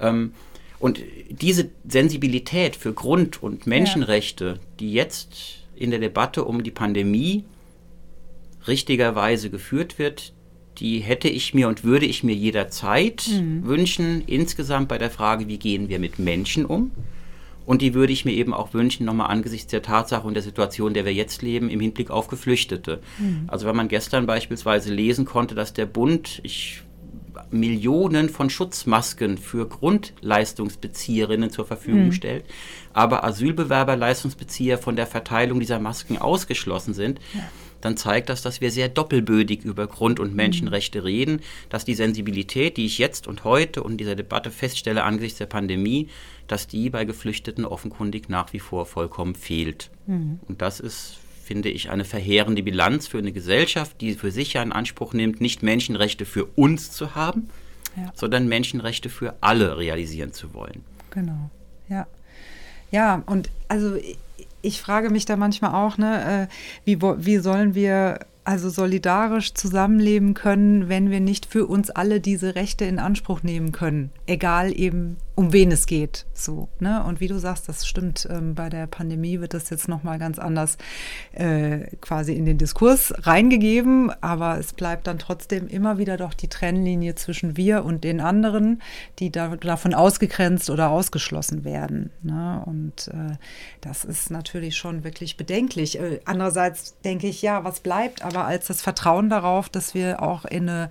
Ähm, 0.00 0.32
und 0.78 1.00
diese 1.30 1.70
Sensibilität 1.88 2.76
für 2.76 2.92
Grund- 2.92 3.42
und 3.42 3.66
Menschenrechte, 3.66 4.60
die 4.78 4.92
jetzt 4.92 5.64
in 5.74 5.90
der 5.90 6.00
Debatte 6.00 6.44
um 6.44 6.62
die 6.62 6.70
Pandemie 6.70 7.44
richtigerweise 8.68 9.50
geführt 9.50 9.98
wird, 9.98 10.32
die 10.78 11.00
hätte 11.00 11.28
ich 11.28 11.54
mir 11.54 11.68
und 11.68 11.84
würde 11.84 12.06
ich 12.06 12.22
mir 12.22 12.34
jederzeit 12.34 13.28
mhm. 13.28 13.64
wünschen, 13.64 14.22
insgesamt 14.26 14.88
bei 14.88 14.98
der 14.98 15.10
Frage, 15.10 15.48
wie 15.48 15.58
gehen 15.58 15.88
wir 15.88 15.98
mit 15.98 16.18
Menschen 16.18 16.66
um. 16.66 16.90
Und 17.64 17.82
die 17.82 17.94
würde 17.94 18.12
ich 18.12 18.24
mir 18.24 18.32
eben 18.32 18.54
auch 18.54 18.74
wünschen, 18.74 19.06
nochmal 19.06 19.28
angesichts 19.28 19.70
der 19.72 19.82
Tatsache 19.82 20.26
und 20.26 20.34
der 20.34 20.42
Situation, 20.42 20.88
in 20.88 20.94
der 20.94 21.04
wir 21.04 21.12
jetzt 21.12 21.42
leben, 21.42 21.68
im 21.68 21.80
Hinblick 21.80 22.10
auf 22.10 22.28
Geflüchtete. 22.28 23.00
Mhm. 23.18 23.44
Also 23.48 23.66
wenn 23.66 23.74
man 23.74 23.88
gestern 23.88 24.26
beispielsweise 24.26 24.94
lesen 24.94 25.24
konnte, 25.24 25.56
dass 25.56 25.72
der 25.72 25.86
Bund, 25.86 26.40
ich 26.44 26.82
Millionen 27.50 28.28
von 28.28 28.50
Schutzmasken 28.50 29.38
für 29.38 29.68
Grundleistungsbezieherinnen 29.68 31.50
zur 31.50 31.66
Verfügung 31.66 32.06
mhm. 32.06 32.12
stellt, 32.12 32.44
aber 32.92 33.24
Asylbewerberleistungsbezieher 33.24 34.78
von 34.78 34.96
der 34.96 35.06
Verteilung 35.06 35.60
dieser 35.60 35.78
Masken 35.78 36.18
ausgeschlossen 36.18 36.94
sind. 36.94 37.20
Ja 37.34 37.42
dann 37.86 37.96
zeigt 37.96 38.28
das, 38.28 38.42
dass 38.42 38.60
wir 38.60 38.72
sehr 38.72 38.88
doppelbödig 38.88 39.64
über 39.64 39.86
Grund- 39.86 40.18
und 40.18 40.34
Menschenrechte 40.34 41.04
reden, 41.04 41.40
dass 41.68 41.84
die 41.84 41.94
Sensibilität, 41.94 42.76
die 42.76 42.84
ich 42.84 42.98
jetzt 42.98 43.28
und 43.28 43.44
heute 43.44 43.82
und 43.84 43.92
in 43.92 43.98
dieser 43.98 44.16
Debatte 44.16 44.50
feststelle 44.50 45.04
angesichts 45.04 45.38
der 45.38 45.46
Pandemie, 45.46 46.08
dass 46.48 46.66
die 46.66 46.90
bei 46.90 47.04
Geflüchteten 47.04 47.64
offenkundig 47.64 48.28
nach 48.28 48.52
wie 48.52 48.58
vor 48.58 48.86
vollkommen 48.86 49.36
fehlt. 49.36 49.90
Mhm. 50.08 50.40
Und 50.48 50.62
das 50.62 50.80
ist, 50.80 51.18
finde 51.44 51.68
ich, 51.68 51.88
eine 51.88 52.04
verheerende 52.04 52.64
Bilanz 52.64 53.06
für 53.06 53.18
eine 53.18 53.30
Gesellschaft, 53.30 54.00
die 54.00 54.14
für 54.14 54.32
sich 54.32 54.54
ja 54.54 54.64
in 54.64 54.72
Anspruch 54.72 55.12
nimmt, 55.12 55.40
nicht 55.40 55.62
Menschenrechte 55.62 56.24
für 56.24 56.44
uns 56.44 56.90
zu 56.90 57.14
haben, 57.14 57.50
ja. 57.96 58.12
sondern 58.16 58.48
Menschenrechte 58.48 59.10
für 59.10 59.36
alle 59.42 59.78
realisieren 59.78 60.32
zu 60.32 60.54
wollen. 60.54 60.82
Genau, 61.10 61.50
ja. 61.88 62.08
Ja, 62.90 63.22
und 63.26 63.48
also 63.68 63.96
ich 64.62 64.80
frage 64.80 65.10
mich 65.10 65.24
da 65.24 65.36
manchmal 65.36 65.74
auch, 65.74 65.98
ne, 65.98 66.48
äh, 66.48 66.54
wie, 66.84 67.00
wie 67.00 67.38
sollen 67.38 67.74
wir 67.74 68.20
also 68.44 68.70
solidarisch 68.70 69.54
zusammenleben 69.54 70.34
können, 70.34 70.88
wenn 70.88 71.10
wir 71.10 71.20
nicht 71.20 71.46
für 71.46 71.66
uns 71.66 71.90
alle 71.90 72.20
diese 72.20 72.54
Rechte 72.54 72.84
in 72.84 72.98
Anspruch 72.98 73.42
nehmen 73.42 73.72
können, 73.72 74.10
egal 74.26 74.78
eben 74.78 75.16
um 75.36 75.52
wen 75.52 75.70
es 75.70 75.86
geht. 75.86 76.24
So, 76.32 76.68
ne? 76.80 77.04
Und 77.04 77.20
wie 77.20 77.28
du 77.28 77.38
sagst, 77.38 77.68
das 77.68 77.86
stimmt, 77.86 78.26
ähm, 78.30 78.54
bei 78.54 78.70
der 78.70 78.86
Pandemie 78.86 79.38
wird 79.38 79.52
das 79.52 79.68
jetzt 79.68 79.86
nochmal 79.86 80.18
ganz 80.18 80.38
anders 80.38 80.78
äh, 81.32 81.94
quasi 82.00 82.32
in 82.32 82.46
den 82.46 82.56
Diskurs 82.56 83.12
reingegeben, 83.18 84.10
aber 84.22 84.58
es 84.58 84.72
bleibt 84.72 85.06
dann 85.06 85.18
trotzdem 85.18 85.68
immer 85.68 85.98
wieder 85.98 86.16
doch 86.16 86.32
die 86.32 86.48
Trennlinie 86.48 87.16
zwischen 87.16 87.56
wir 87.58 87.84
und 87.84 88.02
den 88.02 88.20
anderen, 88.20 88.80
die 89.18 89.30
da, 89.30 89.56
davon 89.56 89.92
ausgegrenzt 89.92 90.70
oder 90.70 90.88
ausgeschlossen 90.88 91.64
werden. 91.64 92.10
Ne? 92.22 92.62
Und 92.64 93.08
äh, 93.08 93.36
das 93.82 94.06
ist 94.06 94.30
natürlich 94.30 94.74
schon 94.76 95.04
wirklich 95.04 95.36
bedenklich. 95.36 96.00
Äh, 96.00 96.20
andererseits 96.24 96.98
denke 97.00 97.26
ich, 97.26 97.42
ja, 97.42 97.62
was 97.62 97.80
bleibt 97.80 98.22
aber 98.22 98.46
als 98.46 98.68
das 98.68 98.80
Vertrauen 98.80 99.28
darauf, 99.28 99.68
dass 99.68 99.92
wir 99.92 100.22
auch 100.22 100.46
in 100.46 100.70
eine 100.70 100.88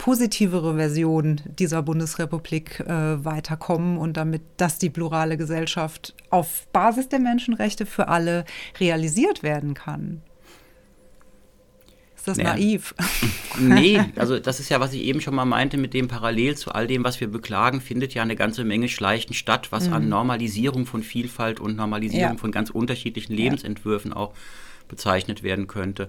positivere 0.00 0.76
Version 0.76 1.42
dieser 1.58 1.82
Bundesrepublik 1.82 2.80
äh, 2.80 3.22
weiterkommen 3.22 3.98
und 3.98 4.16
damit, 4.16 4.40
dass 4.56 4.78
die 4.78 4.88
plurale 4.88 5.36
Gesellschaft 5.36 6.14
auf 6.30 6.66
Basis 6.72 7.10
der 7.10 7.18
Menschenrechte 7.18 7.84
für 7.84 8.08
alle 8.08 8.46
realisiert 8.80 9.42
werden 9.42 9.74
kann. 9.74 10.22
Ist 12.16 12.28
das 12.28 12.38
naja. 12.38 12.54
naiv? 12.54 12.94
Nee, 13.58 14.00
also 14.16 14.38
das 14.38 14.58
ist 14.58 14.70
ja, 14.70 14.80
was 14.80 14.94
ich 14.94 15.02
eben 15.02 15.20
schon 15.20 15.34
mal 15.34 15.44
meinte, 15.44 15.76
mit 15.76 15.92
dem 15.92 16.08
parallel 16.08 16.56
zu 16.56 16.72
all 16.72 16.86
dem, 16.86 17.04
was 17.04 17.20
wir 17.20 17.28
beklagen, 17.28 17.82
findet 17.82 18.14
ja 18.14 18.22
eine 18.22 18.36
ganze 18.36 18.64
Menge 18.64 18.88
Schleichen 18.88 19.34
statt, 19.34 19.70
was 19.70 19.88
mhm. 19.88 19.92
an 19.92 20.08
Normalisierung 20.08 20.86
von 20.86 21.02
Vielfalt 21.02 21.60
und 21.60 21.76
Normalisierung 21.76 22.36
ja. 22.36 22.38
von 22.38 22.52
ganz 22.52 22.70
unterschiedlichen 22.70 23.34
Lebensentwürfen 23.34 24.12
ja. 24.12 24.16
auch 24.16 24.32
bezeichnet 24.88 25.42
werden 25.42 25.66
könnte. 25.66 26.06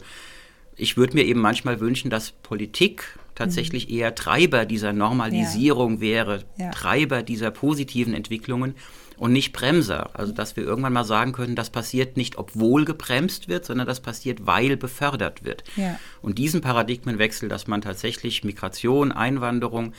Ich 0.77 0.95
würde 0.95 1.15
mir 1.15 1.25
eben 1.25 1.41
manchmal 1.41 1.81
wünschen, 1.81 2.09
dass 2.09 2.31
Politik 2.31 3.19
tatsächlich 3.35 3.89
mhm. 3.89 3.95
eher 3.95 4.15
Treiber 4.15 4.65
dieser 4.65 4.93
Normalisierung 4.93 5.95
ja. 5.95 6.01
wäre, 6.01 6.43
Treiber 6.71 7.23
dieser 7.23 7.51
positiven 7.51 8.13
Entwicklungen 8.13 8.75
und 9.21 9.33
nicht 9.33 9.53
Bremser. 9.53 10.09
Also 10.13 10.31
dass 10.31 10.55
wir 10.55 10.63
irgendwann 10.63 10.93
mal 10.93 11.03
sagen 11.03 11.31
können, 11.31 11.55
das 11.55 11.69
passiert 11.69 12.17
nicht, 12.17 12.37
obwohl 12.37 12.85
gebremst 12.85 13.47
wird, 13.47 13.65
sondern 13.65 13.85
das 13.85 13.99
passiert, 13.99 14.47
weil 14.47 14.77
befördert 14.77 15.43
wird. 15.43 15.63
Ja. 15.75 15.99
Und 16.23 16.39
diesen 16.39 16.61
Paradigmenwechsel, 16.61 17.47
dass 17.47 17.67
man 17.67 17.81
tatsächlich 17.81 18.43
Migration, 18.43 19.11
Einwanderung 19.11 19.93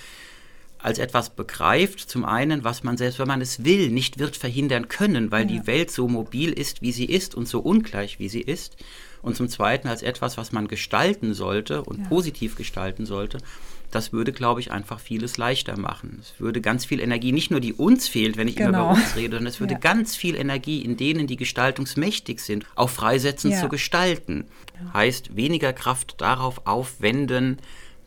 als 0.78 0.98
etwas 0.98 1.30
begreift, 1.30 2.00
zum 2.00 2.24
einen, 2.24 2.64
was 2.64 2.82
man 2.82 2.96
selbst, 2.96 3.20
wenn 3.20 3.28
man 3.28 3.40
es 3.40 3.64
will, 3.64 3.90
nicht 3.90 4.18
wird 4.18 4.36
verhindern 4.36 4.88
können, 4.88 5.30
weil 5.30 5.42
ja. 5.42 5.60
die 5.60 5.66
Welt 5.68 5.92
so 5.92 6.08
mobil 6.08 6.52
ist, 6.52 6.82
wie 6.82 6.90
sie 6.90 7.06
ist 7.06 7.36
und 7.36 7.46
so 7.46 7.60
ungleich, 7.60 8.18
wie 8.18 8.28
sie 8.28 8.40
ist. 8.40 8.76
Und 9.22 9.36
zum 9.36 9.48
Zweiten 9.48 9.88
als 9.88 10.02
etwas, 10.02 10.36
was 10.36 10.52
man 10.52 10.68
gestalten 10.68 11.32
sollte 11.32 11.82
und 11.82 12.00
ja. 12.00 12.04
positiv 12.08 12.56
gestalten 12.56 13.06
sollte 13.06 13.38
das 13.92 14.12
würde, 14.12 14.32
glaube 14.32 14.60
ich, 14.60 14.72
einfach 14.72 14.98
vieles 14.98 15.36
leichter 15.36 15.78
machen. 15.78 16.18
Es 16.20 16.40
würde 16.40 16.60
ganz 16.60 16.84
viel 16.84 16.98
Energie, 16.98 17.30
nicht 17.30 17.50
nur 17.50 17.60
die 17.60 17.74
uns 17.74 18.08
fehlt, 18.08 18.36
wenn 18.36 18.48
ich 18.48 18.56
genau. 18.56 18.68
immer 18.68 18.78
über 18.78 18.90
uns 18.92 19.16
rede, 19.16 19.36
sondern 19.36 19.52
es 19.52 19.60
würde 19.60 19.74
ja. 19.74 19.78
ganz 19.78 20.16
viel 20.16 20.34
Energie 20.34 20.80
in 20.80 20.96
denen, 20.96 21.26
die 21.26 21.36
gestaltungsmächtig 21.36 22.40
sind, 22.40 22.66
auch 22.74 22.90
freisetzen 22.90 23.52
ja. 23.52 23.60
zu 23.60 23.68
gestalten. 23.68 24.46
Heißt, 24.94 25.36
weniger 25.36 25.72
Kraft 25.72 26.20
darauf 26.20 26.66
aufwenden, 26.66 27.58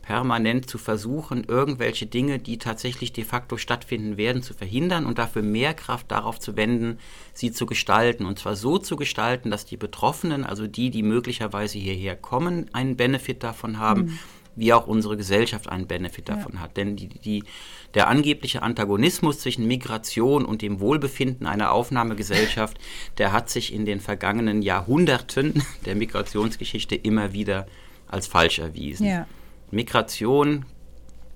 permanent 0.06 0.70
zu 0.70 0.78
versuchen, 0.78 1.42
irgendwelche 1.48 2.06
Dinge, 2.06 2.38
die 2.38 2.58
tatsächlich 2.58 3.12
de 3.12 3.24
facto 3.24 3.56
stattfinden 3.56 4.16
werden, 4.16 4.40
zu 4.40 4.54
verhindern 4.54 5.04
und 5.04 5.18
dafür 5.18 5.42
mehr 5.42 5.74
Kraft 5.74 6.12
darauf 6.12 6.38
zu 6.38 6.56
wenden, 6.56 6.98
sie 7.34 7.50
zu 7.50 7.66
gestalten. 7.66 8.24
Und 8.24 8.38
zwar 8.38 8.54
so 8.54 8.78
zu 8.78 8.94
gestalten, 8.94 9.50
dass 9.50 9.66
die 9.66 9.76
Betroffenen, 9.76 10.44
also 10.44 10.68
die, 10.68 10.90
die 10.90 11.02
möglicherweise 11.02 11.78
hierher 11.78 12.14
kommen, 12.14 12.72
einen 12.72 12.96
Benefit 12.96 13.42
davon 13.42 13.78
haben. 13.78 14.02
Mhm 14.02 14.18
wie 14.58 14.72
auch 14.72 14.86
unsere 14.86 15.18
Gesellschaft 15.18 15.68
einen 15.68 15.86
Benefit 15.86 16.30
davon 16.30 16.54
ja. 16.54 16.60
hat. 16.60 16.78
Denn 16.78 16.96
die, 16.96 17.08
die, 17.08 17.44
der 17.92 18.08
angebliche 18.08 18.62
Antagonismus 18.62 19.40
zwischen 19.40 19.66
Migration 19.66 20.46
und 20.46 20.62
dem 20.62 20.80
Wohlbefinden 20.80 21.46
einer 21.46 21.72
Aufnahmegesellschaft, 21.72 22.78
der 23.18 23.32
hat 23.32 23.50
sich 23.50 23.70
in 23.74 23.84
den 23.84 24.00
vergangenen 24.00 24.62
Jahrhunderten 24.62 25.62
der 25.84 25.94
Migrationsgeschichte 25.94 26.94
immer 26.94 27.34
wieder 27.34 27.66
als 28.08 28.26
falsch 28.26 28.60
erwiesen. 28.60 29.06
Ja. 29.06 29.26
Migration 29.70 30.64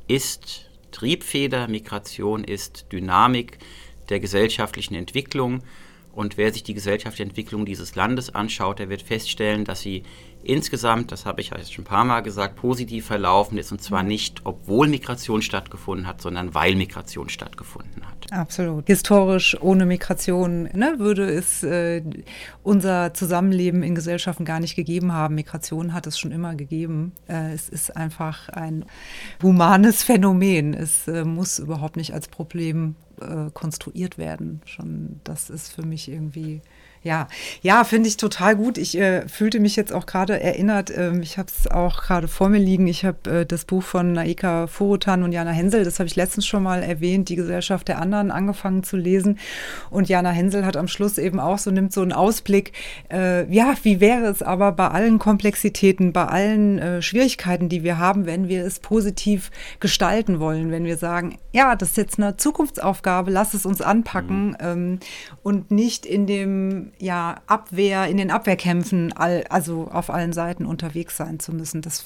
ist 0.07 0.71
Triebfeder, 0.93 1.69
Migration 1.69 2.45
ist 2.45 2.87
Dynamik 2.93 3.59
der 4.09 4.21
gesellschaftlichen 4.21 4.95
Entwicklung. 4.95 5.63
Und 6.13 6.37
wer 6.37 6.53
sich 6.53 6.63
die 6.63 6.75
gesellschaftliche 6.75 7.29
Entwicklung 7.29 7.65
dieses 7.65 7.95
Landes 7.95 8.35
anschaut, 8.35 8.79
der 8.79 8.89
wird 8.89 9.03
feststellen, 9.03 9.65
dass 9.65 9.81
sie 9.81 10.03
insgesamt, 10.43 11.13
das 11.13 11.27
habe 11.27 11.41
ich 11.41 11.51
jetzt 11.51 11.73
schon 11.73 11.85
ein 11.85 11.89
paar 11.89 12.05
Mal 12.05 12.21
gesagt, 12.21 12.57
positiv 12.57 13.07
verlaufen 13.07 13.59
ist. 13.59 13.73
Und 13.73 13.83
zwar 13.83 14.03
nicht, 14.03 14.41
obwohl 14.45 14.89
Migration 14.89 15.43
stattgefunden 15.43 16.07
hat, 16.07 16.21
sondern 16.21 16.55
weil 16.55 16.75
Migration 16.75 17.29
stattgefunden 17.29 18.07
hat. 18.07 18.33
Absolut. 18.33 18.87
Historisch 18.87 19.57
ohne 19.61 19.87
Migration 19.87 20.65
ne, 20.73 20.95
würde 20.99 21.29
es 21.29 21.63
äh, 21.63 22.03
unser 22.63 23.15
Zusammenleben 23.15 23.83
in 23.83 23.95
Gesellschaften 23.95 24.45
gar 24.45 24.61
nicht 24.61 24.77
gegeben 24.77 25.13
haben. 25.13 25.35
Migration 25.35 25.93
hat 25.93 26.07
es 26.07 26.19
schon 26.19 26.33
immer 26.33 26.55
gegeben. 26.55 27.13
Äh, 27.29 27.53
es 27.53 27.69
ist 27.69 27.97
einfach 27.97 28.49
ein 28.49 28.85
humanes 29.43 30.03
Phänomen. 30.03 30.75
Es 30.75 31.09
äh, 31.09 31.25
muss 31.25 31.59
überhaupt 31.59 31.97
nicht 31.97 32.15
als 32.15 32.29
Problem 32.29 32.97
äh, 33.21 33.51
konstruiert 33.53 34.19
werden. 34.19 34.63
Schon 34.65 35.21
das 35.25 35.51
ist 35.51 35.73
für 35.73 35.83
mich 35.85 36.11
irgendwie 36.11 36.63
ja, 37.03 37.29
ja, 37.63 37.85
finde 37.85 38.09
ich 38.11 38.19
total 38.19 38.57
gut. 38.57 38.77
Ich 38.77 38.99
äh, 38.99 39.27
fühlte 39.27 39.59
mich 39.59 39.75
jetzt 39.75 39.91
auch 39.91 40.05
gerade 40.05 40.39
erinnert, 40.39 40.93
ähm, 40.95 41.23
ich 41.23 41.39
habe 41.39 41.49
es 41.49 41.67
auch 41.67 42.03
gerade 42.03 42.29
vor 42.29 42.51
mir 42.51 42.59
liegen, 42.59 42.87
ich 42.87 43.07
habe 43.07 43.31
äh, 43.31 43.47
das 43.47 43.65
Buch 43.65 43.83
von 43.83 44.13
Naika 44.13 44.67
Furutan 44.67 45.23
und 45.23 45.33
Jana 45.33 45.51
Hensel, 45.51 45.85
das 45.85 45.99
habe 45.99 46.09
ich 46.09 46.17
letztens 46.17 46.47
schon 46.47 46.63
mal 46.63 46.83
erwähnt, 46.83 47.31
Die 47.31 47.37
Gesellschaft 47.37 47.89
der 47.89 48.01
anderen, 48.01 48.31
angefangen 48.31 48.83
zu 48.83 48.99
lesen. 48.99 49.39
Und 49.89 50.11
Jana 50.11 50.31
Hensel 50.31 50.67
hat 50.67 50.77
am 50.77 50.89
Schluss 50.89 51.17
eben 51.17 51.41
auch 51.41 51.57
so, 51.57 51.71
nimmt 51.71 51.95
so 51.95 52.03
einen 52.03 52.13
Ausblick, 52.13 52.73
äh, 53.11 53.51
ja, 53.51 53.75
wie 53.83 54.01
wäre 54.01 54.27
es 54.27 54.43
aber 54.43 54.73
bei 54.73 54.89
allen 54.89 55.19
Komplexitäten, 55.19 56.13
bei 56.13 56.27
allen 56.27 56.79
äh, 56.79 57.01
Schwierigkeiten, 57.01 57.71
die 57.71 57.83
wir 57.83 57.97
haben, 57.97 58.27
wenn 58.27 58.49
wir 58.49 58.67
es 58.67 58.79
positiv 58.79 59.51
gestalten 59.81 60.39
wollen, 60.39 60.71
wenn 60.71 60.85
wir 60.85 60.99
sagen, 60.99 61.39
ja, 61.53 61.77
das 61.77 61.91
ist 61.91 61.97
jetzt 61.97 62.19
eine 62.19 62.37
Zukunftsaufgabe, 62.37 63.31
lass 63.31 63.55
es 63.55 63.65
uns 63.65 63.81
anpacken 63.81 64.49
mhm. 64.49 64.57
ähm, 64.61 65.01
und 65.43 65.71
nicht 65.71 66.05
in 66.05 66.27
dem 66.27 66.90
ja, 66.99 67.41
Abwehr, 67.47 68.07
in 68.07 68.17
den 68.17 68.31
Abwehrkämpfen, 68.31 69.13
all, 69.13 69.45
also 69.49 69.89
auf 69.91 70.11
allen 70.11 70.33
Seiten 70.33 70.67
unterwegs 70.67 71.17
sein 71.17 71.41
zu 71.41 71.53
müssen. 71.53 71.83
Das 71.83 72.05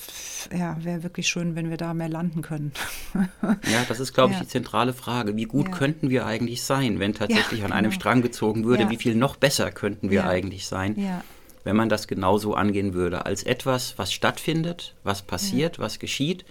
ja, 0.57 0.76
wäre 0.82 1.03
wirklich 1.03 1.28
schön, 1.28 1.57
wenn 1.57 1.70
wir 1.70 1.76
da 1.76 1.95
mehr 1.95 2.09
landen 2.09 2.43
können. 2.43 2.72
ja, 3.43 3.85
das 3.89 4.01
ist, 4.01 4.12
glaube 4.12 4.32
ich, 4.32 4.39
ja. 4.39 4.45
die 4.45 4.49
zentrale 4.49 4.93
Frage. 4.93 5.37
Wie 5.37 5.45
gut 5.45 5.68
ja. 5.68 5.74
könnten 5.74 6.11
wir 6.11 6.26
eigentlich 6.26 6.62
sein, 6.62 7.01
wenn 7.01 7.14
tatsächlich 7.14 7.64
an 7.64 7.72
einem 7.72 7.91
genau. 7.91 8.01
Strang 8.01 8.22
gezogen 8.22 8.64
würde? 8.64 8.91
Wie 8.91 8.97
viel 8.97 9.14
noch 9.14 9.37
besser 9.37 9.70
könnten 9.70 10.11
wir 10.11 10.26
eigentlich 10.26 10.66
sein? 10.66 11.22
wenn 11.64 11.76
man 11.76 11.89
das 11.89 12.07
genauso 12.07 12.55
angehen 12.55 12.93
würde, 12.95 13.24
als 13.24 13.43
etwas, 13.43 13.99
was 13.99 14.12
stattfindet, 14.12 14.95
was 15.03 15.22
passiert, 15.22 15.78
was 15.78 15.99
geschieht 15.99 16.45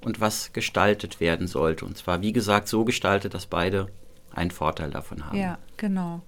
und 0.00 0.20
was 0.20 0.52
gestaltet 0.52 1.20
werden 1.20 1.46
sollte. 1.46 1.84
Und 1.84 1.96
zwar, 1.96 2.20
wie 2.20 2.32
gesagt, 2.32 2.68
so 2.68 2.84
gestaltet, 2.84 3.32
dass 3.32 3.46
beide 3.46 3.86
einen 4.32 4.50
Vorteil 4.50 4.90
davon 4.90 5.26
haben. 5.26 5.38
Ja, 5.38 5.58
genau. 5.76 6.22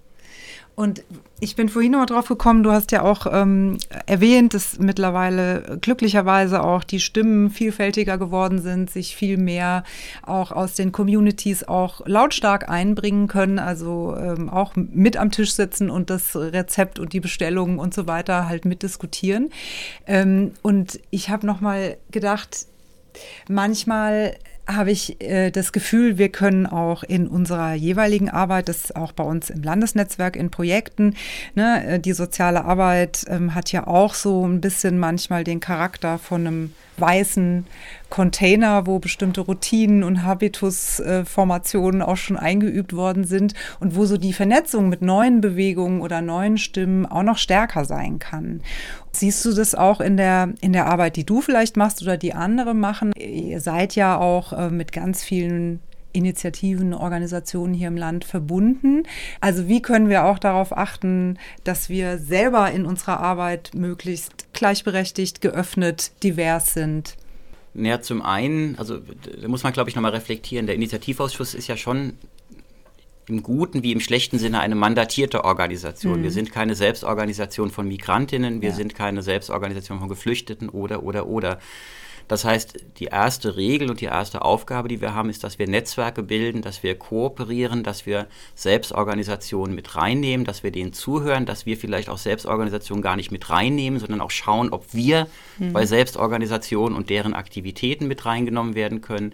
Und 0.75 1.03
ich 1.39 1.55
bin 1.55 1.69
vorhin 1.69 1.91
noch 1.91 2.05
drauf 2.07 2.27
gekommen, 2.27 2.63
du 2.63 2.71
hast 2.71 2.91
ja 2.91 3.03
auch 3.03 3.27
ähm, 3.31 3.77
erwähnt, 4.07 4.55
dass 4.55 4.79
mittlerweile 4.79 5.77
glücklicherweise 5.79 6.63
auch 6.63 6.83
die 6.83 6.99
Stimmen 6.99 7.51
vielfältiger 7.51 8.17
geworden 8.17 8.59
sind, 8.59 8.89
sich 8.89 9.15
viel 9.15 9.37
mehr 9.37 9.83
auch 10.23 10.51
aus 10.51 10.73
den 10.73 10.91
Communities 10.91 11.63
auch 11.63 12.01
lautstark 12.07 12.69
einbringen 12.69 13.27
können, 13.27 13.59
also 13.59 14.15
ähm, 14.17 14.49
auch 14.49 14.73
mit 14.75 15.15
am 15.15 15.29
Tisch 15.29 15.53
sitzen 15.53 15.91
und 15.91 16.09
das 16.09 16.35
Rezept 16.35 16.97
und 16.97 17.13
die 17.13 17.19
Bestellungen 17.19 17.77
und 17.77 17.93
so 17.93 18.07
weiter 18.07 18.49
halt 18.49 18.65
mitdiskutieren. 18.65 19.51
Ähm, 20.07 20.53
und 20.63 20.99
ich 21.11 21.29
habe 21.29 21.45
noch 21.45 21.61
mal 21.61 21.97
gedacht, 22.09 22.65
manchmal 23.47 24.35
habe 24.67 24.91
ich 24.91 25.21
äh, 25.21 25.51
das 25.51 25.71
Gefühl, 25.71 26.17
wir 26.17 26.29
können 26.29 26.65
auch 26.65 27.03
in 27.03 27.27
unserer 27.27 27.73
jeweiligen 27.73 28.29
Arbeit, 28.29 28.69
das 28.69 28.85
ist 28.85 28.95
auch 28.95 29.11
bei 29.11 29.23
uns 29.23 29.49
im 29.49 29.61
Landesnetzwerk 29.61 30.35
in 30.35 30.51
Projekten, 30.51 31.15
ne, 31.55 31.85
äh, 31.85 31.99
die 31.99 32.13
soziale 32.13 32.63
Arbeit 32.65 33.25
ähm, 33.27 33.55
hat 33.55 33.71
ja 33.71 33.87
auch 33.87 34.13
so 34.13 34.47
ein 34.47 34.61
bisschen 34.61 34.99
manchmal 34.99 35.43
den 35.43 35.59
Charakter 35.59 36.17
von 36.17 36.47
einem 36.47 36.73
weißen 36.97 37.65
Container, 38.09 38.85
wo 38.85 38.99
bestimmte 38.99 39.41
Routinen 39.41 40.03
und 40.03 40.23
Habitusformationen 40.23 42.01
auch 42.01 42.17
schon 42.17 42.37
eingeübt 42.37 42.95
worden 42.95 43.23
sind 43.23 43.53
und 43.79 43.95
wo 43.95 44.05
so 44.05 44.17
die 44.17 44.33
Vernetzung 44.33 44.89
mit 44.89 45.01
neuen 45.01 45.41
Bewegungen 45.41 46.01
oder 46.01 46.21
neuen 46.21 46.57
Stimmen 46.57 47.05
auch 47.05 47.23
noch 47.23 47.37
stärker 47.37 47.85
sein 47.85 48.19
kann. 48.19 48.61
Siehst 49.11 49.43
du 49.45 49.53
das 49.53 49.75
auch 49.75 49.99
in 49.99 50.17
der, 50.17 50.53
in 50.61 50.73
der 50.73 50.87
Arbeit, 50.87 51.15
die 51.15 51.25
du 51.25 51.41
vielleicht 51.41 51.77
machst 51.77 52.01
oder 52.01 52.17
die 52.17 52.33
andere 52.33 52.73
machen? 52.73 53.13
Ihr 53.13 53.61
seid 53.61 53.95
ja 53.95 54.17
auch 54.17 54.53
äh, 54.53 54.69
mit 54.69 54.91
ganz 54.91 55.23
vielen 55.23 55.79
Initiativen, 56.13 56.93
Organisationen 56.93 57.73
hier 57.73 57.89
im 57.89 57.97
Land 57.97 58.23
verbunden. 58.23 59.03
Also 59.41 59.67
wie 59.67 59.81
können 59.81 60.09
wir 60.09 60.25
auch 60.25 60.39
darauf 60.39 60.75
achten, 60.75 61.37
dass 61.63 61.89
wir 61.89 62.17
selber 62.19 62.71
in 62.71 62.85
unserer 62.85 63.19
Arbeit 63.19 63.71
möglichst 63.73 64.53
gleichberechtigt, 64.53 65.41
geöffnet, 65.41 66.11
divers 66.23 66.73
sind? 66.73 67.17
Naja, 67.73 68.01
zum 68.01 68.21
einen, 68.21 68.77
also 68.77 68.99
da 69.41 69.47
muss 69.47 69.63
man, 69.63 69.73
glaube 69.73 69.89
ich, 69.89 69.95
nochmal 69.95 70.11
reflektieren, 70.11 70.67
der 70.67 70.75
Initiativausschuss 70.75 71.55
ist 71.55 71.67
ja 71.67 71.75
schon 71.75 72.13
im 73.27 73.41
guten 73.41 73.83
wie 73.83 73.91
im 73.91 73.99
schlechten 73.99 74.37
Sinne 74.37 74.59
eine 74.59 74.75
mandatierte 74.75 75.43
Organisation. 75.43 76.19
Mhm. 76.19 76.23
Wir 76.23 76.31
sind 76.31 76.51
keine 76.51 76.75
Selbstorganisation 76.75 77.71
von 77.71 77.87
Migrantinnen, 77.87 78.61
wir 78.61 78.69
ja. 78.69 78.75
sind 78.75 78.95
keine 78.95 79.21
Selbstorganisation 79.21 79.99
von 79.99 80.09
Geflüchteten 80.09 80.69
oder, 80.69 81.03
oder, 81.03 81.27
oder. 81.27 81.59
Das 82.27 82.45
heißt, 82.45 82.77
die 82.97 83.05
erste 83.05 83.57
Regel 83.57 83.89
und 83.89 84.01
die 84.01 84.05
erste 84.05 84.43
Aufgabe, 84.43 84.87
die 84.87 85.01
wir 85.01 85.13
haben, 85.13 85.29
ist, 85.29 85.43
dass 85.43 85.59
wir 85.59 85.67
Netzwerke 85.67 86.23
bilden, 86.23 86.61
dass 86.61 86.83
wir 86.83 86.95
kooperieren, 86.95 87.83
dass 87.83 88.05
wir 88.05 88.27
Selbstorganisationen 88.55 89.75
mit 89.75 89.95
reinnehmen, 89.95 90.45
dass 90.45 90.63
wir 90.63 90.71
denen 90.71 90.93
zuhören, 90.93 91.45
dass 91.45 91.65
wir 91.65 91.77
vielleicht 91.77 92.09
auch 92.09 92.17
Selbstorganisationen 92.17 93.01
gar 93.01 93.15
nicht 93.15 93.31
mit 93.31 93.49
reinnehmen, 93.49 93.99
sondern 93.99 94.21
auch 94.21 94.31
schauen, 94.31 94.71
ob 94.71 94.93
wir 94.93 95.27
mhm. 95.57 95.73
bei 95.73 95.85
Selbstorganisationen 95.85 96.97
und 96.97 97.09
deren 97.09 97.33
Aktivitäten 97.33 98.07
mit 98.07 98.25
reingenommen 98.25 98.75
werden 98.75 99.01
können. 99.01 99.33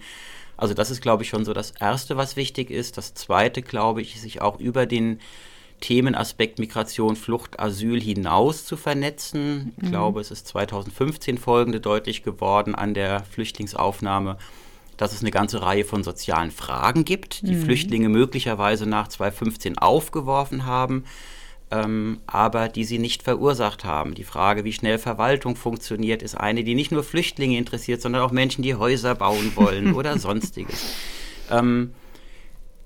Also 0.58 0.74
das 0.74 0.92
ist, 0.92 1.02
glaube 1.02 1.24
ich, 1.24 1.30
schon 1.30 1.46
so 1.46 1.54
das 1.54 1.72
Erste, 1.72 2.18
was 2.18 2.36
wichtig 2.36 2.70
ist. 2.70 2.98
Das 2.98 3.14
Zweite, 3.14 3.62
glaube 3.62 4.02
ich, 4.02 4.16
ist 4.16 4.24
sich 4.24 4.42
auch 4.42 4.60
über 4.60 4.86
den 4.86 5.22
Themenaspekt 5.80 6.60
Migration, 6.60 7.16
Flucht, 7.16 7.60
Asyl 7.60 8.02
hinaus 8.02 8.66
zu 8.66 8.78
vernetzen. 8.78 9.74
Ich 9.78 9.84
mhm. 9.84 9.92
glaube, 9.92 10.22
es 10.22 10.32
ist 10.32 10.48
2015 10.48 11.38
folgende 11.38 11.80
deutlich 11.80 12.24
geworden 12.24 12.76
an 12.76 12.94
der 12.94 13.24
Flüchtlingsaufnahme, 13.24 14.38
dass 14.98 15.14
es 15.14 15.22
eine 15.22 15.32
ganze 15.32 15.62
Reihe 15.62 15.86
von 15.86 16.04
sozialen 16.04 16.52
Fragen 16.52 17.06
gibt, 17.06 17.48
die 17.48 17.56
mhm. 17.56 17.64
Flüchtlinge 17.64 18.10
möglicherweise 18.10 18.86
nach 18.86 19.08
2015 19.08 19.78
aufgeworfen 19.78 20.66
haben, 20.66 21.06
ähm, 21.72 22.20
aber 22.28 22.68
die 22.68 22.84
sie 22.84 23.00
nicht 23.00 23.24
verursacht 23.24 23.86
haben. 23.86 24.16
Die 24.16 24.24
Frage, 24.24 24.66
wie 24.66 24.74
schnell 24.74 24.98
Verwaltung 24.98 25.56
funktioniert, 25.56 26.22
ist 26.22 26.36
eine, 26.36 26.64
die 26.64 26.76
nicht 26.76 26.92
nur 26.92 27.04
Flüchtlinge 27.04 27.58
interessiert, 27.58 28.02
sondern 28.02 28.24
auch 28.24 28.32
Menschen, 28.32 28.64
die 28.64 28.76
Häuser 28.76 29.16
bauen 29.16 29.54
wollen 29.56 29.94
oder 29.96 30.18
sonstiges. 30.18 30.94
Ähm, 31.50 31.94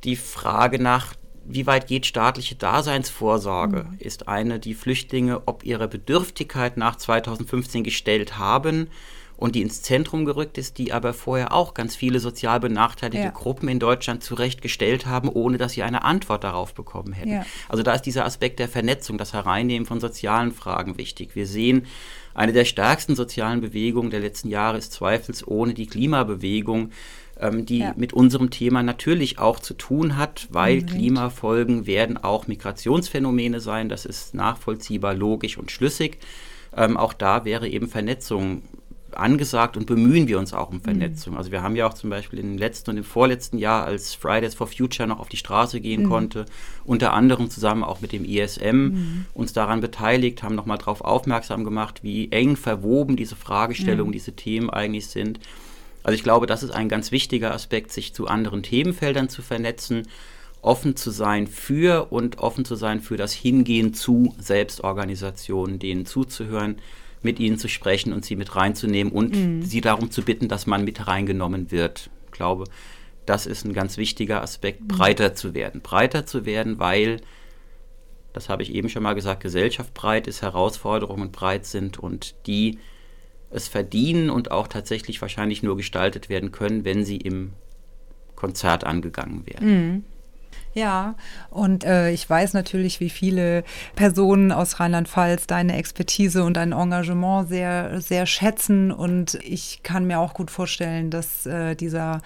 die 0.04 0.16
Frage 0.16 0.82
nach 0.82 1.16
wie 1.46 1.68
weit 1.68 1.88
geht 1.88 2.06
staatliche 2.06 2.56
Daseinsvorsorge, 2.56 3.86
mhm. 3.90 3.98
ist 4.00 4.28
eine, 4.28 4.60
die 4.60 4.74
Flüchtlinge 4.74 5.44
ob 5.46 5.64
ihrer 5.64 5.88
Bedürftigkeit 5.88 6.78
nach 6.78 6.96
2015 6.96 7.84
gestellt 7.84 8.38
haben 8.38 8.88
und 9.36 9.56
die 9.56 9.62
ins 9.62 9.82
Zentrum 9.82 10.26
gerückt 10.26 10.58
ist, 10.58 10.78
die 10.78 10.94
aber 10.94 11.14
vorher 11.14 11.54
auch 11.54 11.74
ganz 11.74 11.96
viele 11.96 12.20
sozial 12.20 12.60
benachteiligte 12.60 13.26
ja. 13.26 13.32
Gruppen 13.32 13.68
in 13.68 13.80
Deutschland 13.80 14.24
zurechtgestellt 14.24 15.06
haben, 15.06 15.28
ohne 15.28 15.58
dass 15.58 15.74
sie 15.74 15.84
eine 15.84 16.04
Antwort 16.04 16.44
darauf 16.44 16.74
bekommen 16.74 17.14
hätten. 17.14 17.34
Ja. 17.34 17.46
Also 17.68 17.84
da 17.84 17.94
ist 17.94 18.04
dieser 18.04 18.26
Aspekt 18.26 18.60
der 18.60 18.70
Vernetzung, 18.70 19.18
das 19.18 19.34
Hereinnehmen 19.34 19.86
von 19.86 20.00
sozialen 20.00 20.52
Fragen 20.52 20.98
wichtig. 20.98 21.36
Wir 21.36 21.48
sehen, 21.48 21.88
eine 22.34 22.54
der 22.54 22.66
stärksten 22.66 23.16
sozialen 23.16 23.62
Bewegungen 23.62 24.12
der 24.12 24.20
letzten 24.22 24.50
Jahre 24.50 24.78
ist 24.78 24.94
zweifelsohne 24.94 25.74
die 25.74 25.88
Klimabewegung 25.88 26.92
ähm, 27.44 27.66
die 27.66 27.80
ja. 27.80 27.94
mit 27.98 28.14
unserem 28.14 28.50
Thema 28.50 28.82
natürlich 28.84 29.38
auch 29.38 29.60
zu 29.60 29.74
tun 29.74 30.18
hat, 30.18 30.48
weil 30.50 30.78
mhm. 30.82 30.86
Klimafolgen 30.86 31.86
werden 31.86 32.18
auch 32.18 32.48
Migrationsphänomene 32.48 33.60
sein. 33.60 33.90
Das 33.90 34.06
ist 34.06 34.34
nachvollziehbar, 34.34 35.14
logisch 35.14 35.58
und 35.58 35.70
schlüssig. 35.70 36.20
Ähm, 36.76 36.96
auch 36.98 37.14
da 37.14 37.46
wäre 37.46 37.68
eben 37.68 37.88
Vernetzung 37.88 38.64
angesagt 39.12 39.78
und 39.78 39.86
bemühen 39.86 40.28
wir 40.28 40.40
uns 40.40 40.54
auch 40.54 40.72
um 40.72 40.82
Vernetzung. 40.82 41.34
Mhm. 41.34 41.38
Also 41.38 41.52
wir 41.52 41.62
haben 41.62 41.76
ja 41.76 41.88
auch 41.88 41.94
zum 41.94 42.10
Beispiel 42.10 42.40
im 42.40 42.58
letzten 42.58 42.92
und 42.92 42.98
im 42.98 43.04
vorletzten 43.04 43.58
Jahr, 43.58 43.84
als 43.86 44.16
Fridays 44.16 44.56
for 44.56 44.68
Future 44.68 45.08
noch 45.08 45.20
auf 45.20 45.30
die 45.30 45.38
Straße 45.38 45.82
gehen 45.82 46.04
mhm. 46.04 46.10
konnte, 46.10 46.46
unter 46.86 47.14
anderem 47.14 47.50
zusammen 47.50 47.84
auch 47.84 48.02
mit 48.02 48.12
dem 48.12 48.26
ISM 48.26 48.76
mhm. 48.76 49.26
uns 49.34 49.54
daran 49.54 49.82
beteiligt, 49.82 50.44
haben 50.44 50.56
nochmal 50.56 50.78
darauf 50.78 51.02
aufmerksam 51.02 51.64
gemacht, 51.64 52.00
wie 52.04 52.32
eng 52.32 52.56
verwoben 52.56 53.16
diese 53.16 53.36
Fragestellungen, 53.36 54.10
mhm. 54.10 54.14
diese 54.14 54.34
Themen 54.34 54.70
eigentlich 54.70 55.08
sind. 55.08 55.40
Also 56.04 56.16
ich 56.16 56.24
glaube, 56.24 56.46
das 56.46 56.64
ist 56.64 56.72
ein 56.72 56.90
ganz 56.90 57.12
wichtiger 57.12 57.54
Aspekt, 57.54 57.92
sich 57.92 58.14
zu 58.14 58.28
anderen 58.28 58.62
Themenfeldern 58.62 59.30
zu 59.30 59.42
vernetzen, 59.42 60.04
offen 60.62 60.96
zu 60.96 61.12
sein 61.12 61.48
für 61.48 62.12
und 62.12 62.40
offen 62.40 62.66
zu 62.66 62.76
sein 62.76 63.02
für 63.02 63.18
das 63.18 63.34
Hingehen 63.34 63.94
zu 63.94 64.36
Selbstorganisationen, 64.38 65.80
denen 65.80 66.06
zuzuhören, 66.06 66.78
mit 67.22 67.40
ihnen 67.40 67.58
zu 67.58 67.70
sprechen 67.70 68.14
und 68.14 68.26
sie 68.26 68.36
mit 68.36 68.56
reinzunehmen 68.56 69.12
und 69.12 69.36
mhm. 69.36 69.62
sie 69.64 69.82
darum 69.82 70.12
zu 70.12 70.24
bitten, 70.24 70.50
dass 70.50 70.68
man 70.68 70.84
mit 70.84 71.08
reingenommen 71.08 71.72
wird. 71.72 72.10
Ich 72.26 72.32
glaube, 72.32 72.66
das 73.26 73.46
ist 73.46 73.66
ein 73.66 73.74
ganz 73.74 73.98
wichtiger 73.98 74.42
Aspekt, 74.42 74.82
mhm. 74.82 74.88
breiter 74.88 75.34
zu 75.34 75.54
werden. 75.54 75.82
Breiter 75.82 76.26
zu 76.26 76.46
werden, 76.46 76.80
weil, 76.80 77.22
das 78.34 78.50
habe 78.50 78.64
ich 78.64 78.74
eben 78.74 78.90
schon 78.90 79.04
mal 79.04 79.14
gesagt, 79.16 79.42
Gesellschaft 79.42 79.94
breit 79.94 80.28
ist, 80.28 80.42
Herausforderungen 80.42 81.32
breit 81.32 81.66
sind 81.66 81.98
und 81.98 82.36
die 82.46 82.80
es 83.54 83.68
verdienen 83.68 84.30
und 84.30 84.52
auch 84.52 84.68
tatsächlich 84.68 85.22
wahrscheinlich 85.22 85.64
nur 85.64 85.78
gestaltet 85.78 86.30
werden 86.30 86.52
können, 86.52 86.86
wenn 86.86 87.06
sie 87.06 87.18
im 87.18 87.54
Konzert 88.36 88.84
angegangen 88.84 89.46
werden. 89.46 89.68
Mhm. 89.68 90.04
Ja, 90.76 91.16
und 91.52 91.84
äh, 91.84 92.12
ich 92.12 92.28
weiß 92.28 92.54
natürlich, 92.54 93.00
wie 93.00 93.12
viele 93.12 93.64
Personen 93.96 94.52
aus 94.52 94.80
Rheinland-Pfalz 94.80 95.46
deine 95.46 95.78
Expertise 95.78 96.44
und 96.44 96.58
dein 96.58 96.72
Engagement 96.72 97.48
sehr, 97.48 98.02
sehr 98.02 98.26
schätzen. 98.26 98.92
Und 98.92 99.36
ich 99.44 99.82
kann 99.84 100.06
mir 100.06 100.20
auch 100.20 100.34
gut 100.34 100.50
vorstellen, 100.50 101.12
dass 101.12 101.46
äh, 101.46 101.76
dieser 101.76 102.22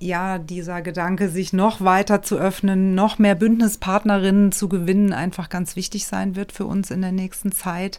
ja, 0.00 0.38
dieser 0.38 0.80
Gedanke, 0.80 1.28
sich 1.28 1.52
noch 1.52 1.80
weiter 1.80 2.22
zu 2.22 2.36
öffnen, 2.38 2.94
noch 2.94 3.18
mehr 3.18 3.34
Bündnispartnerinnen 3.34 4.52
zu 4.52 4.68
gewinnen, 4.68 5.12
einfach 5.12 5.48
ganz 5.48 5.74
wichtig 5.74 6.06
sein 6.06 6.36
wird 6.36 6.52
für 6.52 6.66
uns 6.66 6.92
in 6.92 7.02
der 7.02 7.10
nächsten 7.10 7.50
Zeit. 7.50 7.98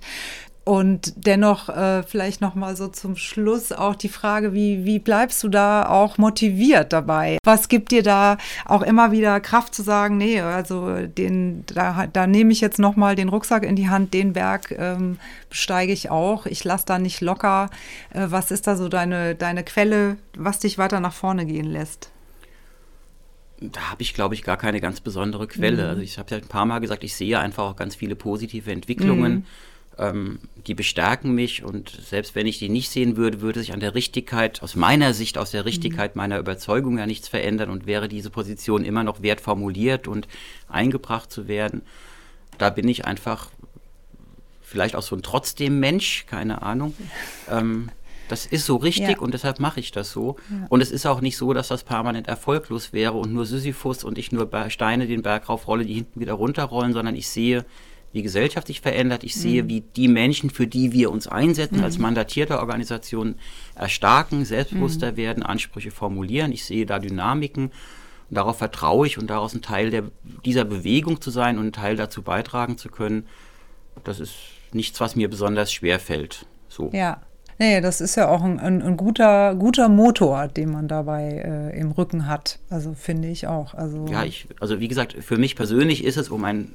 Und 0.70 1.26
dennoch 1.26 1.68
äh, 1.70 2.04
vielleicht 2.04 2.42
noch 2.42 2.54
mal 2.54 2.76
so 2.76 2.90
zum 2.90 3.16
Schluss 3.16 3.72
auch 3.72 3.96
die 3.96 4.08
Frage, 4.08 4.54
wie, 4.54 4.86
wie 4.86 5.00
bleibst 5.00 5.42
du 5.42 5.50
da 5.50 5.90
auch 5.90 6.20
motiviert 6.20 6.94
dabei? 6.94 7.40
Was 7.44 7.70
gibt 7.70 7.90
dir 7.90 8.04
da 8.04 8.38
auch 8.66 8.84
immer 8.84 9.12
wieder 9.12 9.40
Kraft 9.40 9.74
zu 9.74 9.82
sagen, 9.82 10.18
nee, 10.18 10.40
also 10.42 11.08
den, 11.08 11.64
da, 11.66 12.06
da 12.06 12.28
nehme 12.28 12.52
ich 12.52 12.62
jetzt 12.62 12.78
noch 12.78 12.96
mal 12.96 13.16
den 13.16 13.30
Rucksack 13.30 13.64
in 13.64 13.76
die 13.76 13.90
Hand, 13.90 14.14
den 14.14 14.34
Berg 14.34 14.76
ähm, 14.78 15.18
besteige 15.50 15.92
ich 15.92 16.12
auch, 16.12 16.46
ich 16.46 16.64
lasse 16.64 16.86
da 16.86 17.00
nicht 17.00 17.20
locker. 17.22 17.72
Äh, 18.14 18.28
was 18.30 18.52
ist 18.52 18.68
da 18.68 18.76
so 18.76 18.90
deine, 18.90 19.34
deine 19.34 19.64
Quelle, 19.64 20.18
was 20.38 20.60
dich 20.60 20.78
weiter 20.78 21.00
nach 21.00 21.14
vorne 21.14 21.48
gehen 21.48 21.66
lässt? 21.66 22.12
Da 23.60 23.90
habe 23.90 24.04
ich, 24.04 24.14
glaube 24.14 24.36
ich, 24.36 24.44
gar 24.44 24.58
keine 24.58 24.82
ganz 24.82 25.02
besondere 25.02 25.48
Quelle. 25.48 25.82
Mhm. 25.82 25.90
Also 25.90 26.02
ich 26.04 26.20
habe 26.20 26.30
ja 26.30 26.38
ein 26.38 26.48
paar 26.48 26.68
Mal 26.68 26.78
gesagt, 26.78 27.04
ich 27.04 27.16
sehe 27.16 27.40
einfach 27.40 27.72
auch 27.72 27.76
ganz 27.76 27.96
viele 27.96 28.16
positive 28.16 28.72
Entwicklungen. 28.72 29.34
Mhm 29.34 29.46
ähm, 30.00 30.40
die 30.66 30.74
bestärken 30.74 31.36
mich 31.36 31.64
und 31.64 31.90
selbst 31.90 32.34
wenn 32.34 32.48
ich 32.48 32.58
die 32.58 32.70
nicht 32.70 32.90
sehen 32.90 33.18
würde, 33.18 33.42
würde 33.42 33.60
sich 33.60 33.74
an 33.74 33.80
der 33.80 33.96
Richtigkeit, 33.96 34.64
aus 34.64 34.76
meiner 34.76 35.14
Sicht, 35.14 35.38
aus 35.38 35.52
der 35.52 35.66
Richtigkeit 35.66 36.16
mhm. 36.16 36.20
meiner 36.20 36.40
Überzeugung 36.40 36.98
ja 36.98 37.06
nichts 37.06 37.28
verändern 37.28 37.70
und 37.70 37.86
wäre 37.86 38.08
diese 38.08 38.30
Position 38.30 38.86
immer 38.86 39.04
noch 39.04 39.22
wert 39.22 39.42
formuliert 39.42 40.08
und 40.08 40.28
eingebracht 40.68 41.32
zu 41.32 41.48
werden. 41.48 41.82
Da 42.58 42.70
bin 42.70 42.88
ich 42.88 43.06
einfach 43.06 43.50
vielleicht 44.62 44.96
auch 44.96 45.04
so 45.04 45.16
ein 45.16 45.22
trotzdem 45.22 45.80
Mensch, 45.80 46.26
keine 46.28 46.62
Ahnung. 46.62 46.94
Ähm, 47.52 47.90
das 48.28 48.46
ist 48.46 48.68
so 48.68 48.76
richtig 48.76 49.10
ja. 49.10 49.20
und 49.20 49.34
deshalb 49.34 49.60
mache 49.60 49.80
ich 49.80 49.92
das 49.92 50.12
so. 50.12 50.36
Ja. 50.52 50.68
Und 50.70 50.82
es 50.82 50.92
ist 50.92 51.08
auch 51.08 51.20
nicht 51.20 51.36
so, 51.36 51.52
dass 51.52 51.70
das 51.70 51.84
permanent 51.84 52.28
erfolglos 52.28 52.94
wäre 52.94 53.14
und 53.14 53.34
nur 53.34 53.48
Sisyphus 53.48 54.04
und 54.04 54.20
ich 54.20 54.32
nur 54.32 54.48
Steine 54.70 55.08
den 55.08 55.24
Berg 55.24 55.50
raufrolle, 55.50 55.84
die 55.84 55.96
hinten 55.96 56.20
wieder 56.20 56.34
runterrollen, 56.34 56.94
sondern 56.94 57.16
ich 57.16 57.28
sehe, 57.28 57.66
wie 58.12 58.22
Gesellschaft 58.22 58.68
sich 58.68 58.82
verändert. 58.82 59.24
Ich 59.24 59.36
sehe, 59.36 59.64
mhm. 59.64 59.70
wie 59.70 59.82
die 59.82 60.08
Menschen, 60.08 60.50
für 60.50 60.68
die 60.68 60.92
wir 60.92 61.12
uns 61.12 61.28
einsetzen, 61.28 61.78
mhm. 61.78 61.84
als 61.84 61.98
mandatierte 61.98 62.60
Organisation 62.60 63.36
erstarken, 63.76 64.46
selbstbewusster 64.46 65.14
mhm. 65.14 65.18
werden, 65.18 65.44
Ansprüche 65.44 65.92
formulieren. 65.92 66.52
Ich 66.52 66.66
sehe 66.66 66.86
da 66.86 67.00
Dynamiken. 67.00 67.66
Und 68.30 68.36
darauf 68.36 68.58
vertraue 68.58 69.08
ich 69.08 69.18
und 69.18 69.30
daraus 69.30 69.54
ein 69.54 69.62
Teil 69.62 69.90
der, 69.90 70.04
dieser 70.46 70.66
Bewegung 70.66 71.22
zu 71.22 71.32
sein 71.32 71.58
und 71.58 71.68
ein 71.68 71.74
Teil 71.74 71.96
dazu 71.96 72.22
beitragen 72.22 72.78
zu 72.78 72.90
können. 72.90 73.28
Das 74.04 74.20
ist 74.20 74.36
nichts, 74.72 75.00
was 75.00 75.16
mir 75.16 75.30
besonders 75.30 75.72
schwer 75.72 76.00
fällt. 76.00 76.46
So. 76.68 76.90
Ja. 76.94 77.22
Nee, 77.62 77.82
das 77.82 78.00
ist 78.00 78.16
ja 78.16 78.30
auch 78.30 78.42
ein, 78.42 78.58
ein, 78.58 78.82
ein 78.82 78.96
guter, 78.96 79.54
guter 79.54 79.90
Motor, 79.90 80.48
den 80.48 80.72
man 80.72 80.88
dabei 80.88 81.44
äh, 81.74 81.78
im 81.78 81.92
Rücken 81.92 82.26
hat. 82.26 82.58
Also 82.70 82.94
finde 82.94 83.28
ich 83.28 83.48
auch. 83.48 83.74
Also 83.74 84.06
ja, 84.10 84.24
ich, 84.24 84.48
also 84.62 84.80
wie 84.80 84.88
gesagt, 84.88 85.18
für 85.20 85.38
mich 85.38 85.58
persönlich 85.58 86.06
ist 86.06 86.16
es, 86.16 86.30
um 86.30 86.46
ein 86.46 86.74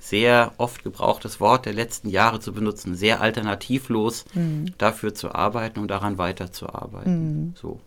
sehr 0.00 0.52
oft 0.56 0.82
gebrauchtes 0.82 1.40
Wort 1.40 1.66
der 1.66 1.74
letzten 1.74 2.08
Jahre 2.08 2.40
zu 2.40 2.52
benutzen, 2.52 2.94
sehr 2.96 3.20
alternativlos 3.20 4.24
mhm. 4.34 4.72
dafür 4.78 5.14
zu 5.14 5.32
arbeiten 5.32 5.78
und 5.78 5.88
daran 5.88 6.18
weiterzuarbeiten. 6.18 7.48
Mhm. 7.48 7.54
So. 7.54 7.80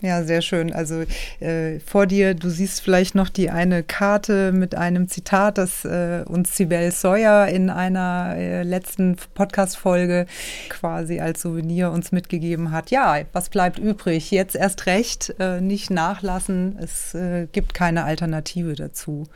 Ja, 0.00 0.22
sehr 0.22 0.42
schön. 0.42 0.72
Also 0.72 1.04
äh, 1.40 1.78
vor 1.80 2.06
dir, 2.06 2.34
du 2.34 2.50
siehst 2.50 2.82
vielleicht 2.82 3.14
noch 3.14 3.30
die 3.30 3.48
eine 3.48 3.82
Karte 3.82 4.52
mit 4.52 4.74
einem 4.74 5.08
Zitat, 5.08 5.56
das 5.56 5.84
äh, 5.84 6.24
uns 6.26 6.56
Sibel 6.56 6.90
Sawyer 6.90 7.48
in 7.48 7.70
einer 7.70 8.34
äh, 8.36 8.62
letzten 8.64 9.16
Podcast-Folge 9.34 10.26
quasi 10.68 11.20
als 11.20 11.40
Souvenir 11.40 11.90
uns 11.90 12.12
mitgegeben 12.12 12.70
hat. 12.70 12.90
Ja, 12.90 13.18
was 13.32 13.48
bleibt 13.48 13.78
übrig? 13.78 14.30
Jetzt 14.30 14.56
erst 14.56 14.86
recht, 14.86 15.34
äh, 15.38 15.60
nicht 15.60 15.90
nachlassen. 15.90 16.76
Es 16.82 17.14
äh, 17.14 17.46
gibt 17.52 17.72
keine 17.72 18.04
Alternative 18.04 18.74
dazu, 18.74 19.26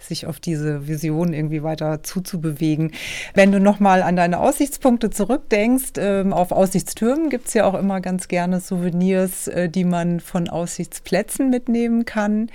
sich 0.00 0.26
auf 0.26 0.40
diese 0.40 0.88
Vision 0.88 1.34
irgendwie 1.34 1.62
weiter 1.62 2.02
zuzubewegen. 2.02 2.92
Wenn 3.34 3.52
du 3.52 3.60
nochmal 3.60 4.02
an 4.02 4.16
deine 4.16 4.40
Aussichtspunkte 4.40 5.10
zurückdenkst, 5.10 5.92
ähm, 5.98 6.32
auf 6.32 6.52
Aussichtstürmen 6.52 7.30
gibt 7.30 7.48
es 7.48 7.54
ja 7.54 7.64
auch 7.64 7.74
immer 7.74 8.00
ganz 8.00 8.28
gerne 8.28 8.60
Souvenirs, 8.60 9.46
äh, 9.48 9.68
die 9.68 9.84
man 9.84 10.05
von 10.20 10.48
Aussichtsplätzen 10.48 11.50
mitnehmen 11.50 12.04
kann? 12.04 12.50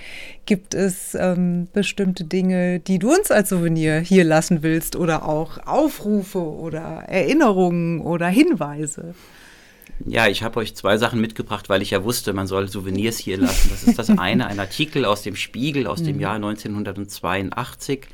Gibt 0.46 0.74
es 0.74 1.16
ähm, 1.16 1.68
bestimmte 1.74 2.24
Dinge, 2.24 2.80
die 2.80 3.00
du 3.00 3.14
uns 3.14 3.32
als 3.32 3.50
Souvenir 3.50 4.00
hier 4.00 4.24
lassen 4.24 4.64
willst 4.64 4.96
oder 4.96 5.28
auch 5.28 5.66
Aufrufe 5.66 6.40
oder 6.40 7.04
Erinnerungen 7.08 8.02
oder 8.02 8.28
Hinweise? 8.28 9.16
Ja, 10.06 10.28
ich 10.28 10.44
habe 10.44 10.60
euch 10.60 10.76
zwei 10.76 10.98
Sachen 10.98 11.22
mitgebracht, 11.22 11.70
weil 11.70 11.82
ich 11.82 11.92
ja 11.92 12.04
wusste, 12.04 12.34
man 12.34 12.48
soll 12.48 12.68
Souvenirs 12.68 13.18
hier 13.18 13.38
lassen. 13.38 13.70
Das 13.70 13.84
ist 13.84 14.00
das 14.00 14.10
eine, 14.18 14.48
ein 14.48 14.60
Artikel 14.60 15.06
aus 15.06 15.22
dem 15.22 15.36
Spiegel 15.36 15.88
aus 15.88 16.04
dem 16.04 16.16
mhm. 16.16 16.22
Jahr 16.22 16.36
1982 16.36 18.08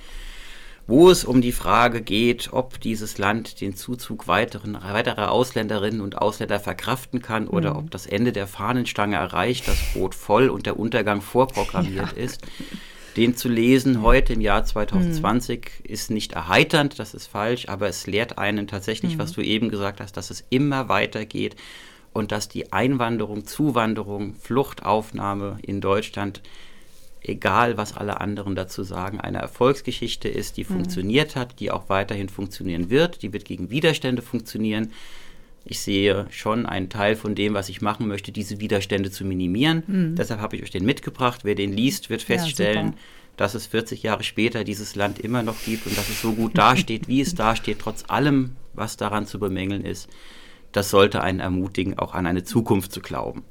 wo 0.87 1.09
es 1.09 1.25
um 1.25 1.41
die 1.41 1.51
Frage 1.51 2.01
geht, 2.01 2.53
ob 2.53 2.79
dieses 2.79 3.17
Land 3.17 3.59
den 3.59 3.75
Zuzug 3.75 4.27
weiteren, 4.27 4.77
weiterer 4.81 5.31
Ausländerinnen 5.31 5.99
und 5.99 6.17
Ausländer 6.17 6.59
verkraften 6.59 7.21
kann 7.21 7.47
oder 7.47 7.71
mhm. 7.73 7.79
ob 7.79 7.91
das 7.91 8.05
Ende 8.05 8.31
der 8.31 8.47
Fahnenstange 8.47 9.17
erreicht, 9.17 9.67
das 9.67 9.77
Boot 9.93 10.15
voll 10.15 10.49
und 10.49 10.65
der 10.65 10.79
Untergang 10.79 11.21
vorprogrammiert 11.21 12.15
ja. 12.15 12.23
ist. 12.23 12.41
Den 13.17 13.35
zu 13.35 13.49
lesen 13.49 14.01
heute 14.03 14.33
im 14.33 14.41
Jahr 14.41 14.63
2020 14.63 15.59
mhm. 15.59 15.91
ist 15.91 16.09
nicht 16.09 16.33
erheiternd, 16.33 16.99
das 16.99 17.13
ist 17.13 17.27
falsch, 17.27 17.67
aber 17.67 17.89
es 17.89 18.07
lehrt 18.07 18.37
einen 18.37 18.67
tatsächlich, 18.67 19.15
mhm. 19.15 19.19
was 19.19 19.33
du 19.33 19.41
eben 19.41 19.69
gesagt 19.69 19.99
hast, 19.99 20.15
dass 20.15 20.29
es 20.29 20.45
immer 20.49 20.87
weitergeht 20.87 21.57
und 22.13 22.31
dass 22.31 22.47
die 22.47 22.71
Einwanderung, 22.71 23.45
Zuwanderung, 23.45 24.35
Fluchtaufnahme 24.35 25.57
in 25.63 25.81
Deutschland, 25.81 26.41
egal 27.21 27.77
was 27.77 27.95
alle 27.95 28.21
anderen 28.21 28.55
dazu 28.55 28.83
sagen, 28.83 29.19
eine 29.19 29.39
Erfolgsgeschichte 29.39 30.29
ist, 30.29 30.57
die 30.57 30.63
mhm. 30.63 30.67
funktioniert 30.67 31.35
hat, 31.35 31.59
die 31.59 31.71
auch 31.71 31.89
weiterhin 31.89 32.29
funktionieren 32.29 32.89
wird, 32.89 33.21
die 33.21 33.33
wird 33.33 33.45
gegen 33.45 33.69
Widerstände 33.69 34.21
funktionieren. 34.21 34.91
Ich 35.65 35.81
sehe 35.81 36.27
schon 36.29 36.65
einen 36.65 36.89
Teil 36.89 37.15
von 37.15 37.35
dem, 37.35 37.53
was 37.53 37.67
ich 37.67 37.81
machen 37.81 38.07
möchte, 38.07 38.31
diese 38.31 38.59
Widerstände 38.61 39.11
zu 39.11 39.25
minimieren. 39.25 39.83
Mhm. 39.85 40.15
Deshalb 40.15 40.39
habe 40.39 40.55
ich 40.55 40.63
euch 40.63 40.71
den 40.71 40.85
mitgebracht. 40.85 41.41
Wer 41.43 41.55
den 41.55 41.73
liest, 41.73 42.09
wird 42.09 42.21
feststellen, 42.21 42.87
ja, 42.87 42.93
dass 43.35 43.53
es 43.53 43.67
40 43.67 44.01
Jahre 44.03 44.23
später 44.23 44.63
dieses 44.63 44.95
Land 44.95 45.19
immer 45.19 45.43
noch 45.43 45.61
gibt 45.63 45.85
und 45.85 45.97
dass 45.97 46.09
es 46.09 46.21
so 46.21 46.33
gut 46.33 46.57
dasteht, 46.57 47.07
wie 47.07 47.21
es 47.21 47.35
dasteht, 47.35 47.79
trotz 47.79 48.05
allem, 48.07 48.55
was 48.73 48.95
daran 48.95 49.25
zu 49.25 49.39
bemängeln 49.39 49.83
ist. 49.83 50.09
Das 50.71 50.89
sollte 50.89 51.21
einen 51.21 51.39
ermutigen, 51.39 51.99
auch 51.99 52.13
an 52.13 52.25
eine 52.25 52.43
Zukunft 52.43 52.91
zu 52.91 53.01
glauben. 53.01 53.43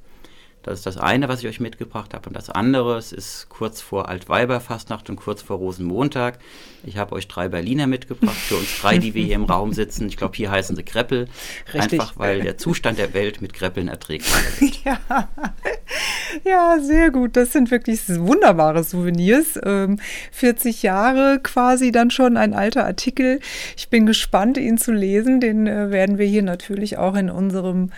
Das 0.67 0.81
ist 0.81 0.87
das 0.87 0.97
eine, 0.97 1.29
was 1.29 1.41
ich 1.41 1.47
euch 1.47 1.61
mitgebracht 1.61 2.13
habe. 2.13 2.29
Und 2.29 2.35
das 2.35 2.51
andere, 2.51 2.99
es 2.99 3.13
ist 3.13 3.49
kurz 3.49 3.81
vor 3.81 4.09
Altweiberfastnacht 4.09 5.09
und 5.09 5.15
kurz 5.15 5.41
vor 5.41 5.59
Rosenmontag. 5.59 6.41
Ich 6.85 6.99
habe 6.99 7.15
euch 7.15 7.29
drei 7.29 7.49
Berliner 7.49 7.87
mitgebracht, 7.87 8.35
für 8.35 8.57
uns 8.57 8.81
drei, 8.81 8.99
die 8.99 9.15
wir 9.15 9.23
hier 9.23 9.37
im 9.37 9.45
Raum 9.51 9.73
sitzen. 9.73 10.09
Ich 10.09 10.17
glaube, 10.17 10.37
hier 10.37 10.51
heißen 10.51 10.75
sie 10.75 10.83
Kreppel. 10.83 11.29
Richtig. 11.73 12.01
Einfach, 12.01 12.15
weil 12.17 12.43
der 12.43 12.59
Zustand 12.59 12.99
der 12.99 13.15
Welt 13.15 13.41
mit 13.41 13.53
Kreppeln 13.53 13.89
erträgt 13.89 14.27
wird. 14.61 14.73
Ja. 14.87 15.29
ja, 16.45 16.79
sehr 16.81 17.11
gut. 17.11 17.37
Das 17.37 17.53
sind 17.53 17.71
wirklich 17.71 18.01
wunderbare 18.09 18.85
Souvenirs. 18.85 19.55
40 19.55 19.65
ähm, 19.65 20.81
Jahre 20.83 21.41
quasi 21.43 21.91
dann 21.91 22.11
schon 22.11 22.37
ein 22.37 22.55
alter 22.55 22.85
Artikel. 22.85 23.41
Ich 23.77 23.89
bin 23.89 24.07
gespannt, 24.07 24.59
ihn 24.59 24.79
zu 24.79 24.93
lesen. 24.93 25.41
Den 25.41 25.67
äh, 25.67 25.91
werden 25.91 26.19
wir 26.19 26.27
hier 26.27 26.43
natürlich 26.43 26.99
auch 26.99 27.17
in 27.17 27.31
unserem 27.31 27.91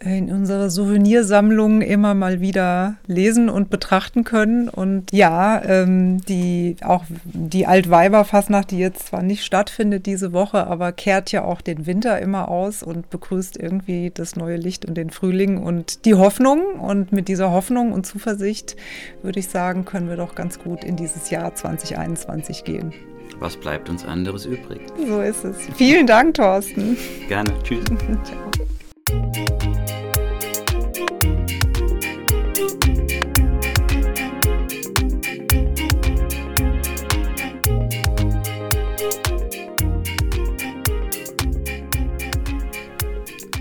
in 0.00 0.30
unserer 0.30 0.68
Souvenirsammlung 0.68 1.80
immer 1.80 2.14
mal 2.14 2.40
wieder 2.40 2.96
lesen 3.06 3.48
und 3.48 3.70
betrachten 3.70 4.24
können. 4.24 4.68
Und 4.68 5.10
ja, 5.12 5.62
ähm, 5.64 6.20
die 6.26 6.76
auch 6.82 7.04
die 7.24 7.66
Altweiberfastnacht, 7.66 8.70
die 8.70 8.78
jetzt 8.78 9.08
zwar 9.08 9.22
nicht 9.22 9.44
stattfindet 9.44 10.06
diese 10.06 10.32
Woche, 10.32 10.66
aber 10.66 10.92
kehrt 10.92 11.32
ja 11.32 11.44
auch 11.44 11.60
den 11.60 11.86
Winter 11.86 12.18
immer 12.20 12.48
aus 12.48 12.82
und 12.82 13.08
begrüßt 13.08 13.56
irgendwie 13.56 14.10
das 14.12 14.36
neue 14.36 14.56
Licht 14.56 14.84
und 14.84 14.96
den 14.96 15.10
Frühling 15.10 15.62
und 15.62 16.04
die 16.04 16.14
Hoffnung. 16.14 16.78
Und 16.78 17.12
mit 17.12 17.28
dieser 17.28 17.50
Hoffnung 17.50 17.92
und 17.92 18.06
Zuversicht 18.06 18.76
würde 19.22 19.38
ich 19.38 19.48
sagen, 19.48 19.86
können 19.86 20.08
wir 20.08 20.16
doch 20.16 20.34
ganz 20.34 20.58
gut 20.58 20.84
in 20.84 20.96
dieses 20.96 21.30
Jahr 21.30 21.54
2021 21.54 22.64
gehen. 22.64 22.92
Was 23.38 23.56
bleibt 23.56 23.88
uns 23.88 24.04
anderes 24.04 24.46
übrig? 24.46 24.80
So 25.06 25.20
ist 25.20 25.44
es. 25.44 25.56
Vielen 25.74 26.06
Dank, 26.06 26.34
Thorsten. 26.34 26.96
Gerne. 27.28 27.52
Tschüss. 27.62 27.84
Ciao. 28.24 28.50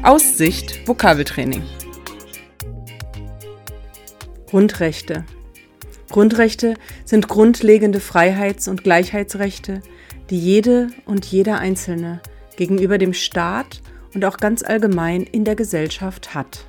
Aussicht 0.05 0.87
Vokabeltraining. 0.87 1.63
Grundrechte. 4.45 5.25
Grundrechte 6.11 6.75
sind 7.05 7.27
grundlegende 7.27 7.99
Freiheits- 7.99 8.67
und 8.67 8.83
Gleichheitsrechte, 8.83 9.81
die 10.29 10.37
jede 10.37 10.89
und 11.05 11.25
jeder 11.25 11.57
Einzelne 11.57 12.21
gegenüber 12.55 12.99
dem 12.99 13.15
Staat 13.15 13.81
und 14.13 14.23
auch 14.25 14.37
ganz 14.37 14.61
allgemein 14.61 15.23
in 15.23 15.43
der 15.43 15.55
Gesellschaft 15.55 16.35
hat. 16.35 16.67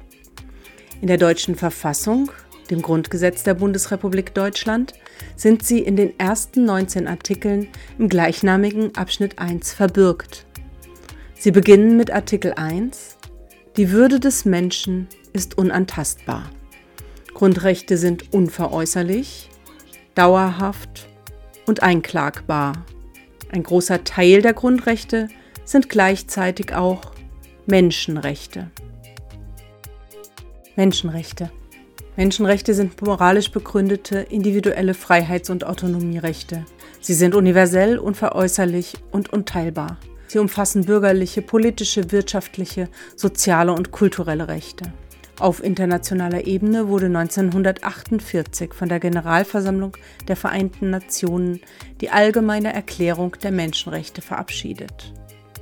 In 1.02 1.06
der 1.06 1.18
deutschen 1.18 1.56
Verfassung, 1.56 2.30
dem 2.70 2.80
Grundgesetz 2.80 3.42
der 3.42 3.52
Bundesrepublik 3.52 4.32
Deutschland, 4.32 4.94
sind 5.36 5.62
sie 5.62 5.80
in 5.80 5.96
den 5.96 6.18
ersten 6.18 6.64
19 6.64 7.06
Artikeln 7.06 7.68
im 7.98 8.08
gleichnamigen 8.08 8.96
Abschnitt 8.96 9.38
1 9.38 9.74
verbürgt. 9.74 10.46
Sie 11.34 11.50
beginnen 11.50 11.98
mit 11.98 12.10
Artikel 12.10 12.54
1 12.54 13.15
die 13.76 13.90
Würde 13.90 14.20
des 14.20 14.46
Menschen 14.46 15.06
ist 15.34 15.58
unantastbar. 15.58 16.48
Grundrechte 17.34 17.98
sind 17.98 18.32
unveräußerlich, 18.32 19.50
dauerhaft 20.14 21.08
und 21.66 21.82
einklagbar. 21.82 22.86
Ein 23.52 23.62
großer 23.62 24.02
Teil 24.04 24.40
der 24.40 24.54
Grundrechte 24.54 25.28
sind 25.66 25.90
gleichzeitig 25.90 26.74
auch 26.74 27.12
Menschenrechte. 27.66 28.70
Menschenrechte. 30.74 31.50
Menschenrechte 32.16 32.72
sind 32.72 33.02
moralisch 33.02 33.50
begründete 33.50 34.20
individuelle 34.20 34.94
Freiheits- 34.94 35.50
und 35.50 35.64
Autonomierechte. 35.64 36.64
Sie 37.02 37.12
sind 37.12 37.34
universell, 37.34 37.98
unveräußerlich 37.98 38.94
und 39.10 39.30
unteilbar. 39.34 39.98
Sie 40.36 40.40
umfassen 40.40 40.84
bürgerliche, 40.84 41.40
politische, 41.40 42.12
wirtschaftliche, 42.12 42.90
soziale 43.16 43.72
und 43.72 43.90
kulturelle 43.90 44.48
Rechte. 44.48 44.92
Auf 45.40 45.64
internationaler 45.64 46.46
Ebene 46.46 46.88
wurde 46.88 47.06
1948 47.06 48.74
von 48.74 48.90
der 48.90 49.00
Generalversammlung 49.00 49.96
der 50.28 50.36
Vereinten 50.36 50.90
Nationen 50.90 51.60
die 52.02 52.10
Allgemeine 52.10 52.74
Erklärung 52.74 53.34
der 53.42 53.50
Menschenrechte 53.50 54.20
verabschiedet. 54.20 55.14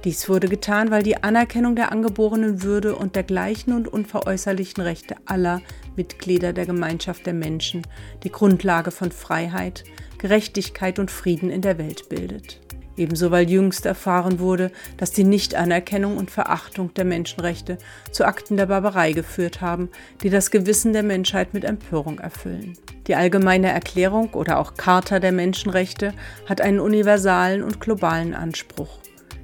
Dies 0.02 0.28
wurde 0.28 0.48
getan, 0.48 0.90
weil 0.90 1.04
die 1.04 1.22
Anerkennung 1.22 1.76
der 1.76 1.92
angeborenen 1.92 2.64
Würde 2.64 2.96
und 2.96 3.14
der 3.14 3.22
gleichen 3.22 3.74
und 3.74 3.86
unveräußerlichen 3.86 4.82
Rechte 4.82 5.14
aller 5.24 5.60
Mitglieder 5.94 6.52
der 6.52 6.66
Gemeinschaft 6.66 7.26
der 7.26 7.34
Menschen 7.34 7.82
die 8.24 8.32
Grundlage 8.32 8.90
von 8.90 9.12
Freiheit, 9.12 9.84
Gerechtigkeit 10.18 10.98
und 10.98 11.12
Frieden 11.12 11.50
in 11.50 11.62
der 11.62 11.78
Welt 11.78 12.08
bildet. 12.08 12.63
Ebenso 12.96 13.30
weil 13.30 13.50
jüngst 13.50 13.86
erfahren 13.86 14.38
wurde, 14.38 14.70
dass 14.96 15.10
die 15.10 15.24
Nichtanerkennung 15.24 16.16
und 16.16 16.30
Verachtung 16.30 16.94
der 16.94 17.04
Menschenrechte 17.04 17.78
zu 18.12 18.24
Akten 18.24 18.56
der 18.56 18.66
Barbarei 18.66 19.12
geführt 19.12 19.60
haben, 19.60 19.88
die 20.22 20.30
das 20.30 20.50
Gewissen 20.50 20.92
der 20.92 21.02
Menschheit 21.02 21.54
mit 21.54 21.64
Empörung 21.64 22.20
erfüllen. 22.20 22.74
Die 23.08 23.16
Allgemeine 23.16 23.72
Erklärung 23.72 24.34
oder 24.34 24.58
auch 24.58 24.74
Charta 24.74 25.18
der 25.18 25.32
Menschenrechte 25.32 26.14
hat 26.48 26.60
einen 26.60 26.80
universalen 26.80 27.62
und 27.62 27.80
globalen 27.80 28.34
Anspruch, 28.34 28.98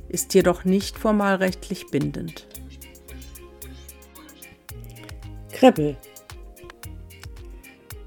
ist 0.09 0.33
jedoch 0.35 0.65
nicht 0.65 0.97
formalrechtlich 0.97 1.89
bindend. 1.89 2.47
Kreppel 5.53 5.97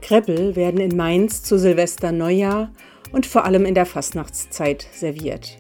Kreppel 0.02 0.56
werden 0.56 0.80
in 0.80 0.98
Mainz 0.98 1.44
zu 1.44 1.58
Silvester 1.58 2.12
Neujahr 2.12 2.72
und 3.14 3.26
vor 3.26 3.46
allem 3.46 3.66
in 3.66 3.76
der 3.76 3.86
Fastnachtszeit 3.86 4.86
serviert. 4.92 5.56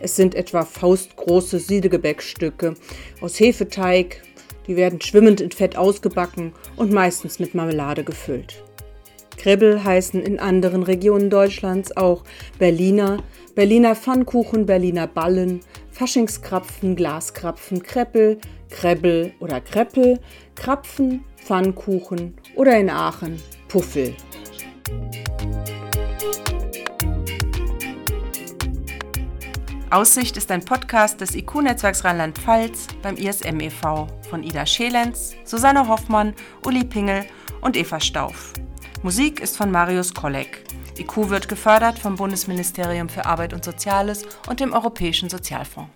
Es 0.00 0.14
sind 0.14 0.36
etwa 0.36 0.64
faustgroße 0.64 1.58
Siedegebäckstücke 1.58 2.74
aus 3.20 3.40
Hefeteig, 3.40 4.22
die 4.68 4.76
werden 4.76 5.00
schwimmend 5.00 5.40
in 5.40 5.50
Fett 5.50 5.76
ausgebacken 5.76 6.52
und 6.76 6.92
meistens 6.92 7.40
mit 7.40 7.54
Marmelade 7.54 8.04
gefüllt. 8.04 8.62
Krebbel 9.38 9.82
heißen 9.82 10.20
in 10.22 10.38
anderen 10.38 10.82
Regionen 10.82 11.30
Deutschlands 11.30 11.96
auch 11.96 12.24
Berliner, 12.58 13.22
Berliner 13.54 13.94
Pfannkuchen, 13.94 14.66
Berliner 14.66 15.06
Ballen, 15.06 15.60
Faschingskrapfen, 15.90 16.96
Glaskrapfen, 16.96 17.82
Kreppel, 17.82 18.38
Krebbel 18.68 19.32
oder 19.40 19.60
Kreppel, 19.60 20.20
Krapfen, 20.54 21.24
Pfannkuchen 21.36 22.34
oder 22.56 22.78
in 22.78 22.90
Aachen 22.90 23.40
Puffel. 23.68 24.14
Aussicht 29.90 30.36
ist 30.36 30.50
ein 30.50 30.62
Podcast 30.62 31.22
des 31.22 31.34
IQ-Netzwerks 31.34 32.04
Rheinland-Pfalz 32.04 32.88
beim 33.00 33.16
ISM 33.16 33.58
e.V. 33.60 34.06
von 34.28 34.42
Ida 34.42 34.66
Schelenz, 34.66 35.34
Susanne 35.44 35.88
Hoffmann, 35.88 36.34
Uli 36.66 36.84
Pingel 36.84 37.24
und 37.62 37.74
Eva 37.74 37.98
Stauf. 37.98 38.52
Musik 39.02 39.40
ist 39.40 39.56
von 39.56 39.70
Marius 39.70 40.12
Kolleg. 40.12 40.62
IQ 40.98 41.30
wird 41.30 41.48
gefördert 41.48 41.98
vom 41.98 42.16
Bundesministerium 42.16 43.08
für 43.08 43.24
Arbeit 43.24 43.54
und 43.54 43.64
Soziales 43.64 44.26
und 44.46 44.60
dem 44.60 44.74
Europäischen 44.74 45.30
Sozialfonds. 45.30 45.88